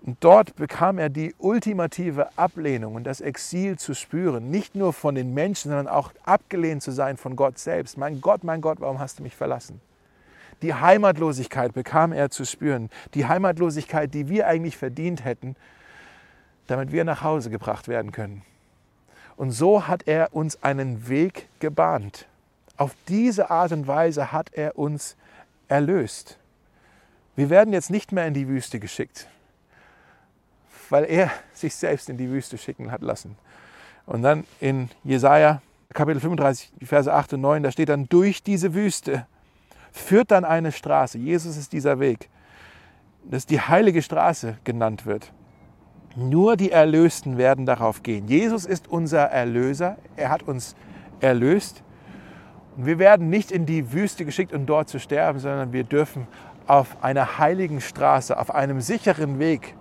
Und 0.04 0.18
dort 0.20 0.54
bekam 0.56 0.98
er 0.98 1.08
die 1.08 1.34
ultimative 1.38 2.28
Ablehnung 2.36 2.94
und 2.94 3.04
das 3.04 3.22
Exil 3.22 3.78
zu 3.78 3.94
spüren, 3.94 4.50
nicht 4.50 4.74
nur 4.74 4.92
von 4.92 5.14
den 5.14 5.32
Menschen, 5.32 5.70
sondern 5.70 5.88
auch 5.88 6.12
abgelehnt 6.24 6.82
zu 6.82 6.92
sein 6.92 7.16
von 7.16 7.36
Gott 7.36 7.58
selbst. 7.58 7.96
Mein 7.96 8.20
Gott, 8.20 8.44
mein 8.44 8.60
Gott, 8.60 8.82
warum 8.82 8.98
hast 8.98 9.18
du 9.18 9.22
mich 9.22 9.34
verlassen? 9.34 9.80
Die 10.60 10.74
Heimatlosigkeit 10.74 11.72
bekam 11.72 12.12
er 12.12 12.28
zu 12.28 12.44
spüren, 12.44 12.90
die 13.14 13.26
Heimatlosigkeit, 13.26 14.12
die 14.12 14.28
wir 14.28 14.46
eigentlich 14.46 14.76
verdient 14.76 15.24
hätten, 15.24 15.56
damit 16.66 16.92
wir 16.92 17.04
nach 17.04 17.22
Hause 17.22 17.48
gebracht 17.48 17.88
werden 17.88 18.12
können. 18.12 18.42
Und 19.36 19.52
so 19.52 19.88
hat 19.88 20.06
er 20.06 20.34
uns 20.34 20.62
einen 20.62 21.08
Weg 21.08 21.48
gebahnt. 21.60 22.26
Auf 22.76 22.94
diese 23.08 23.50
Art 23.50 23.72
und 23.72 23.86
Weise 23.86 24.32
hat 24.32 24.52
er 24.52 24.78
uns 24.78 25.16
erlöst. 25.66 26.38
Wir 27.36 27.48
werden 27.48 27.72
jetzt 27.72 27.90
nicht 27.90 28.12
mehr 28.12 28.26
in 28.26 28.34
die 28.34 28.48
Wüste 28.48 28.78
geschickt 28.78 29.28
weil 30.90 31.04
er 31.04 31.30
sich 31.52 31.74
selbst 31.74 32.08
in 32.08 32.16
die 32.16 32.30
Wüste 32.30 32.58
schicken 32.58 32.90
hat 32.90 33.02
lassen. 33.02 33.36
Und 34.06 34.22
dann 34.22 34.44
in 34.60 34.90
Jesaja 35.02 35.62
Kapitel 35.94 36.20
35, 36.20 36.72
Verse 36.82 37.12
8 37.12 37.34
und 37.34 37.42
9, 37.42 37.62
da 37.62 37.70
steht 37.70 37.88
dann, 37.88 38.08
durch 38.08 38.42
diese 38.42 38.74
Wüste 38.74 39.26
führt 39.92 40.32
dann 40.32 40.44
eine 40.44 40.72
Straße. 40.72 41.18
Jesus 41.18 41.56
ist 41.56 41.72
dieser 41.72 42.00
Weg, 42.00 42.28
dass 43.30 43.46
die 43.46 43.60
heilige 43.60 44.02
Straße 44.02 44.58
genannt 44.64 45.06
wird. 45.06 45.32
Nur 46.16 46.56
die 46.56 46.72
Erlösten 46.72 47.38
werden 47.38 47.64
darauf 47.64 48.02
gehen. 48.02 48.26
Jesus 48.26 48.66
ist 48.66 48.88
unser 48.88 49.22
Erlöser. 49.22 49.96
Er 50.16 50.30
hat 50.30 50.42
uns 50.42 50.74
erlöst. 51.20 51.82
Und 52.76 52.86
wir 52.86 52.98
werden 52.98 53.30
nicht 53.30 53.52
in 53.52 53.66
die 53.66 53.92
Wüste 53.92 54.24
geschickt, 54.24 54.52
um 54.52 54.66
dort 54.66 54.88
zu 54.88 54.98
sterben, 54.98 55.38
sondern 55.38 55.72
wir 55.72 55.84
dürfen 55.84 56.26
auf 56.66 57.02
einer 57.04 57.38
heiligen 57.38 57.80
Straße, 57.80 58.38
auf 58.38 58.52
einem 58.52 58.80
sicheren 58.80 59.38
Weg 59.38 59.76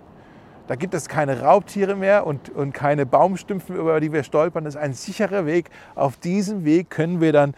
da 0.68 0.76
gibt 0.76 0.94
es 0.94 1.10
keine 1.10 1.42
Raubtiere 1.42 1.96
mehr 1.96 2.26
und, 2.26 2.50
und 2.50 2.74
keine 2.74 3.06
Baumstümpfen, 3.06 3.76
über 3.76 4.00
die 4.00 4.14
wir 4.14 4.24
stolpern. 4.24 4.64
Das 4.64 4.76
ist 4.76 4.82
ein 4.82 4.94
sicherer 4.94 5.46
Weg. 5.46 5.70
Auf 5.96 6.18
diesem 6.18 6.64
Weg 6.64 6.90
können 6.90 7.20
wir 7.20 7.34
dann 7.34 7.54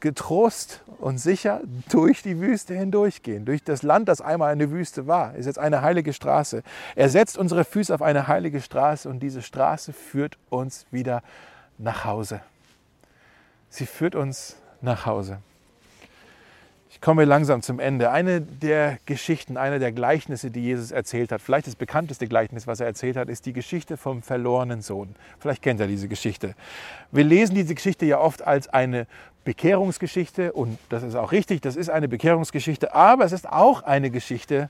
getrost 0.00 0.82
und 0.98 1.18
sicher 1.18 1.60
durch 1.90 2.22
die 2.22 2.40
Wüste 2.40 2.74
hindurchgehen. 2.74 3.44
Durch 3.44 3.62
das 3.62 3.82
Land, 3.82 4.08
das 4.08 4.20
einmal 4.20 4.52
eine 4.52 4.70
Wüste 4.70 5.06
war, 5.06 5.34
ist 5.34 5.46
jetzt 5.46 5.58
eine 5.58 5.82
heilige 5.82 6.12
Straße. 6.12 6.62
Er 6.96 7.08
setzt 7.08 7.38
unsere 7.38 7.64
Füße 7.64 7.94
auf 7.94 8.02
eine 8.02 8.28
heilige 8.28 8.60
Straße 8.60 9.08
und 9.08 9.20
diese 9.20 9.42
Straße 9.42 9.92
führt 9.92 10.38
uns 10.48 10.86
wieder 10.90 11.22
nach 11.78 12.04
Hause. 12.04 12.40
Sie 13.68 13.86
führt 13.86 14.14
uns 14.14 14.56
nach 14.80 15.06
Hause. 15.06 15.38
Ich 17.00 17.02
komme 17.02 17.24
langsam 17.24 17.62
zum 17.62 17.80
Ende. 17.80 18.10
Eine 18.10 18.42
der 18.42 18.98
Geschichten, 19.06 19.56
eine 19.56 19.78
der 19.78 19.90
Gleichnisse, 19.90 20.50
die 20.50 20.60
Jesus 20.60 20.90
erzählt 20.90 21.32
hat, 21.32 21.40
vielleicht 21.40 21.66
das 21.66 21.74
bekannteste 21.74 22.28
Gleichnis, 22.28 22.66
was 22.66 22.78
er 22.78 22.84
erzählt 22.84 23.16
hat, 23.16 23.30
ist 23.30 23.46
die 23.46 23.54
Geschichte 23.54 23.96
vom 23.96 24.20
verlorenen 24.20 24.82
Sohn. 24.82 25.14
Vielleicht 25.38 25.62
kennt 25.62 25.80
er 25.80 25.86
diese 25.86 26.08
Geschichte. 26.08 26.54
Wir 27.10 27.24
lesen 27.24 27.54
diese 27.54 27.74
Geschichte 27.74 28.04
ja 28.04 28.18
oft 28.18 28.46
als 28.46 28.68
eine 28.68 29.06
Bekehrungsgeschichte 29.44 30.52
und 30.52 30.78
das 30.90 31.02
ist 31.02 31.14
auch 31.14 31.32
richtig, 31.32 31.62
das 31.62 31.74
ist 31.74 31.88
eine 31.88 32.06
Bekehrungsgeschichte, 32.06 32.94
aber 32.94 33.24
es 33.24 33.32
ist 33.32 33.48
auch 33.48 33.82
eine 33.82 34.10
Geschichte 34.10 34.68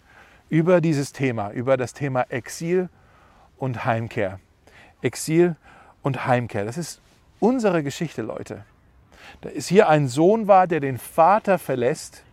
über 0.49 0.81
dieses 0.81 1.13
Thema, 1.13 1.51
über 1.51 1.77
das 1.77 1.95
Thema 1.95 2.27
Exil 2.29 2.91
und 3.59 3.85
Heimkehr. 3.85 4.39
Exil 5.03 5.57
und 6.03 6.29
Heimkehr, 6.29 6.65
das 6.65 6.79
ist 6.79 7.01
unsere 7.41 7.83
Geschichte, 7.83 8.23
Leute. 8.23 8.65
Ist 9.55 9.69
hier 9.69 9.89
ein 9.89 10.09
Sohn 10.09 10.49
war, 10.49 10.67
der 10.67 10.81
den 10.81 10.99
Vater 10.99 11.59
verlässt, 11.59 12.25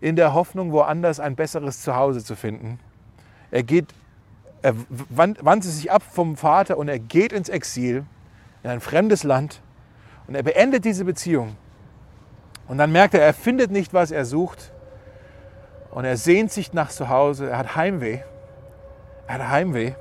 in 0.00 0.16
der 0.16 0.34
Hoffnung, 0.34 0.72
woanders 0.72 1.20
ein 1.20 1.36
besseres 1.36 1.80
Zuhause 1.82 2.22
zu 2.22 2.36
finden. 2.36 2.78
Er 3.50 3.62
geht, 3.62 3.86
er 4.62 4.74
wandte 5.08 5.68
sich 5.68 5.90
ab 5.90 6.02
vom 6.02 6.36
Vater 6.36 6.76
und 6.76 6.88
er 6.88 6.98
geht 6.98 7.32
ins 7.32 7.48
Exil, 7.48 8.04
in 8.62 8.70
ein 8.70 8.80
fremdes 8.80 9.22
Land 9.22 9.62
und 10.26 10.34
er 10.34 10.42
beendet 10.42 10.84
diese 10.84 11.04
Beziehung. 11.04 11.56
Und 12.68 12.78
dann 12.78 12.92
merkt 12.92 13.14
er, 13.14 13.22
er 13.22 13.34
findet 13.34 13.70
nicht, 13.70 13.94
was 13.94 14.10
er 14.10 14.24
sucht 14.24 14.72
und 15.90 16.04
er 16.04 16.16
sehnt 16.16 16.52
sich 16.52 16.72
nach 16.72 16.90
zu 16.90 17.08
Hause, 17.08 17.50
er 17.50 17.58
hat 17.58 17.76
Heimweh. 17.76 18.20
Er 19.28 19.34
hat 19.34 19.48
Heimweh. 19.48 19.94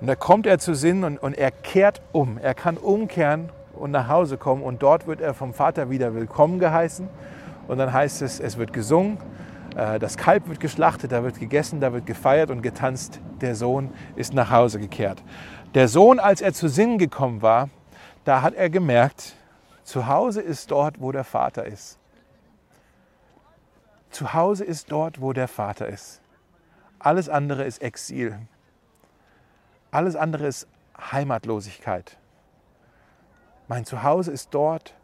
Und 0.00 0.06
da 0.06 0.16
kommt 0.16 0.46
er 0.46 0.58
zu 0.58 0.74
Sinn 0.74 1.04
und, 1.04 1.18
und 1.18 1.36
er 1.36 1.50
kehrt 1.50 2.00
um. 2.12 2.38
Er 2.38 2.54
kann 2.54 2.76
umkehren 2.76 3.50
und 3.80 3.90
nach 3.90 4.08
Hause 4.08 4.36
kommen. 4.36 4.62
Und 4.62 4.82
dort 4.82 5.06
wird 5.06 5.20
er 5.20 5.34
vom 5.34 5.54
Vater 5.54 5.90
wieder 5.90 6.14
willkommen 6.14 6.58
geheißen. 6.58 7.08
Und 7.66 7.78
dann 7.78 7.92
heißt 7.92 8.22
es, 8.22 8.40
es 8.40 8.58
wird 8.58 8.72
gesungen, 8.72 9.18
äh, 9.76 9.98
das 9.98 10.16
Kalb 10.16 10.48
wird 10.48 10.60
geschlachtet, 10.60 11.12
da 11.12 11.22
wird 11.22 11.38
gegessen, 11.38 11.80
da 11.80 11.92
wird 11.92 12.06
gefeiert 12.06 12.50
und 12.50 12.62
getanzt. 12.62 13.20
Der 13.40 13.54
Sohn 13.54 13.90
ist 14.16 14.34
nach 14.34 14.50
Hause 14.50 14.78
gekehrt. 14.78 15.22
Der 15.74 15.88
Sohn, 15.88 16.18
als 16.18 16.40
er 16.40 16.52
zu 16.52 16.68
Sinn 16.68 16.98
gekommen 16.98 17.42
war, 17.42 17.68
da 18.24 18.42
hat 18.42 18.54
er 18.54 18.70
gemerkt, 18.70 19.34
zu 19.82 20.06
Hause 20.06 20.40
ist 20.40 20.70
dort, 20.70 21.00
wo 21.00 21.10
der 21.10 21.24
Vater 21.24 21.64
ist. 21.64 21.98
Zu 24.10 24.34
Hause 24.34 24.64
ist 24.64 24.90
dort, 24.90 25.20
wo 25.20 25.32
der 25.32 25.48
Vater 25.48 25.86
ist. 25.86 26.20
Alles 26.98 27.28
andere 27.28 27.64
ist 27.64 27.80
Exil. 27.80 28.38
Alles 29.90 30.16
andere 30.16 30.46
ist 30.46 30.68
Heimatlosigkeit. 31.12 32.19
Mein 33.70 33.84
Zuhause 33.84 34.32
ist 34.32 34.48
dort, 34.50 34.96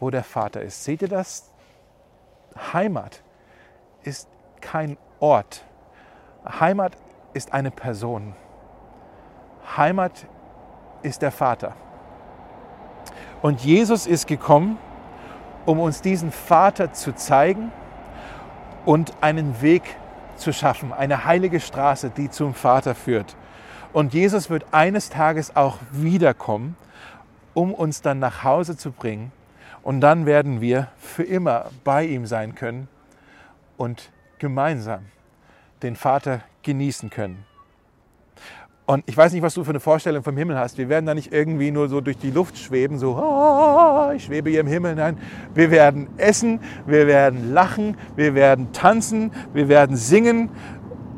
wo 0.00 0.08
der 0.08 0.24
Vater 0.24 0.62
ist. 0.62 0.84
Seht 0.84 1.02
ihr 1.02 1.08
das? 1.08 1.52
Heimat 2.72 3.22
ist 4.04 4.26
kein 4.62 4.96
Ort. 5.20 5.66
Heimat 6.48 6.96
ist 7.34 7.52
eine 7.52 7.70
Person. 7.70 8.34
Heimat 9.76 10.26
ist 11.02 11.20
der 11.20 11.30
Vater. 11.30 11.76
Und 13.42 13.60
Jesus 13.60 14.06
ist 14.06 14.28
gekommen, 14.28 14.78
um 15.66 15.78
uns 15.78 16.00
diesen 16.00 16.32
Vater 16.32 16.94
zu 16.94 17.14
zeigen 17.14 17.70
und 18.86 19.12
einen 19.20 19.60
Weg 19.60 19.82
zu 20.36 20.54
schaffen, 20.54 20.94
eine 20.94 21.26
heilige 21.26 21.60
Straße, 21.60 22.08
die 22.08 22.30
zum 22.30 22.54
Vater 22.54 22.94
führt. 22.94 23.36
Und 23.92 24.14
Jesus 24.14 24.48
wird 24.48 24.64
eines 24.72 25.10
Tages 25.10 25.54
auch 25.54 25.76
wiederkommen, 25.90 26.78
um 27.54 27.72
uns 27.72 28.02
dann 28.02 28.18
nach 28.18 28.44
Hause 28.44 28.76
zu 28.76 28.90
bringen. 28.92 29.32
Und 29.82 30.00
dann 30.00 30.26
werden 30.26 30.60
wir 30.60 30.88
für 30.98 31.22
immer 31.22 31.70
bei 31.84 32.04
ihm 32.04 32.26
sein 32.26 32.54
können 32.54 32.88
und 33.76 34.10
gemeinsam 34.38 35.06
den 35.82 35.96
Vater 35.96 36.40
genießen 36.62 37.10
können. 37.10 37.44
Und 38.86 39.02
ich 39.06 39.16
weiß 39.16 39.32
nicht, 39.32 39.40
was 39.40 39.54
du 39.54 39.64
für 39.64 39.70
eine 39.70 39.80
Vorstellung 39.80 40.22
vom 40.22 40.36
Himmel 40.36 40.58
hast. 40.58 40.76
Wir 40.76 40.90
werden 40.90 41.06
da 41.06 41.14
nicht 41.14 41.32
irgendwie 41.32 41.70
nur 41.70 41.88
so 41.88 42.02
durch 42.02 42.18
die 42.18 42.30
Luft 42.30 42.58
schweben, 42.58 42.98
so, 42.98 43.16
oh, 43.16 44.10
ich 44.14 44.24
schwebe 44.24 44.50
hier 44.50 44.60
im 44.60 44.66
Himmel. 44.66 44.94
Nein, 44.94 45.16
wir 45.54 45.70
werden 45.70 46.08
essen, 46.18 46.60
wir 46.84 47.06
werden 47.06 47.54
lachen, 47.54 47.96
wir 48.14 48.34
werden 48.34 48.72
tanzen, 48.72 49.32
wir 49.54 49.68
werden 49.68 49.96
singen 49.96 50.50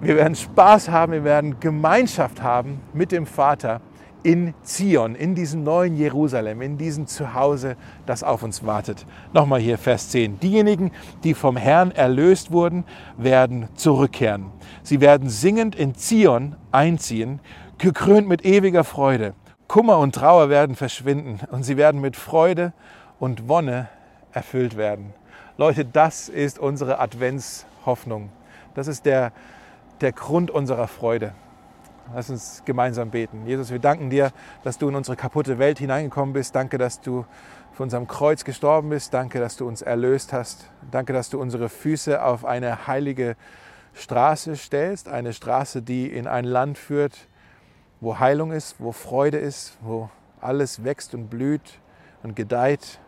wir 0.01 0.17
werden 0.17 0.35
Spaß 0.35 0.91
haben, 0.91 1.13
wir 1.13 1.25
werden 1.25 1.59
Gemeinschaft 1.59 2.43
haben 2.43 2.81
mit 2.93 3.13
dem 3.13 3.27
Vater 3.27 3.81
in 4.27 4.55
Zion, 4.65 5.15
in 5.15 5.37
diesem 5.37 5.63
neuen 5.63 5.97
Jerusalem, 5.97 6.61
in 6.61 6.77
diesem 6.77 7.07
Zuhause, 7.07 7.77
das 8.07 8.25
auf 8.25 8.43
uns 8.43 8.67
wartet. 8.67 9.07
Nochmal 9.33 9.61
hier 9.61 9.79
Vers 9.79 10.09
10. 10.09 10.41
Diejenigen, 10.41 10.91
die 11.23 11.33
vom 11.33 11.57
Herrn 11.57 11.93
erlöst 11.93 12.51
wurden, 12.51 12.83
werden 13.17 13.69
zurückkehren. 13.77 14.47
Sie 14.83 15.01
werden 15.01 15.29
singend 15.29 15.77
in 15.77 15.95
Zion 15.95 16.57
einziehen, 16.73 17.39
gekrönt 17.79 18.27
mit 18.27 18.45
ewiger 18.45 18.83
Freude. 18.83 19.35
Kummer 19.69 19.99
und 19.99 20.17
Trauer 20.17 20.49
werden 20.49 20.75
verschwinden 20.75 21.39
und 21.53 21.63
sie 21.63 21.77
werden 21.77 22.01
mit 22.01 22.17
Freude 22.17 22.73
und 23.21 23.49
Wonne 23.49 23.89
erfüllt 24.33 24.77
werden. 24.77 25.15
Leute, 25.57 25.85
das 25.85 26.29
ist 26.29 26.59
unsere 26.59 26.99
Adventshoffnung. 26.99 28.31
Das 28.75 28.89
ist 28.89 29.07
der 29.07 29.31
der 30.01 30.13
Grund 30.13 30.51
unserer 30.51 30.89
Freude. 30.89 31.33
Lass 32.15 32.31
uns 32.31 32.63
gemeinsam 32.65 33.11
beten. 33.11 33.47
Jesus, 33.47 33.71
wir 33.71 33.79
danken 33.79 34.11
dir, 34.11 34.31
dass 34.63 34.79
du 34.79 34.89
in 34.89 34.95
unsere 34.95 35.17
kaputte 35.17 35.59
Welt 35.59 35.79
hineingekommen 35.79 36.33
bist. 36.33 36.55
Danke, 36.55 36.79
dass 36.79 37.01
du 37.01 37.27
für 37.73 37.83
unserem 37.83 38.07
Kreuz 38.07 38.45
gestorben 38.45 38.91
bist. 38.91 39.13
Danke, 39.13 39.41
dass 39.41 39.57
du 39.57 39.67
uns 39.67 39.83
erlöst 39.83 40.33
hast. 40.33 40.71
Danke, 40.91 41.13
dass 41.13 41.31
du 41.31 41.41
unsere 41.41 41.69
Füße 41.69 42.23
auf 42.23 42.45
eine 42.45 42.87
heilige 42.87 43.37
Straße 43.95 44.57
stellst. 44.57 45.09
Eine 45.09 45.33
Straße, 45.33 45.83
die 45.83 46.07
in 46.07 46.27
ein 46.27 46.45
Land 46.45 46.79
führt, 46.79 47.29
wo 48.01 48.19
Heilung 48.19 48.53
ist, 48.53 48.77
wo 48.79 48.93
Freude 48.93 49.39
ist, 49.39 49.77
wo 49.81 50.09
alles 50.41 50.85
wächst 50.85 51.13
und 51.13 51.29
blüht 51.29 51.81
und 52.23 52.37
gedeiht. 52.37 53.01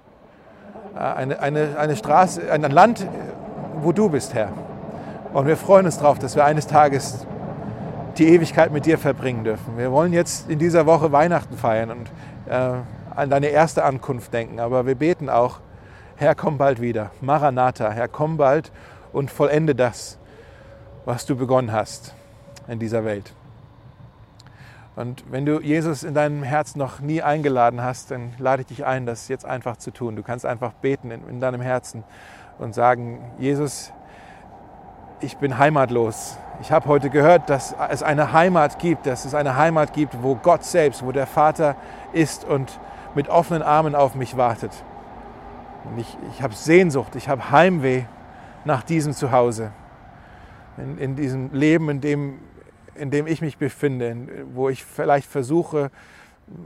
Äh, 0.94 0.99
eine, 0.99 1.40
eine, 1.40 1.78
eine 1.78 1.96
Straße, 1.96 2.51
ein 2.51 2.62
Land, 2.62 3.07
wo 3.80 3.92
du 3.92 4.09
bist, 4.09 4.34
Herr. 4.34 4.53
Und 5.32 5.46
wir 5.46 5.57
freuen 5.57 5.86
uns 5.86 5.99
darauf, 5.99 6.18
dass 6.18 6.34
wir 6.36 6.44
eines 6.44 6.66
Tages 6.66 7.26
die 8.18 8.28
Ewigkeit 8.28 8.72
mit 8.72 8.86
dir 8.86 8.98
verbringen 8.98 9.44
dürfen. 9.44 9.76
Wir 9.76 9.92
wollen 9.92 10.12
jetzt 10.12 10.50
in 10.50 10.58
dieser 10.58 10.86
Woche 10.86 11.12
Weihnachten 11.12 11.56
feiern 11.56 11.90
und 11.90 12.10
äh, 12.48 12.74
an 13.14 13.30
deine 13.30 13.48
erste 13.48 13.84
Ankunft 13.84 14.32
denken. 14.32 14.60
Aber 14.60 14.86
wir 14.86 14.94
beten 14.94 15.28
auch, 15.28 15.60
Herr, 16.16 16.34
komm 16.34 16.58
bald 16.58 16.80
wieder. 16.80 17.12
Maranatha, 17.20 17.90
Herr, 17.90 18.08
komm 18.08 18.36
bald 18.36 18.72
und 19.12 19.30
vollende 19.30 19.74
das, 19.74 20.18
was 21.04 21.26
du 21.26 21.36
begonnen 21.36 21.72
hast 21.72 22.14
in 22.66 22.78
dieser 22.78 23.04
Welt. 23.04 23.32
Und 24.96 25.22
wenn 25.30 25.46
du 25.46 25.60
Jesus 25.60 26.02
in 26.02 26.14
deinem 26.14 26.42
Herz 26.42 26.74
noch 26.74 26.98
nie 26.98 27.22
eingeladen 27.22 27.82
hast, 27.82 28.10
dann 28.10 28.32
lade 28.38 28.62
ich 28.62 28.68
dich 28.68 28.84
ein, 28.84 29.06
das 29.06 29.28
jetzt 29.28 29.44
einfach 29.44 29.76
zu 29.76 29.92
tun. 29.92 30.16
Du 30.16 30.24
kannst 30.24 30.44
einfach 30.44 30.72
beten 30.72 31.12
in, 31.12 31.28
in 31.28 31.40
deinem 31.40 31.60
Herzen 31.60 32.02
und 32.58 32.74
sagen, 32.74 33.20
Jesus, 33.38 33.92
ich 35.20 35.36
bin 35.36 35.58
heimatlos. 35.58 36.38
Ich 36.60 36.72
habe 36.72 36.86
heute 36.86 37.10
gehört, 37.10 37.50
dass 37.50 37.74
es 37.90 38.02
eine 38.02 38.32
Heimat 38.32 38.78
gibt, 38.78 39.06
dass 39.06 39.24
es 39.24 39.34
eine 39.34 39.56
Heimat 39.56 39.92
gibt, 39.92 40.22
wo 40.22 40.34
Gott 40.34 40.64
selbst, 40.64 41.04
wo 41.04 41.12
der 41.12 41.26
Vater 41.26 41.76
ist 42.12 42.44
und 42.44 42.78
mit 43.14 43.28
offenen 43.28 43.62
Armen 43.62 43.94
auf 43.94 44.14
mich 44.14 44.36
wartet. 44.36 44.72
Und 45.84 45.98
ich, 45.98 46.16
ich 46.32 46.42
habe 46.42 46.54
Sehnsucht, 46.54 47.16
ich 47.16 47.28
habe 47.28 47.50
Heimweh 47.50 48.04
nach 48.64 48.82
diesem 48.82 49.12
Zuhause, 49.12 49.72
in, 50.76 50.98
in 50.98 51.16
diesem 51.16 51.52
Leben, 51.52 51.88
in 51.88 52.00
dem, 52.00 52.38
in 52.94 53.10
dem 53.10 53.26
ich 53.26 53.40
mich 53.40 53.56
befinde, 53.56 54.16
wo 54.52 54.68
ich 54.68 54.84
vielleicht 54.84 55.28
versuche, 55.28 55.90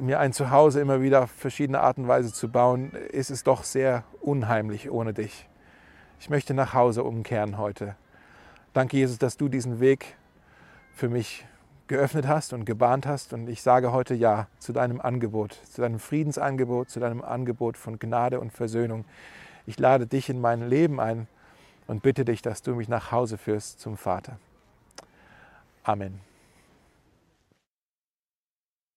mir 0.01 0.21
ein 0.21 0.33
Zuhause 0.33 0.81
immer 0.81 1.03
wieder 1.03 1.25
auf 1.25 1.31
verschiedene 1.31 1.81
Art 1.81 1.99
und 1.99 2.09
Weise 2.09 2.33
zu 2.33 2.49
bauen, 2.49 2.93
ist 3.11 3.31
es 3.31 3.45
doch 3.45 3.65
sehr 3.65 4.05
unheimlich 4.21 4.91
ohne 4.91 5.13
dich. 5.13 5.49
Ich 6.21 6.31
möchte 6.31 6.55
nach 6.55 6.73
Hause 6.73 7.03
umkehren 7.03 7.59
heute. 7.59 7.97
Danke, 8.73 8.97
Jesus, 8.97 9.19
dass 9.19 9.37
du 9.37 9.49
diesen 9.49 9.81
Weg 9.81 10.17
für 10.95 11.11
mich 11.11 11.45
geöffnet 11.89 12.27
hast 12.27 12.55
und 12.55 12.65
gebahnt 12.65 13.07
hast. 13.07 13.35
Und 13.35 13.49
ich 13.49 13.61
sage 13.61 13.93
heute 13.93 14.15
Ja 14.15 14.47
zu 14.59 14.73
deinem 14.73 15.01
Angebot, 15.01 15.53
zu 15.71 15.83
deinem 15.83 15.99
Friedensangebot, 15.99 16.89
zu 16.89 16.99
deinem 16.99 17.23
Angebot 17.23 17.77
von 17.77 17.99
Gnade 17.99 18.41
und 18.41 18.51
Versöhnung. 18.51 19.05
Ich 19.67 19.79
lade 19.79 20.07
dich 20.07 20.31
in 20.31 20.41
mein 20.41 20.69
Leben 20.69 21.01
ein 21.01 21.29
und 21.87 22.03
bitte 22.03 22.25
dich, 22.25 22.41
dass 22.41 22.63
du 22.63 22.75
mich 22.75 22.89
nach 22.89 23.13
Hause 23.13 23.37
führst 23.37 23.79
zum 23.79 23.99
Vater. 23.99 24.39
Amen. 25.85 26.32